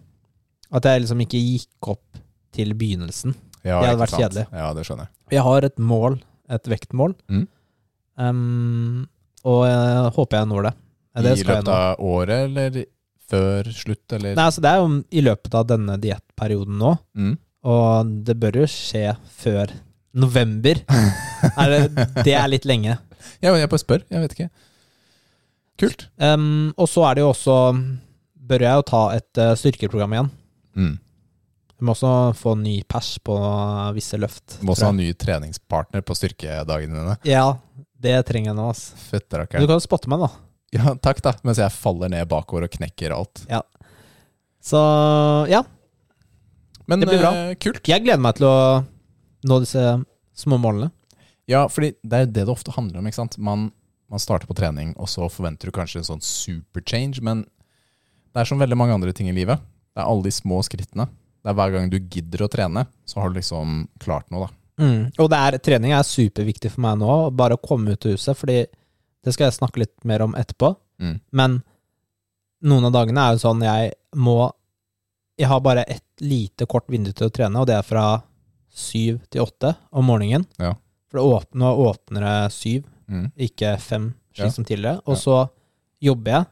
[0.71, 2.19] At jeg liksom ikke gikk opp
[2.55, 3.33] til begynnelsen.
[3.63, 4.21] Ja, Det hadde vært sant?
[4.23, 4.45] kjedelig.
[4.55, 5.15] Ja, det skjønner jeg.
[5.35, 7.47] Jeg har et mål, et vektmål, Mm.
[8.17, 9.07] um,
[9.45, 10.73] og jeg håper jeg når det.
[11.15, 12.85] I løpet av året, eller
[13.31, 14.35] før slutt, eller?
[14.35, 17.37] Nei, altså Det er jo i løpet av denne diettperioden nå, Mm.
[17.67, 19.71] og det bør jo skje før
[20.13, 20.81] november.
[21.61, 22.97] er det, det er litt lenge.
[23.41, 24.03] Ja, jeg bare spør.
[24.11, 24.49] Jeg vet ikke.
[25.81, 26.07] Kult.
[26.21, 27.55] Um, og så er det jo også
[28.51, 30.29] Bør jeg jo ta et uh, styrkeprogram igjen.
[30.75, 30.95] Mm.
[31.79, 33.33] Du må også få ny pers på
[33.95, 34.57] visse løft.
[34.59, 37.15] Du må også ha ny treningspartner på styrkedagene dine.
[37.25, 37.45] Ja,
[38.01, 38.97] det trenger jeg nå, Altså.
[38.97, 39.21] ass.
[39.31, 40.29] Du kan jo spotte meg, da.
[40.71, 41.33] Ja, takk, da.
[41.43, 43.41] Mens jeg faller ned bakover og knekker alt.
[44.63, 44.79] Så
[45.49, 45.63] ja,
[46.87, 47.31] Men Det blir bra.
[47.33, 47.81] eh, kult.
[47.87, 48.85] jeg gleder meg til å
[49.47, 49.83] nå disse
[50.37, 50.91] små målene.
[51.49, 53.07] Ja, fordi det er det det ofte handler om.
[53.07, 53.37] ikke sant?
[53.37, 53.71] Man,
[54.09, 57.43] man starter på trening, og så forventer du kanskje en sånn super change, men
[58.31, 59.59] det er som veldig mange andre ting i livet.
[59.91, 61.07] Det er alle de små skrittene.
[61.41, 64.85] Det er hver gang du gidder å trene, så har du liksom klart noe, da.
[64.85, 65.01] Mm.
[65.19, 68.37] Og det er, trening er superviktig for meg nå, bare å komme ut av huset,
[68.37, 68.61] fordi
[69.23, 70.75] det skal jeg snakke litt mer om etterpå.
[71.01, 71.19] Mm.
[71.31, 71.63] Men
[72.63, 74.51] noen av dagene er jo sånn jeg må
[75.39, 78.21] Jeg har bare et lite kort vindu til å trene, og det er fra
[78.69, 80.43] syv til åtte om morgenen.
[80.59, 80.75] Ja.
[81.09, 83.31] For det åpner, nå åpner det syv, Mm.
[83.39, 84.49] ikke fem, slik Ja.
[84.51, 85.01] som tidligere.
[85.07, 85.19] Og Ja.
[85.19, 85.49] så
[86.01, 86.45] jobber jeg,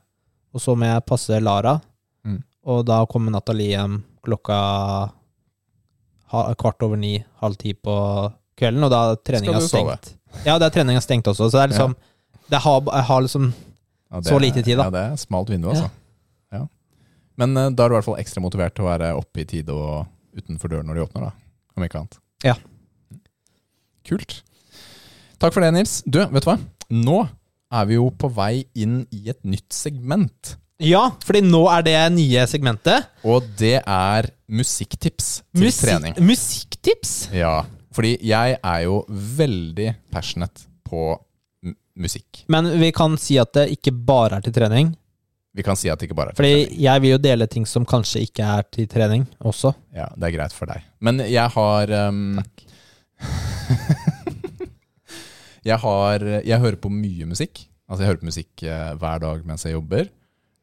[0.56, 1.82] og så må jeg passe Lara,
[2.26, 2.44] Mm.
[2.66, 5.12] og da kommer Nathalie hjem klokka
[6.58, 7.96] kvart over ni, halv ti på
[8.58, 10.16] kvelden, og da er treninga stengt.
[10.46, 11.96] Ja, det er treninga stengt også, så det er liksom
[12.50, 13.52] det har, har liksom
[14.10, 14.88] Ja, det Så lite tid, da.
[14.88, 15.90] Ja, det er smalt vindu, altså.
[16.56, 16.64] Ja.
[17.38, 19.48] Men uh, da er du i hvert fall ekstra motivert til å være oppe i
[19.48, 20.08] tide og
[20.40, 21.60] utenfor døren når de åpner, da.
[21.78, 22.18] Om ikke annet.
[22.44, 22.56] Ja.
[24.10, 24.40] Kult.
[25.40, 26.00] Takk for det, Nils.
[26.10, 26.58] Du, vet du hva?
[26.90, 27.20] Nå
[27.70, 30.56] er vi jo på vei inn i et nytt segment.
[30.82, 33.10] Ja, fordi nå er det nye segmentet.
[33.28, 36.16] Og det er musikktips til Musikk- trening.
[36.24, 37.14] Musikktips!
[37.36, 37.62] Ja,
[37.96, 41.12] fordi jeg er jo veldig passionate på
[42.00, 42.44] musikk.
[42.48, 44.96] Men vi kan si at det ikke bare er til trening.
[45.56, 46.82] Vi kan si at det ikke bare er til Fordi trening.
[46.86, 49.74] jeg vil jo dele ting som kanskje ikke er til trening også.
[49.96, 50.84] Ja, det er greit for deg.
[51.02, 52.40] Men jeg har um,
[55.70, 57.66] jeg har Jeg hører på mye musikk.
[57.90, 60.08] Altså Jeg hører på musikk eh, hver dag mens jeg jobber.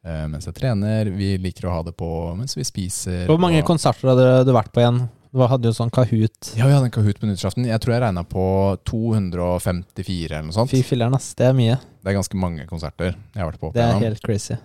[0.07, 1.11] eh, mens jeg trener.
[1.11, 2.09] Vi liker å ha det på
[2.39, 3.27] mens vi spiser.
[3.27, 5.09] Hvor mange og- konserter hadde du vært på igjen?
[5.37, 6.55] Du hadde jo sånn Kahoot.
[6.57, 7.67] Ja, vi hadde en Kahoot på nyttårsaften.
[7.69, 8.45] Jeg tror jeg regna på
[8.89, 10.73] 254 eller noe sånt.
[10.73, 11.35] Fy filler'n, ass.
[11.37, 11.77] Det er mye.
[11.77, 13.69] Det er ganske mange konserter jeg har vært på.
[13.75, 14.57] Det er helt crazy.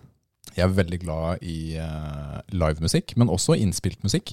[0.56, 4.32] Jeg er veldig glad i uh, livemusikk, men også innspilt musikk.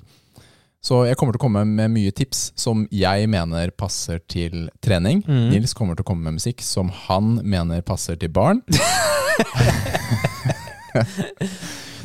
[0.79, 5.25] Så jeg kommer til å komme med mye tips som jeg mener passer til trening.
[5.27, 5.51] Mm.
[5.57, 8.63] Nils kommer til å komme med musikk som han mener passer til barn.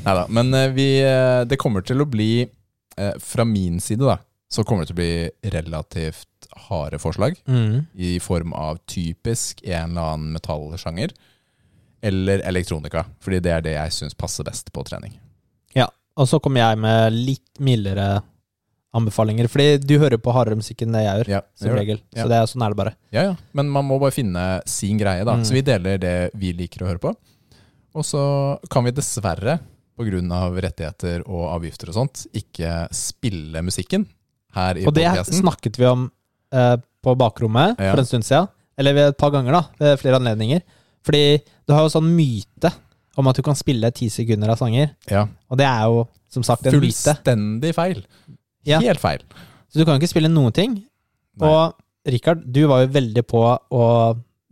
[0.04, 0.26] Nei da.
[0.34, 2.48] Men eh, vi, eh, det kommer til å bli,
[2.98, 4.18] eh, fra min side, da,
[4.54, 7.38] så kommer det til å bli relativt harde forslag.
[7.48, 7.86] Mm.
[7.94, 11.16] I form av typisk en eller annen metallsjanger.
[12.04, 13.06] Eller elektronika.
[13.24, 15.16] Fordi det er det jeg syns passer best på trening.
[15.74, 15.88] Ja,
[16.20, 18.22] og så kommer jeg med litt mildere
[18.94, 19.48] anbefalinger.
[19.50, 22.02] Fordi du hører på hardere musikk enn det jeg gjør, Ja, som gjør regel.
[22.14, 22.22] Ja.
[22.22, 22.96] Så det er sånn er det bare.
[23.16, 23.36] Ja, ja.
[23.58, 25.40] Men man må bare finne sin greie, da.
[25.40, 25.46] Mm.
[25.48, 27.16] Så vi deler det vi liker å høre på.
[27.94, 28.24] Og så
[28.74, 29.60] kan vi dessverre,
[29.98, 30.62] pga.
[30.62, 34.08] rettigheter og avgifter og sånt, ikke spille musikken
[34.56, 36.12] her i Og det snakket vi om
[36.54, 37.92] eh, på bakrommet Ja.
[37.92, 38.48] for en stund siden.
[38.78, 39.64] Eller ved et par ganger, da.
[39.80, 40.62] Ved flere anledninger.
[41.06, 42.72] Fordi du har jo sånn myte
[43.18, 44.96] om at du kan spille ti sekunder av sanger.
[45.12, 45.28] Ja.
[45.52, 47.14] Og det er jo som sagt en myte.
[47.14, 48.04] Fullstendig feil.
[48.66, 48.80] Ja.
[48.80, 49.22] Helt feil.
[49.70, 50.80] Så du kan jo ikke spille noen ting.
[51.38, 51.50] Nei.
[51.50, 51.74] Og
[52.10, 53.42] Rikard, du var jo veldig på
[53.72, 53.86] å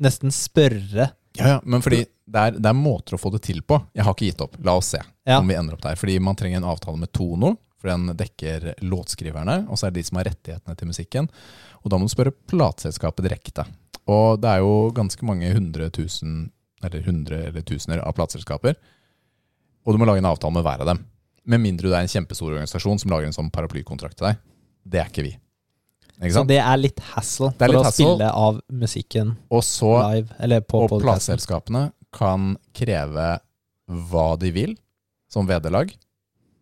[0.02, 3.62] nesten spørre Ja, ja, men fordi det er, det er måter å få det til
[3.64, 3.78] på.
[3.96, 4.56] Jeg har ikke gitt opp.
[4.64, 5.40] La oss se Ja.
[5.40, 5.96] om vi ender opp der.
[5.96, 10.02] Fordi man trenger en avtale med Tono, for den dekker låtskriverne, og så er det
[10.02, 11.30] de som har rettighetene til musikken.
[11.82, 13.66] Og da må du spørre plateselskapet direkte.
[14.10, 16.52] Og det er jo ganske mange hundre tusen,
[16.84, 18.78] eller hundre eller tusener av plateselskaper.
[19.86, 21.04] Og du må lage en avtale med hver av dem.
[21.50, 24.42] Med mindre du er en kjempestor organisasjon som lager en sånn paraplykontrakt til deg.
[24.86, 25.34] Det er ikke vi.
[26.30, 28.06] Så det er litt hassle er for litt å hassle.
[28.06, 33.40] spille av musikken Og så live, eller på Og plateselskapene kan kreve
[34.12, 34.76] hva de vil
[35.32, 35.94] som vederlag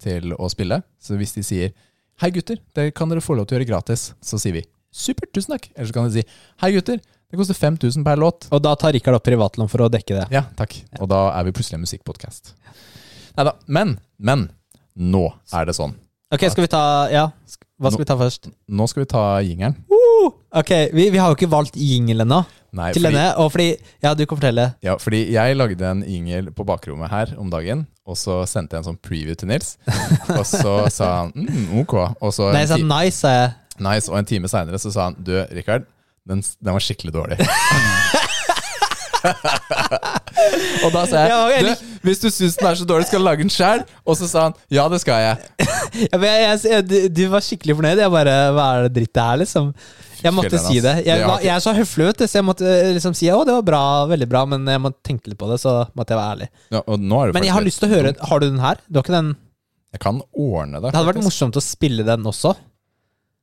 [0.01, 0.81] til å spille.
[1.01, 1.71] Så hvis de sier
[2.19, 5.31] 'Hei, gutter, det kan dere få lov til å gjøre gratis', så sier vi 'supert,
[5.33, 5.71] tusen takk'.
[5.75, 6.27] Eller så kan de si
[6.61, 8.47] 'Hei, gutter, det koster 5000 per låt'.
[8.51, 10.27] Og da tar Rikard opp privatlån for å dekke det.
[10.31, 10.75] Ja, takk.
[10.99, 12.53] Og da er vi plutselig en musikkpodkast.
[13.37, 13.53] Nei da.
[13.67, 14.49] Men, men.
[14.95, 15.95] Nå er det sånn.
[16.33, 17.31] Ok, skal vi ta Ja,
[17.79, 18.49] hva skal vi ta først?
[18.67, 19.77] Nå skal vi ta jingeren.
[19.87, 22.43] Uh, ok, vi, vi har jo ikke valgt jingle ennå
[22.75, 23.27] Nei, til fordi, denne.
[23.41, 23.67] Og fordi
[24.03, 24.65] Ja, du kan fortelle.
[24.85, 28.83] ja, fordi jeg lagde en yngel på bakrommet her om dagen, og så sendte jeg
[28.83, 29.77] en sånn preview til Nils.
[30.39, 31.95] Og så sa han mm, ok.
[32.21, 33.51] Og så Nei, jeg sa nice, sa jeg.
[33.79, 35.85] Nice, og en time seinere så sa han Du, Rikard,
[36.27, 37.37] den, den var skikkelig dårlig.
[40.85, 43.25] og da sa Ja, jeg Du, hvis du syns den er så dårlig, skal du
[43.27, 43.83] lage den sjæl?
[44.05, 45.35] Og så sa han ja, det skal jeg.
[46.05, 47.99] Ja, men jeg, jeg, du, du var skikkelig fornøyd.
[48.03, 49.71] Jeg bare Hva er det drittet her, liksom?
[50.23, 50.93] Jeg måtte si det.
[51.05, 53.65] Jeg, Det jeg så høflig, du, så jeg måtte eh, liksom si å, det var
[53.67, 56.49] bra, veldig bra, men jeg måtte tenke litt på det, så måtte jeg være ærlig.
[56.75, 58.15] Ja, Men jeg har lyst til å høre.
[58.31, 58.81] Har du den her?
[58.89, 59.35] Du har ikke den?
[59.95, 60.91] Jeg kan ordne det.
[60.91, 62.55] Det hadde vært morsomt å spille den også.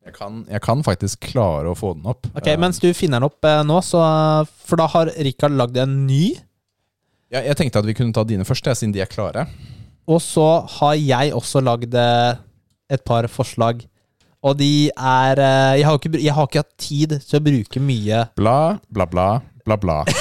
[0.06, 2.28] Jeg kan, jeg kan faktisk klare å få den opp.
[2.30, 3.98] Ok, Eh, Mens du finner den opp eh, nå, så
[4.68, 6.36] For da har Rikard lagd en ny.
[7.34, 9.48] ja, jeg tenkte at vi kunne ta dine først, siden de er klare.
[10.06, 10.46] Og så
[10.78, 13.82] har jeg også lagd et par forslag.
[14.46, 17.82] Og de er eh, jeg har, ikke, jeg har ikke hatt tid til å bruke
[17.82, 18.58] mye Bla,
[18.94, 19.28] bla, bla,
[19.66, 20.00] bla, bla.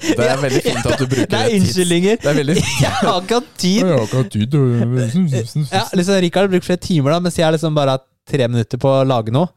[0.00, 2.20] Det er veldig fint at du bruker Det er unnskyldninger!
[2.20, 3.80] Det er veldig Jeg har ikke hatt tid!
[3.80, 7.54] Jeg har ikke hatt tid Ja, liksom Rikard bruker flere timer, da mens jeg har
[7.56, 9.48] liksom bare hatt tre minutter på å lage noe.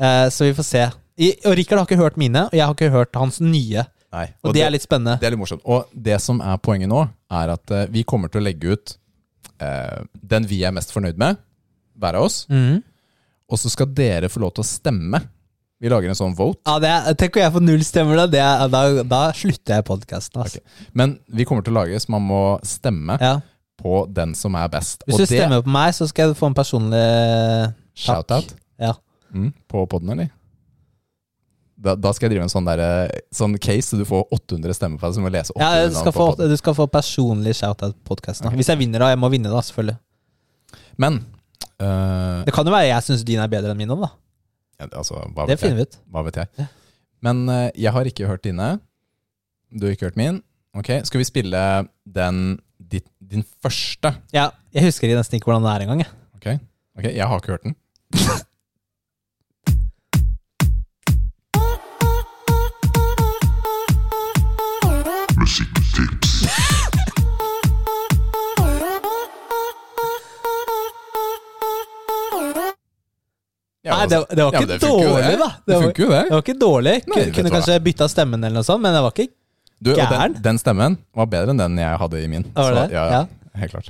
[0.00, 0.84] Eh, så vi får se.
[1.20, 3.84] I, og Rikard har ikke hørt mine, og jeg har ikke hørt hans nye.
[4.10, 5.20] Nei, Og, det, er litt spennende.
[5.20, 5.62] Det er litt morsomt.
[5.70, 8.94] Og det som er poenget nå, er at uh, vi kommer til å legge ut
[9.62, 10.00] uh,
[10.32, 11.38] den vi er mest fornøyd med,
[12.00, 12.42] hver av oss.
[12.50, 12.80] Mhm.
[13.50, 15.20] Og så skal dere få lov til å stemme.
[15.80, 16.60] Vi lager en sånn vote.
[16.68, 18.26] Ja, det er, Tenk om jeg får null stemmer, da.
[18.30, 20.42] Det er, da, da slutter jeg podkasten.
[20.44, 20.60] Altså.
[20.92, 23.38] Men vi kommer til å lage så man må stemme Ja.
[23.80, 25.02] på den som er best.
[25.06, 27.00] Hvis Og du det stemmer på meg, så skal du få en personlig
[27.96, 28.92] Shout-out Ja.
[29.32, 30.30] mm, på podden, eller?
[31.80, 35.00] Da, da skal jeg drive en sånn, der, sånn case, så du får 800 stemmer
[35.00, 35.16] på deg.
[35.16, 38.50] Så må lese 800 Ja, du skal få, du skal få personlig shout-out på podkasten.
[38.50, 38.58] Ok.
[38.60, 39.08] Hvis jeg vinner, da.
[39.14, 39.96] Jeg må vinne, da, selvfølgelig.
[41.00, 41.22] Men
[41.80, 44.10] eh, Det kan jo være jeg syns din er bedre enn min òg, da.
[44.80, 45.98] ja, altså, Det vet finner vi ut.
[46.10, 46.48] Hva vet jeg.
[46.58, 46.66] Ja.
[47.20, 48.78] Men uh, jeg har ikke hørt dine.
[49.70, 50.42] Du har ikke hørt min.
[50.74, 51.60] Ok, Skal vi spille
[52.06, 54.14] den ditt, din første?
[54.32, 56.00] Ja, jeg husker nesten ikke hvordan det er engang.
[56.04, 56.12] jeg.
[56.38, 56.46] Ok,
[56.98, 57.76] ok, Jeg har ikke hørt den.
[73.84, 75.36] Ja, Nei, det, det var ja, ikke det dårlig, det.
[75.40, 75.46] da.
[75.64, 76.08] Det var, det.
[76.28, 76.96] det var ikke dårlig.
[77.08, 79.30] Nei, Kunne kanskje bytta stemmen eller noe sånt, men det var ikke
[79.80, 80.34] Du, og den, Gæren.
[80.44, 82.44] den stemmen var bedre enn den jeg hadde i min.
[82.52, 82.82] Var det?
[82.90, 83.22] Så, ja, ja,
[83.62, 83.88] helt klart.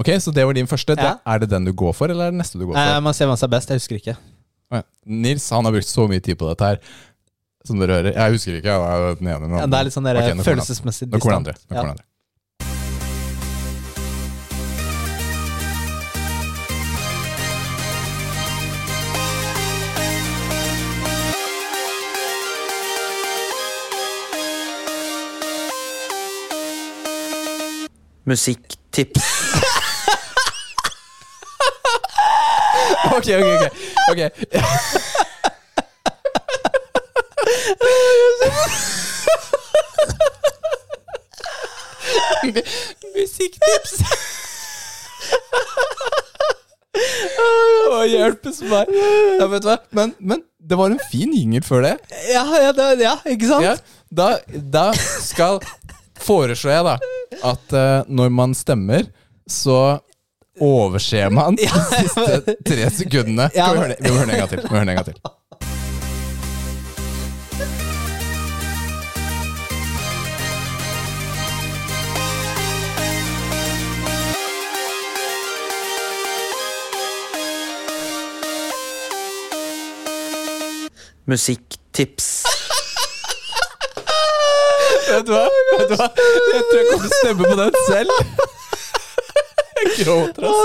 [0.00, 0.96] Ok, Så det var din første.
[0.96, 1.18] Ja.
[1.28, 2.80] er det den du går for, eller er det neste du går for?
[2.80, 3.68] eh, Man ser hva som er best.
[3.68, 4.16] Jeg husker ikke.
[5.04, 6.78] Nils han har brukt så mye tid på dette her.
[7.68, 8.14] Som dere hører.
[8.16, 8.72] Jeg husker ikke.
[8.72, 10.48] Jeg var den ene, Ja, det er litt sånn der, Ok, nå kommer den.
[10.48, 11.54] følelsesmessig Nå kommer det andre.
[11.60, 12.04] Nå kommer det andre.
[28.30, 29.26] Musikktips.
[33.10, 33.64] Ok, ok, ok.
[34.10, 34.28] okay.
[43.14, 43.94] Musikktips!
[47.90, 48.90] Å, hjelpes meg.
[49.40, 49.78] Ja, vet du hva?
[49.96, 51.94] Men, men det var en fin jingle før det.
[52.30, 53.64] Ja, ja, det, ja ikke sant?
[53.66, 53.74] Ja,
[54.10, 55.60] da, da skal
[56.24, 56.96] foreslår jeg da
[57.50, 59.06] at eh, når man stemmer,
[59.48, 59.98] så
[60.60, 63.50] overser man de siste tre sekundene.
[63.54, 63.72] Ja.
[63.72, 64.00] Vi, høre, det?
[64.04, 64.64] vi må høre det en gang til.
[64.64, 65.20] Vi må høre det en gang til.
[81.30, 82.49] Musikktips.
[85.10, 85.44] Vet du hva?
[85.78, 86.08] Vet du hva?
[86.14, 88.10] Jeg tror jeg kommer til å stemme på den selv.
[89.80, 90.58] Jeg gråter, ass.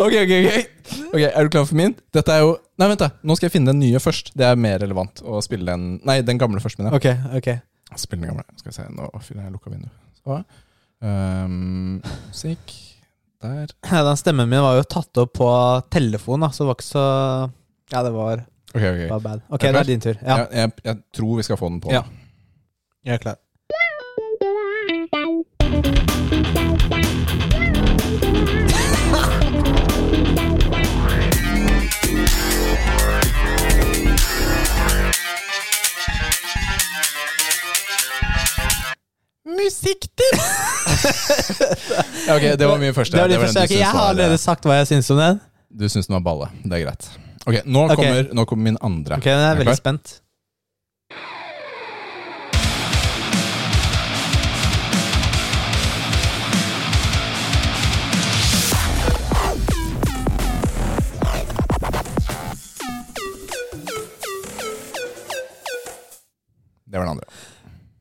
[0.00, 0.72] Ok, ok, ok.
[1.12, 1.92] Ok, Er du klar for min?
[2.16, 3.08] Dette er jo Nei, vent, da.
[3.24, 4.30] Nå skal jeg finne den nye først.
[4.36, 6.98] Det er mer relevant å spille den Nei, den gamle først, mener jeg.
[7.00, 7.96] Ok, ok.
[8.00, 8.44] Spill den gamle.
[8.60, 9.88] Skal vi se, nå finner jeg lukka vindu.
[10.20, 10.40] Så.
[11.06, 12.74] Um, musikk.
[13.44, 13.72] Der.
[13.84, 15.48] Ja, den stemmen min var jo tatt opp på
[15.92, 17.06] telefon, da, så det var ikke så
[17.92, 19.02] Ja, det var, Ok, ok.
[19.12, 19.42] var bad.
[19.52, 19.80] Ok, Er du det klar?
[19.84, 20.16] er din tur.
[20.24, 21.92] Ja, Jeg, jeg, jeg tror vi skal få den på.
[21.92, 22.02] Ja.
[23.06, 23.36] Jeg er klar.
[39.46, 40.46] Musikktips!
[42.34, 43.16] ok, det var min første.
[43.16, 43.60] Det var det den første.
[43.60, 45.40] du Ok, syns jeg har var, allerede sagt hva jeg syns om den.
[45.70, 46.50] Du syns den var balle.
[46.64, 47.10] Det er greit.
[47.46, 47.96] Ok, Nå, okay.
[47.96, 49.20] Kommer, nå kommer min andre.
[49.20, 49.82] Ok, jeg er er veldig klar?
[49.84, 50.16] spent.
[66.96, 67.28] Det var den andre.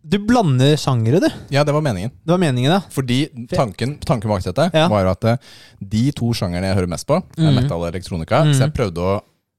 [0.06, 1.28] Du blander sjangere, du.
[1.52, 2.12] Ja, det var meningen.
[2.24, 2.82] Det var meningen, ja.
[2.94, 4.86] Fordi tanken, tanken bak dette Ja.
[4.88, 5.38] var at eh,
[5.82, 7.56] de to sjangerne jeg hører mest på, er mm.
[7.58, 8.44] metal og elektronika.
[8.46, 8.54] mm.
[8.54, 9.16] Så jeg prøvde å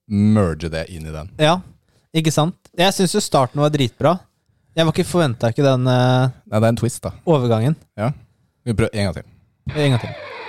[0.09, 1.28] merge det inn i den.
[1.43, 1.59] Ja,
[2.14, 2.57] ikke sant?
[2.78, 4.14] Jeg syns jo starten var dritbra.
[4.76, 7.12] Jeg var ikke forventa ikke den uh, Nei, det er en twist, da.
[7.26, 7.76] overgangen.
[7.99, 8.12] Ja.
[8.64, 9.28] Vi prøver en gang til.
[9.74, 10.45] En gang til.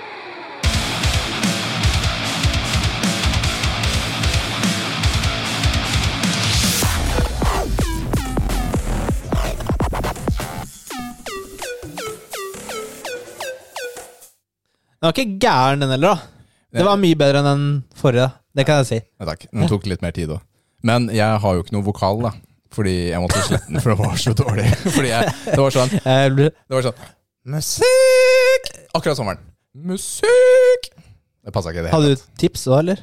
[14.98, 16.44] Den var ikke gæren, den heller, da.
[16.78, 18.28] Det var mye bedre enn den forrige.
[18.58, 18.98] Det kan jeg si.
[19.20, 19.44] Ja, takk.
[19.52, 20.42] Den tok litt mer tid òg.
[20.86, 22.32] Men jeg har jo ikke noe vokal, da.
[22.74, 24.66] Fordi jeg måtte slette den, for det var så dårlig.
[24.96, 27.06] Fordi jeg, det var sånn Det var sånn
[27.48, 28.66] Musikk!
[28.92, 29.40] Akkurat sommeren.
[29.88, 30.90] Musikk!
[31.44, 33.00] Det passa ikke i det hele Hadde du tips òg, eller?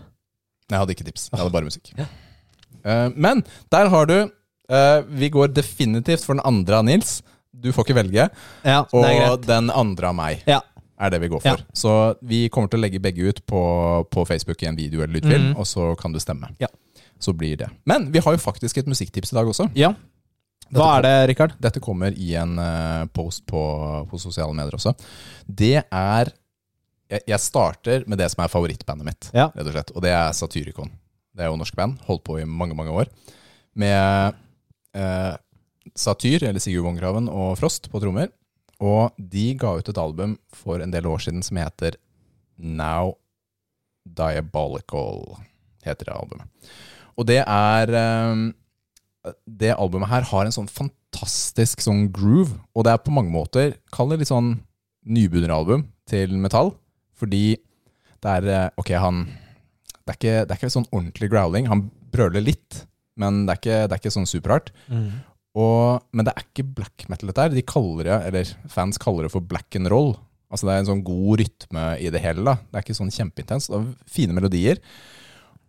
[0.68, 1.24] Nei, Jeg hadde ikke tips.
[1.32, 1.92] Jeg hadde bare musikk.
[1.96, 3.42] Eh, men
[3.74, 7.16] der har du eh, Vi går definitivt for den andre av Nils.
[7.56, 8.28] Du får ikke velge.
[8.68, 9.30] Ja, det er greit.
[9.32, 10.62] Og den andre av meg Ja.
[11.00, 11.64] Er det vi går for.
[11.76, 11.92] Så
[12.24, 13.62] vi kommer til å legge begge ut på,
[14.12, 15.58] på Facebook i en video eller lydfilm, mm.
[15.60, 16.50] og så kan du stemme.
[16.62, 16.70] Ja.
[17.20, 17.70] Så blir det.
[17.88, 19.70] Men vi har jo faktisk et musikktips i dag også.
[19.76, 19.94] ja.
[20.74, 21.52] Hva er det, Rikard?
[21.62, 23.60] Dette kommer i en eh, post på,
[24.10, 24.96] på sosiale medier også.
[25.46, 26.32] Det er
[27.06, 29.52] jeg, jeg starter med det som er favorittbandet mitt, Ja.
[29.54, 29.92] rett og slett.
[29.94, 30.90] Og det er Satyricon.
[31.38, 32.00] Det er jo norsk band.
[32.08, 33.12] Holdt på i mange, mange år.
[33.78, 34.34] Med
[34.98, 35.36] eh,
[35.96, 38.32] Satyr, eller Sigurd Vongraven, og Frost på trommer.
[38.84, 41.96] Og de ga ut et album for en del år siden som heter
[42.58, 43.16] Now
[44.06, 45.38] Diabolical,
[45.86, 46.72] heter det albumet.
[47.18, 48.44] Og det er eh,
[49.48, 53.78] Det albumet her har en sånn fantastisk sånn groove, og det er på mange måter
[53.96, 54.58] Kall det litt sånn
[55.06, 56.74] nybegynneralbum til metall,
[57.18, 57.56] fordi
[58.22, 59.26] det er eh, Ok, han
[60.06, 61.66] Det er ikke, det er ikke sånn ordentlig growling.
[61.72, 62.84] Han brøler litt,
[63.18, 64.70] men det er ikke, det er ikke sånn superhardt.
[65.56, 67.54] Og, men det er ikke black metal dette her.
[67.56, 70.16] De kaller det, eller fans kaller det for black and roll.
[70.52, 72.44] Altså det er en sånn god rytme i det hele.
[72.44, 72.58] da.
[72.70, 73.70] Det er ikke sånn kjempeintens.
[73.72, 73.86] Det er
[74.18, 74.82] fine melodier.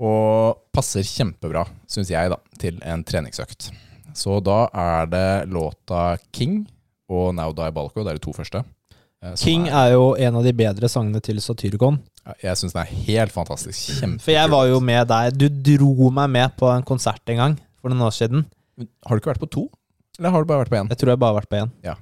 [0.02, 3.70] Og passer kjempebra, syns jeg, da, til en treningsøkt.
[4.16, 6.64] Så da er det låta King
[7.12, 8.02] og Now Die Balco.
[8.04, 8.64] Det er de to første.
[9.22, 12.00] eh, King er jo en av de bedre sangene til Satyricon.
[12.42, 14.00] Jeg syns den er helt fantastisk.
[14.00, 15.36] Kjempe For jeg var jo med deg.
[15.38, 18.44] Du dro meg med på en konsert en gang for noen år siden.
[18.78, 19.64] Har du ikke vært på to?
[20.18, 20.88] Eller har du bare vært på én?
[20.92, 21.70] Jeg tror jeg bare har vært på én.
[21.84, 21.94] Ja.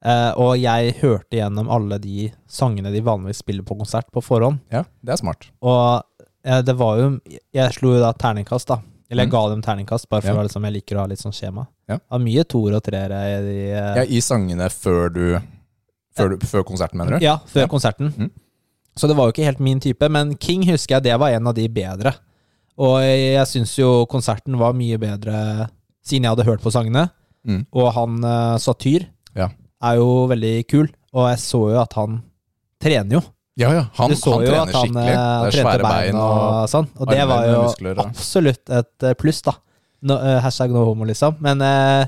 [0.00, 4.60] Uh, og jeg hørte gjennom alle de sangene de vanligvis spiller på konsert, på forhånd.
[4.72, 5.50] Ja, det er smart.
[5.60, 6.02] Og
[6.44, 7.08] eh, det var jo
[7.52, 8.78] Jeg slo jo da terningkast, da.
[9.10, 9.34] Eller jeg Mm.
[9.34, 10.42] ga dem terningkast, bare for Ja.
[10.42, 11.66] liksom, jeg liker å ha litt sånn skjema.
[11.88, 11.96] Ja.
[11.96, 15.40] Det var mye toer og treere i de uh, Ja, I sangene før du
[16.16, 17.24] Før, du, før konserten, mener du?
[17.24, 17.66] Ja, før Ja.
[17.68, 18.12] konserten.
[18.16, 18.30] Mm.
[18.96, 21.46] Så det var jo ikke helt min type, men King husker jeg det var en
[21.46, 22.14] av de bedre.
[22.78, 25.68] Og jeg syns jo konserten var mye bedre
[26.06, 27.08] siden jeg hadde hørt på sangene.
[27.46, 27.62] Mm.
[27.72, 29.48] Og han uh, Satyr Ja.
[29.82, 32.22] er jo veldig kul, og jeg så jo at han
[32.80, 33.22] trener jo.
[33.60, 33.84] Ja, ja.
[33.98, 35.14] Han, du så han jo trener at han skikkelig.
[35.14, 36.86] eh, Det er svære bein og sånn.
[36.96, 39.52] Og det var jo muskler og- absolutt et eh, pluss, da.
[40.02, 41.36] No, uh, hashtag no homo, liksom.
[41.44, 42.06] Men, uh,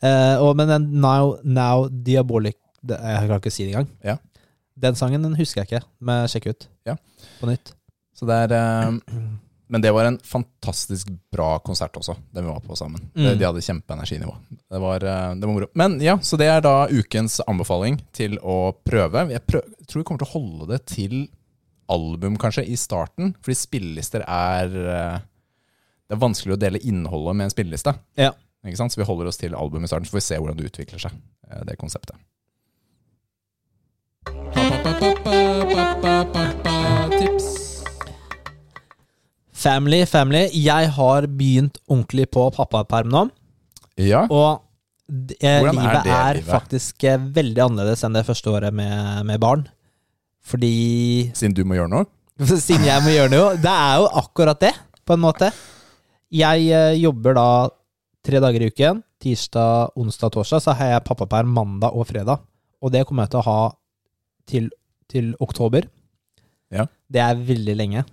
[0.00, 3.88] uh, og, men den now, now Diabolic det, Jeg klarer ikke si det engang.
[4.04, 4.16] Ja.
[4.78, 6.94] Den sangen den husker jeg ikke, men sjekk ut Ja.
[7.40, 7.74] på nytt.
[8.16, 8.96] Så det er eh,
[9.68, 13.00] Men det var en fantastisk bra konsert også, den vi var på sammen.
[13.16, 13.24] Mm.
[13.24, 14.36] De- De hadde kjempeenerginivå.
[14.70, 15.66] Det var, eh, det var moro.
[15.74, 19.24] Men ja, så det er da ukens anbefaling til å prøve.
[19.32, 21.26] Jeg prøv, tror vi kommer til å holde det til
[21.90, 23.34] album, kanskje, i starten.
[23.42, 25.18] Fordi spillelister er eh,
[26.08, 27.96] Det er vanskelig å dele innholdet med en spilleliste.
[28.16, 28.30] Ja.
[28.64, 28.92] Ikke sant?
[28.94, 31.00] Så vi holder oss til album i starten, så får vi se hvordan det utvikler
[31.02, 31.12] seg,
[31.50, 32.14] eh, det konseptet.
[34.54, 36.75] Tips.
[39.66, 40.44] Family, family.
[40.54, 43.22] Jeg har begynt ordentlig på pappaperm nå.
[43.98, 44.22] Ja.
[44.30, 44.62] Og
[45.06, 46.50] det, livet er det er, livet?
[46.50, 49.64] faktisk eh, veldig annerledes enn det første året med, med barn.
[50.46, 52.06] Fordi Siden du må gjøre noe?
[52.66, 53.56] Siden jeg må gjøre noe.
[53.58, 55.50] Det er jo akkurat det, på en måte.
[56.30, 57.48] Jeg eh, jobber da
[58.26, 59.02] tre dager i uken.
[59.22, 60.62] Tirsdag, onsdag, torsdag.
[60.62, 62.46] Så har jeg pappaperm mandag og fredag.
[62.78, 63.60] Og det kommer jeg til å ha
[64.46, 64.70] til,
[65.10, 65.90] til oktober.
[66.70, 66.86] Ja.
[67.10, 68.06] Det er veldig lenge.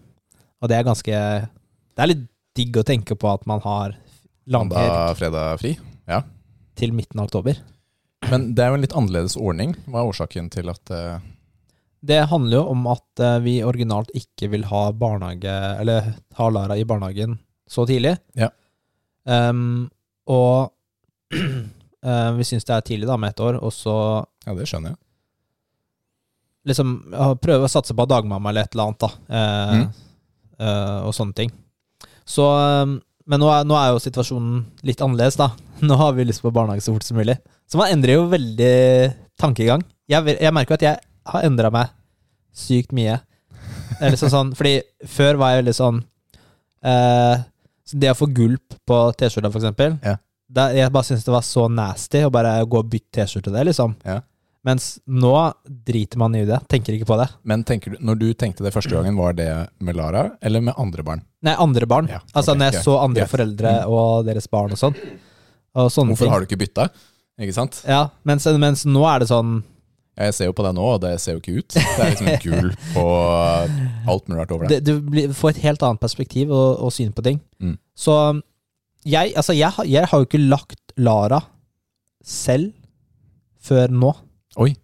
[0.64, 2.24] Og det er ganske Det er litt
[2.56, 3.96] digg å tenke på at man har
[4.48, 5.76] lang helg Mandag, fredag fri?
[6.08, 6.22] Ja.
[6.76, 7.60] til midten av oktober.
[8.32, 9.74] Men det er jo en litt annerledes ordning.
[9.88, 11.20] Hva er årsaken til at eh,
[12.04, 16.78] Det handler jo om at eh, vi originalt ikke vil ha barnehage Eller ha Lara
[16.80, 17.38] i barnehagen
[17.70, 18.18] så tidlig.
[18.38, 18.50] Ja.
[19.26, 19.90] Ehm,
[20.30, 20.72] og
[21.34, 23.96] eh, vi syns det er tidlig da med ett år, og så
[24.46, 25.00] Ja, det skjønner jeg.
[26.70, 29.12] liksom ja, prøve å satse på dagmamma eller et eller annet, da.
[29.30, 29.88] Eh, Mm.
[30.60, 31.52] Eh, og sånne ting.
[32.26, 35.54] Så ehm, Men nå er, nå er jo situasjonen litt annerledes, da.
[35.88, 37.38] Nå har vi lyst på barnehage så fort som mulig.
[37.72, 38.74] Så man endrer jo veldig
[39.40, 39.84] tankegang.
[40.12, 41.00] Jeg, jeg merker at jeg
[41.32, 41.94] har endra meg
[42.54, 43.22] sykt mye.
[43.96, 44.76] Eller er liksom sånn, fordi
[45.08, 46.02] før var jeg veldig sånn
[46.84, 47.44] eh,
[47.84, 50.18] så Det å få gulp på T-skjorta, for eksempel Ja.
[50.54, 53.96] Jeg bare syntes det var så nasty å bare gå og bytte T-skjorte det, liksom.
[54.06, 54.20] Ja.
[54.64, 55.34] Mens nå
[55.84, 56.62] driter man i det.
[56.72, 57.26] Tenker ikke på det.
[57.44, 59.50] Men tenker du, når du tenkte det første gangen, var det
[59.84, 61.24] med Lara eller med andre barn?
[61.44, 62.08] Nei, andre barn.
[62.12, 63.26] Ja, altså når jeg greit, så andre.
[63.28, 63.32] Mm.
[63.34, 64.96] foreldre og deres barn og sånn.
[65.76, 66.32] Og sånne Hvorfor ting.
[66.32, 66.88] har du ikke bytta?
[67.44, 67.82] Ikke sant?
[67.90, 69.56] Ja, mens, mens nå er det sånn
[70.14, 71.74] Ja, Jeg ser jo på deg nå, og det ser jo ikke ut.
[71.74, 73.06] Det er liksom gull på
[74.14, 74.84] alt mulig rart over deg.
[74.86, 77.42] Du blir, får et helt annet perspektiv og, og syn på ting.
[77.60, 77.76] Mm.
[77.98, 78.16] Så
[79.04, 81.42] jeg, altså jeg, jeg har jo ikke lagt Lara
[82.24, 82.72] selv
[83.64, 84.14] før nå.
[84.58, 84.76] Oi.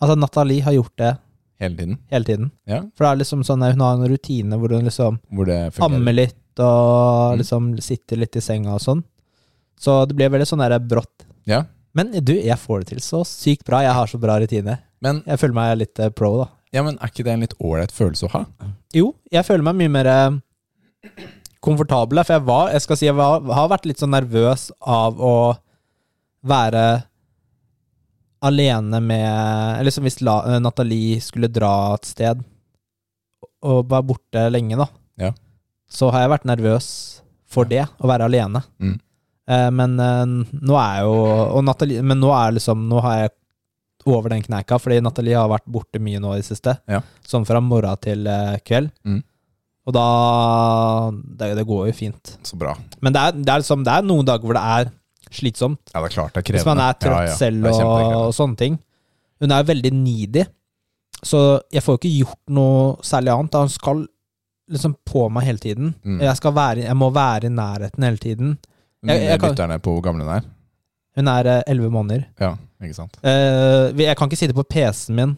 [0.00, 1.12] Altså Nathalie har gjort det
[1.60, 1.98] Hele tiden.
[2.10, 2.50] hele tiden.
[2.66, 5.74] Ja, For det er liksom sånn hun har en rutine hvor hun liksom hvor det
[5.74, 5.84] fungerer.
[6.00, 7.38] ammer litt og Mm.
[7.38, 9.04] liksom sitter litt i senga og sånn.
[9.78, 11.24] Så det blir veldig sånn der brått.
[11.46, 11.64] Ja.
[11.94, 13.80] Men du, jeg får det til så sykt bra.
[13.82, 14.78] Jeg har så bra rutine.
[15.00, 16.48] Men, Jeg føler meg litt eh, pro, da.
[16.72, 18.44] ja, men er ikke det en litt ålreit følelse å ha?
[18.94, 20.30] Jo, jeg føler meg mye mer eh,
[21.60, 22.22] komfortabel.
[22.24, 25.34] For jeg var, jeg skal si, jeg var, har vært litt sånn nervøs av å
[26.44, 27.04] være
[28.42, 32.42] alene med Eller som hvis La, eh, Nathalie skulle dra et sted
[33.62, 34.88] og være borte lenge, da.
[35.22, 35.30] Ja.
[35.86, 36.86] Så har jeg vært nervøs
[37.52, 38.64] for det, å være alene.
[38.82, 38.96] Mm.
[39.46, 40.24] Eh, men eh,
[40.58, 41.12] nå er jo
[41.58, 43.32] og Nathalie, Men nå er liksom Nå har jeg
[44.06, 46.74] over den kneika, fordi Nathalie har vært borte mye nå i det siste.
[46.90, 47.04] Ja.
[47.22, 48.90] Sånn fra morgen til eh, kveld.
[49.06, 49.20] Mm.
[49.86, 50.06] Og da
[51.12, 52.32] det, det går jo fint.
[52.46, 52.74] Så bra.
[52.98, 54.90] Men det er, det, er liksom, det er noen dager hvor det er
[55.32, 55.80] slitsomt.
[55.94, 56.62] Ja, det er klart det er krevende.
[56.62, 57.36] Hvis man er trøtt Ja, ja.
[57.36, 58.78] selv og, og sånne ting.
[59.42, 60.44] Hun er veldig needy,
[61.24, 63.54] så jeg får jo ikke gjort noe særlig annet.
[63.64, 64.04] Hun skal
[64.72, 65.94] liksom på meg hele tiden.
[66.04, 66.20] Mm.
[66.22, 68.58] Jeg, skal være, jeg må være i nærheten hele tiden.
[69.04, 70.42] Jeg- jeg Lytterne på hvor gammel hun er?
[71.16, 72.22] Hun er elleve måneder.
[72.40, 73.18] Ja, ikke sant.
[73.22, 75.36] Eh, jeg kan ikke sitte på PC-en min,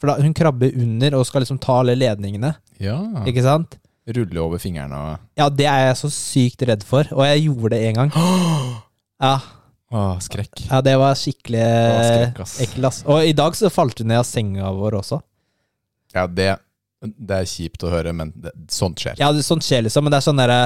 [0.00, 2.54] for da, hun krabber under og skal liksom ta alle ledningene.
[2.82, 2.98] Ja.
[3.24, 3.78] Ikke sant?
[4.06, 7.70] Rulle over fingrene og Ja, det er jeg så sykt redd for, og jeg gjorde
[7.70, 8.10] det en gang.
[9.22, 9.34] Ja,
[9.94, 10.64] Åh, skrekk.
[10.70, 12.54] ja det var skikkelig var skrekk, ass.
[12.64, 13.02] ekkelt, ass.
[13.06, 15.20] Og i dag så falt hun ned av senga vår også.
[16.14, 16.48] Ja, det,
[17.02, 19.14] det er kjipt å høre, men det, sånt skjer.
[19.20, 20.58] Ja, det, sånt skjer liksom, men det er sånn derre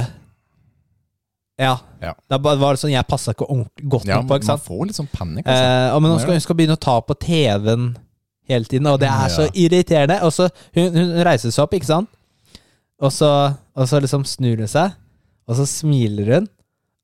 [1.58, 1.74] Ja.
[2.00, 2.12] Ja.
[2.30, 4.66] Det bare var sånn jeg passa ikke ordentlig godt Ja, nok på, ikke man sant.
[4.68, 5.70] får litt sånn panikk, altså.
[5.72, 7.88] Eh, og men nå skal hun skal begynne å ta på TV-en
[8.48, 10.20] hele tiden, og det er så irriterende.
[10.24, 10.46] Og så
[10.76, 12.08] hun, hun reiser seg opp, ikke sant,
[13.02, 13.32] og så,
[13.76, 14.94] og så liksom snur hun seg,
[15.48, 16.48] og så smiler hun,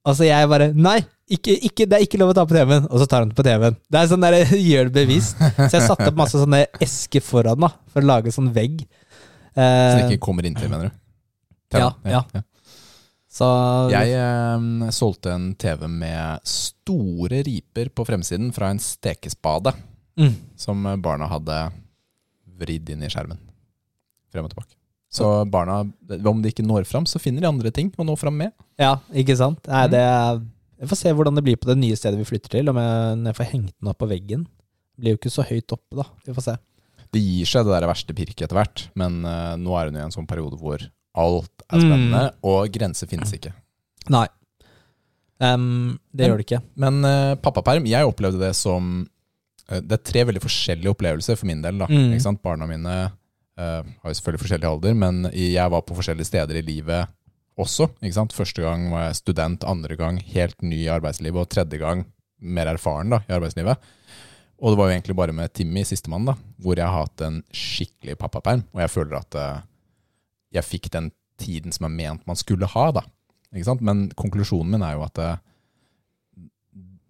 [0.07, 1.01] og så jeg bare Nei!
[1.31, 3.37] Ikke, ikke, det er ikke lov å ta på TV-en, og så tar han det
[3.39, 3.77] på TV-en.
[3.89, 4.37] Det er sånn der,
[4.71, 5.39] Gjør det bevisst.
[5.41, 8.83] Så jeg satte opp masse sånne esker foran da, for å lage sånn vegg.
[9.55, 10.97] Så det Eh, ikke kommer inntil, mener du?
[11.79, 12.21] Ja, ja.
[13.31, 13.47] så
[13.93, 19.73] Jeg eh, solgte en TV med store riper på fremsiden fra en stekespade
[20.19, 21.61] mm, som barna hadde
[22.59, 23.39] vridd inn i skjermen.
[24.35, 24.75] Frem og tilbake.
[25.15, 25.81] Så barna,
[26.27, 28.51] om de ikke når fram, så finner de andre ting å nå fram med.
[28.83, 29.63] Ja, ikke sant?
[29.71, 29.91] Nei, Mm.
[29.95, 30.41] det er,
[30.85, 33.17] Jeg får se hvordan det blir på det nye stedet vi flytter til, om jeg,
[33.23, 34.45] når jeg får hengt den opp på veggen.
[34.95, 36.05] Det blir jo ikke så høyt oppe, da.
[36.29, 36.55] Vi får se.
[37.15, 40.03] Det gir seg det der verste pirket etter hvert, men uh, nå er hun i
[40.05, 40.83] en sånn periode hvor
[41.15, 43.53] alt er spennende, og grenser finnes ikke.
[44.13, 44.27] Nei.
[45.41, 46.63] Um, det Men- gjør det ikke.
[46.85, 48.93] Men uh, pappaperm, jeg opplevde det som
[49.71, 51.79] uh, Det er tre veldig forskjellige opplevelser for min del.
[51.81, 52.39] da, Mm.
[52.43, 52.97] Barna mine
[53.57, 57.07] har jo selvfølgelig forskjellig alder, men jeg var på forskjellige steder i livet
[57.61, 57.89] også.
[58.03, 58.33] ikke sant?
[58.35, 62.05] Første gang var jeg student, andre gang helt ny i arbeidslivet, og tredje gang
[62.41, 63.79] mer erfaren da, i arbeidslivet.
[64.65, 67.43] Og det var jo egentlig bare med Timmy, sistemann, da, hvor jeg har hatt en
[67.55, 68.65] skikkelig pappaperm.
[68.75, 69.63] Og jeg føler at eh,
[70.59, 72.85] jeg fikk den tiden som er ment man skulle ha.
[72.95, 73.03] da.
[73.55, 73.83] Ikke sant?
[73.87, 75.37] Men konklusjonen min er jo at eh,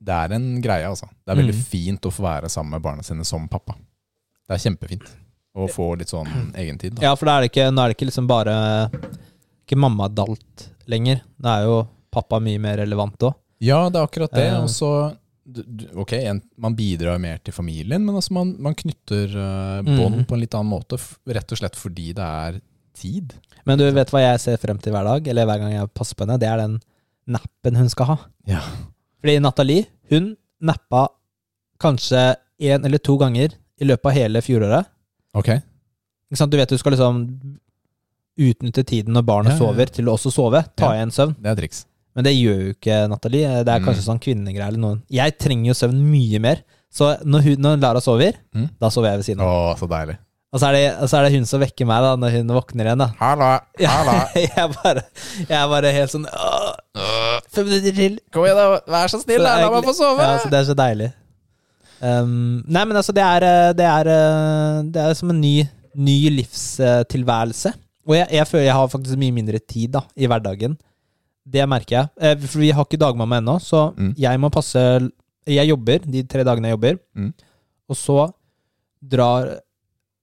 [0.05, 1.07] det er en greie, altså.
[1.25, 1.63] Det er veldig Mm.
[1.65, 3.73] fint å få være sammen med barna sine som pappa.
[4.49, 5.07] Det er kjempefint
[5.57, 6.29] å få litt sånn
[6.61, 6.97] egentid.
[6.99, 7.03] Da.
[7.09, 8.57] Ja, for da er det ikke, nå er det ikke liksom bare
[9.65, 11.23] Ikke mamma dalt lenger.
[11.41, 11.79] Da er jo
[12.13, 13.35] pappa mye mer relevant òg.
[13.65, 14.47] Ja, det er akkurat det.
[14.53, 14.61] Eh.
[14.63, 14.91] Og så
[16.01, 16.15] Ok,
[16.57, 20.25] man bidrar mer til familien, men altså man, man knytter eh, bånd Mhm.
[20.25, 20.97] på en litt annen måte.
[21.29, 22.61] Rett og slett fordi det er
[22.97, 23.35] tid.
[23.67, 26.15] Men du vet hva jeg ser frem til hver dag, eller hver gang jeg passer
[26.17, 26.39] på henne?
[26.41, 26.79] Det er den
[27.29, 28.17] nappen hun skal ha.
[28.49, 28.63] Ja.
[29.21, 31.09] Fordi Nathalie, hun nappa
[31.79, 34.87] kanskje én eller to ganger i løpet av hele fjoråret.
[35.35, 35.51] Ok.
[36.31, 37.19] Du vet du skal liksom
[38.39, 39.73] utnytte tiden når barnet Ja, ja, ja.
[39.73, 40.65] sover, til å også sove.
[40.77, 41.35] Ta igjen søvn.
[41.41, 41.85] Det er triks.
[42.15, 43.49] Men det gjør jo ikke Nathalie.
[43.65, 43.87] Det er Mm.
[43.89, 44.99] kanskje sånn kvinnegreier eller noe.
[45.11, 46.63] Jeg trenger jo søvn mye mer.
[46.95, 48.69] Så når, hun, når Lara sover, Mm.
[48.81, 49.75] da sover jeg ved siden av.
[49.75, 50.19] Å, så deilig.
[50.55, 52.47] Og så, er det, og så er det hun som vekker meg da når hun
[52.55, 52.99] våkner igjen.
[52.99, 53.49] da Hallo,
[53.83, 54.13] hallo.
[54.39, 55.03] jeg, bare,
[55.49, 58.21] jeg er bare helt sånn «Åh, Fem minutter til!
[58.33, 58.79] Kom igjen, da.
[58.87, 59.57] Vær så snill, Så da.
[59.65, 60.23] La meg få sove.
[60.23, 61.13] Ja, så det er så deilig.
[62.05, 65.65] Um, nei, men altså, det er, eh, det er, eh, det er som en ny,
[65.97, 67.75] ny livstilværelse.
[68.07, 70.77] Og jeg, jeg føler jeg har faktisk mye mindre tid da, i hverdagen.
[71.47, 72.09] Det merker jeg.
[72.21, 74.15] Eh, For vi har ikke dagmamma ennå, så Mm.
[74.17, 75.11] jeg må passe
[75.47, 77.33] Jeg jobber de tre dagene jeg jobber, Mm.
[77.91, 78.33] og så
[79.03, 79.61] drar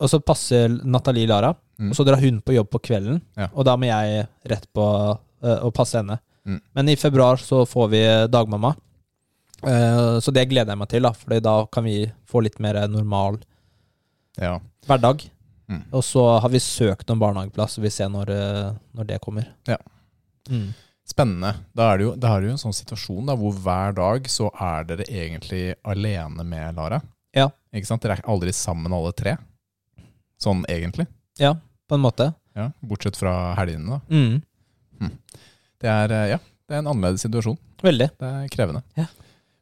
[0.01, 1.89] Og så passer Nathalie Lara, Mm.
[1.91, 3.21] og så drar hun på jobb på kvelden.
[3.37, 3.47] Ja.
[3.55, 6.19] Og da må jeg rett på eh, å passe henne.
[6.45, 6.61] Mm.
[6.75, 8.01] Men i februar så får vi
[8.31, 8.75] dagmamma.
[9.63, 12.87] Eh, Så det gleder jeg meg til, da, for da kan vi få litt mer
[12.87, 13.39] normal
[14.39, 14.59] Ja.
[14.87, 15.29] hverdag.
[15.71, 15.81] Mm.
[15.95, 19.47] Og så har vi søkt om barnehageplass, og vi ser når, eh, når det kommer.
[19.69, 19.77] Ja.
[20.49, 20.73] Mm.
[21.07, 21.53] Spennende.
[21.75, 24.27] Da er det jo, da er det jo en sånn situasjon da, hvor hver dag
[24.31, 27.01] så er dere egentlig alene med Lara.
[27.35, 27.47] Ja.
[27.71, 28.03] Ikke sant?
[28.03, 29.37] Dere er aldri sammen alle tre.
[30.41, 31.07] Sånn egentlig.
[31.39, 31.55] Ja,
[31.87, 32.31] på en måte.
[32.57, 34.01] Ja, Bortsett fra helgene, da.
[34.11, 34.41] Mm.
[35.81, 37.57] Det er, eh, ja, det er en annerledes situasjon.
[37.81, 38.11] Veldig.
[38.19, 38.83] Det er krevende.
[38.99, 39.07] Ja.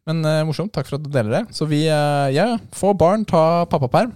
[0.10, 0.72] Men uh, morsomt.
[0.74, 1.43] Takk for at du deler det.
[1.55, 4.12] Så vi, uh, ja, få barn, ta pappaperm.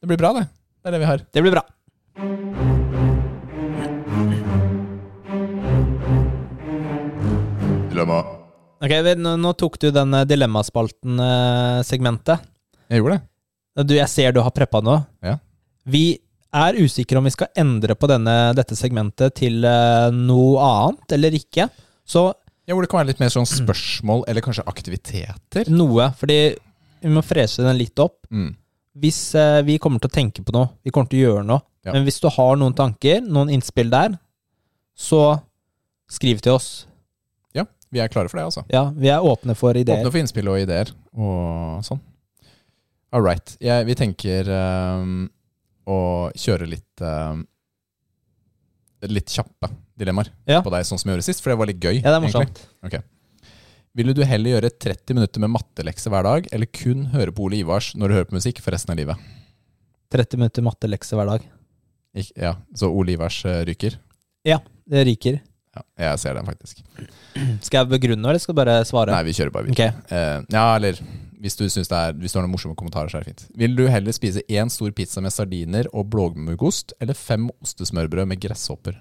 [0.00, 0.46] Det blir bra, det.
[0.86, 1.18] Det er det vi har.
[1.34, 1.64] Det blir bra.
[7.90, 8.18] Dilemma.
[8.82, 12.38] Ok, vi- Nå, nå tok du den eh, dilemmaspalten-segmentet.
[12.90, 13.22] Jeg gjorde det.
[13.86, 15.04] Du, jeg ser du har preppa nå.
[15.22, 15.38] Ja.
[15.86, 16.18] Vi
[16.54, 21.30] er usikre om vi skal endre på denne, dette segmentet til eh, noe annet eller
[21.32, 21.68] ikke.
[22.06, 22.32] Så
[22.66, 25.68] Ja, hvor det kan være litt mer sånn spørsmål, eller kanskje aktiviteter.
[25.70, 26.56] noe, fordi
[27.00, 28.26] vi må freshe den litt opp.
[28.30, 28.56] Mm.
[28.96, 31.60] Hvis eh, vi kommer til å tenke på noe, vi kommer til å gjøre noe,
[31.84, 31.92] Ja.
[31.92, 34.14] men hvis du har noen tanker, noen innspill der,
[34.96, 35.40] så
[36.08, 36.86] skriv til oss.
[37.54, 38.64] Ja, vi er klare for det, altså.
[38.72, 40.00] Ja, vi er åpne for ideer.
[40.00, 42.00] Åpne for innspill og ideer og sånn.
[43.12, 43.56] All right.
[43.62, 45.28] Jeg, vi tenker ehm,
[45.86, 45.98] å
[46.36, 47.44] kjøre litt ehm,
[49.06, 49.68] Litt kjappe
[50.00, 50.62] dilemmaer Ja.
[50.64, 52.00] på deg, sånn som vi gjorde sist, for det var litt gøy.
[52.00, 52.48] Ja, det er egentlig.
[52.48, 53.04] morsomt.
[53.96, 57.62] Ville du heller gjøre 30 minutter med mattelekse hver dag, eller kun høre på Ole
[57.62, 59.28] Ivars når du hører på musikk for resten av livet?
[60.12, 61.46] 30 minutter mattelekse hver dag.
[62.16, 63.38] Ik ja, Så Ole Ivars
[63.68, 63.96] ryker?
[64.44, 65.40] Ja, Det ryker.
[65.76, 66.84] Ja, jeg ser den faktisk.
[67.66, 69.12] Skal jeg begrunne, eller skal du bare svare?
[69.12, 69.90] Nei, vi kjører bare videre.
[69.96, 70.16] Okay.
[70.16, 71.00] Eh, ja, eller
[71.40, 73.44] hvis du, synes det er, hvis du har noen morsomme kommentarer, så er det fint.
[73.60, 78.40] Vil du heller spise én stor pizza med sardiner og blåmuggost, eller fem ostesmørbrød med
[78.40, 78.96] gresshopper?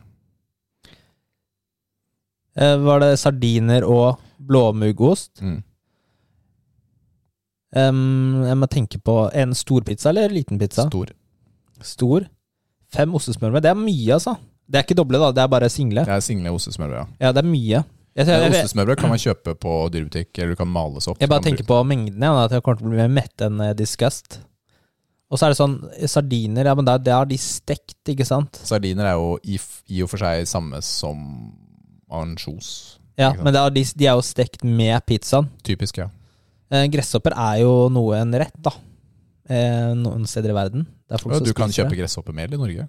[2.55, 5.41] Eh, var det sardiner og blåmuggost?
[5.43, 5.61] Mm.
[7.75, 10.85] Um, jeg må tenke på en stor pizza eller en liten pizza?
[10.87, 11.11] Stor.
[11.83, 12.29] Stor.
[12.95, 13.65] Fem ostesmørbrød.
[13.65, 14.37] Det er mye, altså.
[14.65, 15.33] Det er ikke doble, da.
[15.35, 16.05] Det er bare single.
[16.07, 17.27] Det er single ostesmørbrød, ja.
[17.27, 17.83] Ja, det er mye.
[18.15, 21.19] Jeg, jeg, jeg, Ostesmørbrød kan man kjøpe på dyrebutikk, eller du kan males opp.
[21.19, 23.59] jeg bare tenker på mengden, ja, at jeg kommer til å bli mer mett enn
[23.59, 24.39] eh, disgust.
[25.27, 25.75] Og så er det sånn,
[26.07, 28.55] sardiner, ja, men der, der har de stekt, ikke sant?
[28.63, 29.59] Sardiner er jo i,
[29.91, 31.19] i og for seg samme som
[32.11, 32.99] ansjos.
[33.19, 35.47] Ja, men det er, de, de er jo stekt med pizzaen.
[35.63, 36.09] Typisk, ja.
[36.73, 38.73] Eh, gresshopper er jo noe en rett, da.
[39.47, 40.85] Eh, noen steder i verden.
[41.09, 42.01] Er som du kan kjøpe det.
[42.01, 42.87] gresshoppemel i Norge.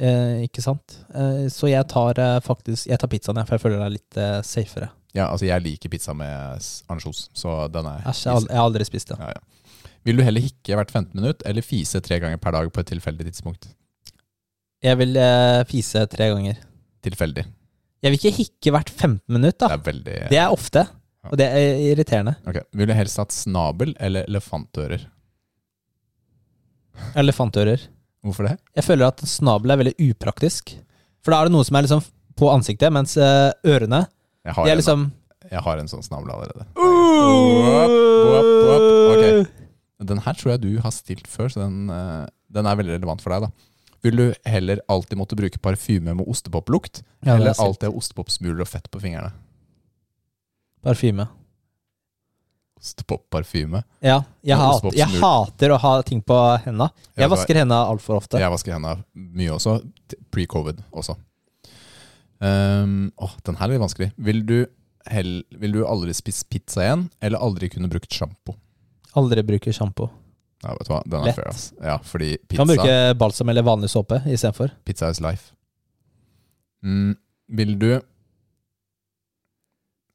[0.00, 0.96] Eh, ikke sant?
[1.12, 3.96] Eh, så jeg tar eh, faktisk Jeg tar pizzaen, jeg, for jeg føler det er
[3.96, 4.90] litt eh, safere.
[5.16, 6.62] Ja, altså jeg liker pizza med
[6.92, 9.18] ansjos, så den er Æsj, jeg, har aldri spist det.
[9.18, 9.88] Ja, ja.
[10.06, 12.88] Vil du heller hikke hvert 15 minutt, eller fise tre ganger per dag på et
[12.88, 13.68] tilfeldig tidspunkt?
[14.80, 16.60] Jeg vil eh, fise tre ganger.
[17.04, 17.44] Tilfeldig.
[18.00, 20.86] Jeg vil ikke hikke hvert 15 minutt, Det er veldig Det er ofte,
[21.28, 22.36] og det er irriterende.
[22.48, 25.04] Ok, du helst hatt snabel eller elefantører?
[27.20, 27.88] Elefantører.
[28.24, 28.56] Hvorfor det?
[28.76, 30.74] Jeg føler at snabel er veldig upraktisk.
[31.24, 32.02] For da er det noe som er liksom
[32.40, 34.06] på ansiktet, mens eh, ørene
[34.46, 35.06] Jeg har, De er en, liksom
[35.50, 36.66] jeg har en sånn snabel allerede.
[36.76, 37.94] Wop,
[38.30, 38.84] wop, wop.
[39.14, 39.56] Ok.
[40.10, 43.24] Den her tror jeg du har stilt før, så den, eh, den er veldig relevant
[43.24, 43.48] for deg.
[43.48, 43.69] da.
[44.02, 48.64] Vil du heller alltid måtte bruke parfyme med ostepoplukt, Ja, eller er alltid ha ostepopsmuler
[48.64, 49.32] og fett på fingrene?
[50.80, 51.26] Parfyme.
[52.80, 53.82] Ostepopparfyme.
[54.00, 56.86] Ja, jeg, hat, jeg hater å ha ting på henda.
[57.12, 58.40] Ja, Jeg vasker henda altfor ofte.
[58.40, 59.74] Jeg vasker hendene mye også,
[60.32, 61.18] pre-covid også.
[62.40, 64.08] Um, åh, den her er litt vanskelig.
[64.16, 64.56] Vil du,
[65.12, 68.56] hell, vil du aldri spise pizza igjen, eller aldri kunne brukt sjampo?
[69.20, 70.08] Aldri bruke sjampo.
[70.62, 71.36] Ja, vet du hva, den er Lett.
[71.38, 71.72] fair, ass.
[71.80, 74.70] Ja, fordi Kan pizza, bruke balsam eller vanlig såpe istedenfor.
[74.84, 75.52] pizza is life.
[76.84, 77.14] Mm,
[77.48, 78.00] vil du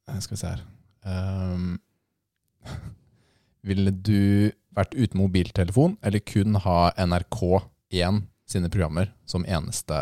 [0.07, 0.61] Eh, Skal vi se her
[1.05, 1.79] um,
[3.65, 9.97] Ville du vært uten mobiltelefon, eller kun ha NRK1 sine programmer som eneste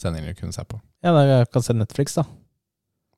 [0.00, 0.78] sendinger du kunne se på?
[1.04, 2.24] Ja, da jeg kan se Netflix, da.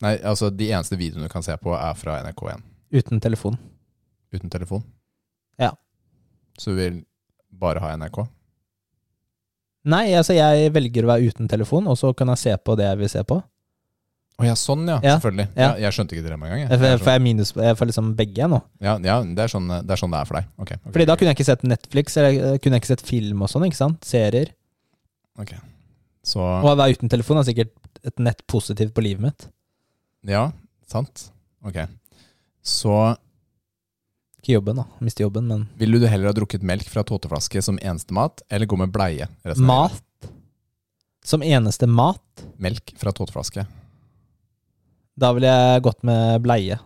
[0.03, 2.65] Nei, altså de eneste videoene du kan se på er fra NRK1
[2.99, 3.55] Uten telefon.
[4.35, 4.83] uten telefon.
[5.61, 5.71] Ja.
[6.59, 7.01] Så du vil
[7.53, 8.23] bare ha NRK?
[9.93, 12.87] Nei, altså jeg velger å være uten telefon, og så kan jeg se på det
[12.87, 13.41] jeg vil se på.
[14.41, 15.49] Å ja, sånn ja, Ja, selvfølgelig.
[15.59, 15.67] ja.
[15.67, 16.61] Ja, jeg skjønte ikke det med en gang.
[16.63, 17.01] Jeg Jeg.
[17.03, 18.63] får, jeg minus Jeg får liksom begge nå.
[18.81, 20.47] ja, ja det, er sånn, det er sånn det er for deg.
[20.59, 23.05] Okay, okay, Fordi da kunne jeg ikke sett Netflix, eller eh, kunne jeg ikke sett
[23.07, 24.01] film og sånn, ikke sant?
[24.09, 24.55] Serier.
[26.23, 27.73] Så Og å være uten telefon er sikkert
[28.07, 29.49] et nett positivt på livet mitt.
[30.27, 30.51] ja,
[30.87, 31.31] sant.
[31.65, 31.79] Ok.
[32.63, 33.17] Så
[34.43, 34.85] Ikke jobben, da.
[35.01, 38.67] Miste jobben, men ville du heller ha drukket melk fra tåteflaske som eneste mat, eller
[38.67, 39.29] gå med bleie?
[39.47, 40.03] resten av livet?
[40.03, 40.33] Mat
[41.25, 42.19] som eneste mat,
[42.59, 43.63] Melk fra tåteflaske.
[45.15, 46.79] da ville jeg gått med bleie.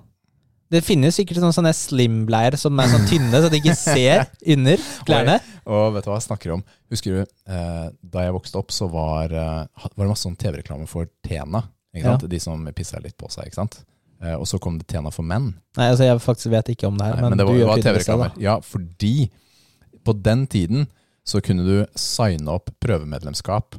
[0.69, 4.27] Det finnes sikkert sånne, sånne slim-bleier som er sånn tynne, så de ikke ser
[4.57, 5.39] under klærne.
[5.65, 6.65] Og vet du hva jeg snakker om?
[6.93, 10.89] Husker du, eh, da jeg vokste opp, så var, eh, var det masse sånn TV-reklame
[10.91, 11.63] for Tena.
[11.95, 12.27] Ikke sant?
[12.29, 13.79] De som pissa litt på seg, ikke sant?
[14.23, 15.51] Eh, og så kom det Tena for menn.
[15.76, 17.61] Nei, altså Jeg faktisk vet ikke om det her, Nei, men, men det var, du
[17.64, 17.83] gjør.
[17.84, 18.38] TV-reklamer.
[18.41, 19.30] Ja, fordi
[20.07, 20.87] på den tiden
[21.26, 23.76] så kunne du signe opp prøvemedlemskap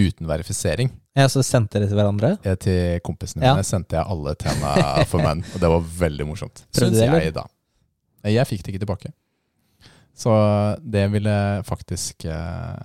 [0.00, 0.88] uten verifisering.
[1.14, 2.30] Ja, så sendte dere til hverandre?
[2.48, 3.52] Eh, Til kompisene Ja.
[3.54, 6.62] mine sendte jeg alle Tena for menn, og det var veldig morsomt.
[6.72, 7.44] Syns jeg, da.
[8.24, 9.12] Jeg fikk det ikke tilbake.
[10.16, 10.32] Så
[10.84, 11.34] det ville
[11.68, 12.80] faktisk eh,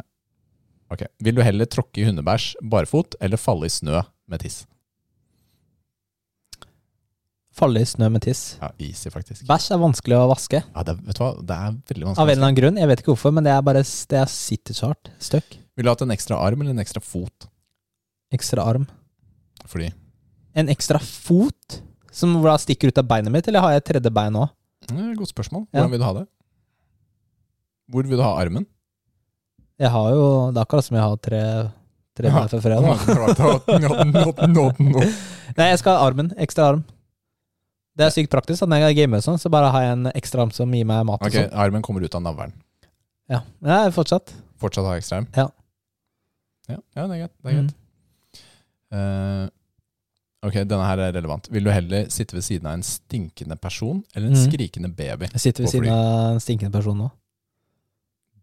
[0.91, 1.01] Ok.
[1.19, 3.99] Vil du heller tråkke i hundebæsj barfot eller falle i snø
[4.31, 4.61] med tiss?
[7.57, 8.59] Falle i snø med tiss.
[8.61, 9.41] Ja, easy, faktisk.
[9.49, 10.59] Bæsj er vanskelig å vaske.
[10.61, 11.31] Ja, det, vet du hva?
[11.41, 12.21] det er veldig vanskelig.
[12.21, 12.77] Av en eller annen grunn.
[12.77, 15.09] Jeg vet ikke hvorfor, men det er bare det er sitter så hardt.
[15.23, 15.57] Støkk.
[15.77, 17.47] Vil du ha en ekstra arm eller en ekstra fot?
[18.33, 18.85] Ekstra arm.
[19.65, 19.89] Fordi
[20.57, 21.81] En ekstra fot?
[22.13, 24.49] Som da stikker ut av beinet mitt, eller har jeg et tredje bein òg?
[24.89, 25.67] Godt spørsmål.
[25.69, 25.81] Ja.
[25.81, 26.25] Hvordan vil du ha det?
[27.93, 28.65] Hvor vil du ha armen?
[29.77, 31.41] Jeg har jo Det er akkurat som jeg har tre,
[32.17, 32.85] tre bein fra fredag.
[35.57, 36.29] Nei, jeg skal ha armen.
[36.41, 36.81] Ekstra arm.
[37.97, 38.65] Det er sykt praktisk.
[38.69, 41.23] Når jeg gamer sånn, så bare har jeg en ekstra arm som gir meg mat.
[41.25, 41.53] Ok, sånn.
[41.65, 42.53] armen kommer ut av navlen.
[43.27, 43.41] Ja.
[43.65, 44.31] ja, fortsatt.
[44.61, 45.29] Fortsatt ha ekstra arm?
[45.35, 45.49] Ja.
[46.67, 47.35] Ja, ja det er greit.
[47.41, 47.73] Det er greit.
[47.73, 47.83] Mm.
[48.87, 51.49] Uh, ok, denne her er relevant.
[51.51, 54.43] Vil du heller sitte ved siden av en stinkende person eller en mm.
[54.45, 55.31] skrikende baby?
[55.33, 57.09] Jeg sitter ved siden av en stinkende person nå.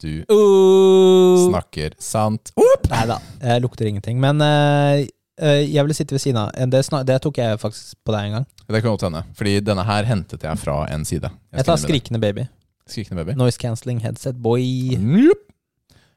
[0.02, 1.46] Du Uh.
[1.46, 2.50] snakker sant.
[2.90, 4.18] Nei da, jeg lukter ingenting.
[4.20, 5.06] Men eh,
[5.38, 6.50] jeg ville sitte ved siden av.
[6.70, 8.44] Det, det tok jeg faktisk på deg en gang.
[8.68, 9.24] Det kan godt hende.
[9.34, 11.30] Fordi denne her hentet jeg fra en side.
[11.52, 11.82] Jeg tar nevne det.
[11.88, 12.44] skrikende baby.
[12.86, 13.36] Skrikende baby.
[13.40, 14.62] Noise cancelling headset, boy.
[15.00, 15.42] Njup.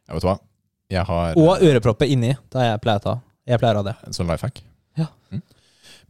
[0.07, 0.37] Jeg vet hva?
[0.93, 2.35] Jeg har Og ørepropper inni.
[2.53, 3.15] Da jeg pleier å ta.
[3.47, 3.95] Jeg pleier å ha det.
[4.07, 4.61] en sånn life hack.
[4.99, 5.07] Ja.
[5.33, 5.41] Mm.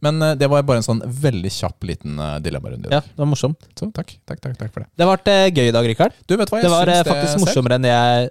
[0.04, 2.90] Men eh, det var bare en sånn veldig kjapp liten dilemmarunde.
[2.92, 3.64] Ja, det var morsomt.
[3.78, 4.90] Så takk, takk, takk, takk for det.
[4.94, 6.14] Det har vært eh, gøy i dag, Rikard.
[6.28, 6.60] Du, vet hva?
[6.60, 7.46] Jeg Det var eh, faktisk selv.
[7.46, 8.30] morsommere enn jeg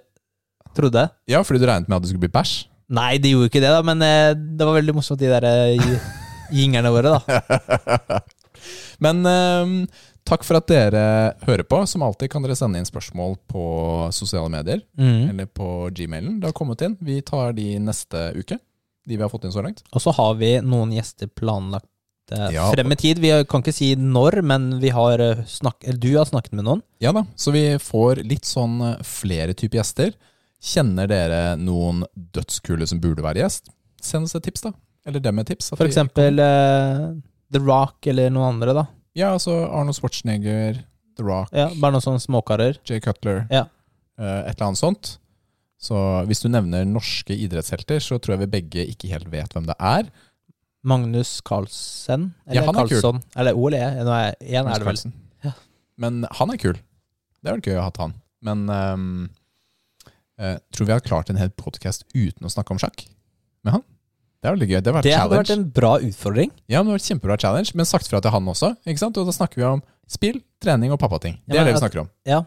[0.78, 1.08] trodde.
[1.28, 2.67] Ja, fordi du regnet med at det skulle bli bæsj?
[2.88, 5.44] Nei, de gjorde ikke det, da, men eh, det var veldig morsomt, de der
[5.76, 6.00] gingerne
[6.58, 8.20] Jingerne våre, da.
[9.04, 9.74] Men ehm,
[10.26, 11.02] takk for at dere
[11.44, 11.82] hører på.
[11.86, 13.64] Som alltid kan dere sende inn spørsmål på
[14.16, 15.28] sosiale medier Mm.
[15.30, 16.38] eller på gmailen.
[16.40, 16.96] Det har kommet inn.
[17.04, 18.58] Vi tar de neste uke.
[19.08, 19.84] De vi har fått inn så langt.
[19.92, 21.86] Og så har vi noen gjester planlagt
[22.32, 22.70] eh, Ja.
[22.72, 23.20] frem i tid.
[23.22, 26.82] Vi kan ikke si når, men vi har snakket, eller du har snakket med noen.
[27.00, 30.16] Ja da, så vi får litt sånn eh, flere typer gjester.
[30.58, 33.70] Kjenner dere noen dødskule som burde være gjest?
[34.02, 34.72] Send oss et tips, da.
[35.08, 35.70] Eller dem et tips.
[35.78, 37.12] For eksempel uh,
[37.54, 38.84] The Rock eller noen andre, da.
[39.18, 40.82] Ja, altså Arnold Schwarzenegger,
[41.18, 42.78] The Rock, Ja, Bare noen sånne småkarer.
[42.86, 43.46] Jay Cutler.
[43.50, 43.64] Ja.
[44.20, 45.16] eh, et eller annet sånt.
[45.78, 49.66] Så hvis du nevner norske idrettshelter, så tror jeg vi begge ikke helt vet hvem
[49.70, 50.10] det er.
[50.86, 52.32] Magnus Carlsen.
[52.46, 52.94] Ja, Eller han er kul.
[52.94, 53.20] Karlsson.
[53.38, 53.82] Eller OLE.
[54.06, 55.12] Nå er er det vel.
[55.46, 55.52] Ja.
[55.98, 56.78] Men han er kul.
[56.78, 58.14] Det hadde vært gøy å ha hatt han.
[58.46, 59.12] Men ehm,
[60.38, 63.06] eh, tror vi har klart en hel podkast uten å snakke om sjakk
[63.66, 63.86] med han?
[64.38, 64.80] Det er veldig gøy.
[64.86, 66.52] Det Det hadde vært en bra utfordring.
[66.70, 68.76] Ja, det hadde vært kjempebra challenge, men sagt fra til han også.
[68.86, 69.18] Ikke sant?
[69.18, 71.40] Og da snakker vi om spill, trening og pappating.
[71.42, 72.10] Det Ja, er det vi snakker om.
[72.28, 72.44] Ja.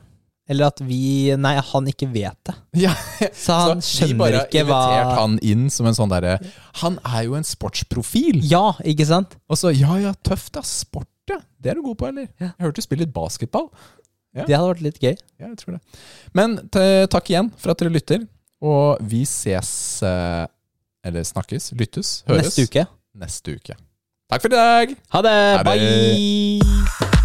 [0.49, 2.55] Eller at vi Nei, han ikke vet det.
[2.87, 2.93] Ja,
[3.35, 6.39] Så han Så vi skjønner bare har invitert hva han inn som en sånn derre
[6.81, 8.41] Han er jo en sportsprofil!
[8.49, 9.37] Ja, ikke sant?
[9.51, 10.63] Og så ja ja, tøft da.
[10.65, 11.39] Sport, ja.
[11.61, 12.27] Det er du god på, eller?
[12.39, 12.53] Ja.
[12.57, 13.69] Jeg hørte du spiller litt basketball.
[14.35, 14.45] Ja.
[14.47, 15.15] Det hadde vært litt gøy.
[15.41, 15.81] Ja, jeg tror det.
[16.37, 18.23] Men takk igjen for at dere lytter.
[18.61, 19.71] Og vi ses
[20.05, 20.45] eh,
[21.03, 22.85] Eller snakkes, lyttes, høres Neste uke.
[23.17, 23.75] neste uke.
[24.31, 24.93] Takk for i dag!
[25.11, 25.33] Ha det!
[25.57, 25.81] Ha det.
[25.81, 27.20] Bye!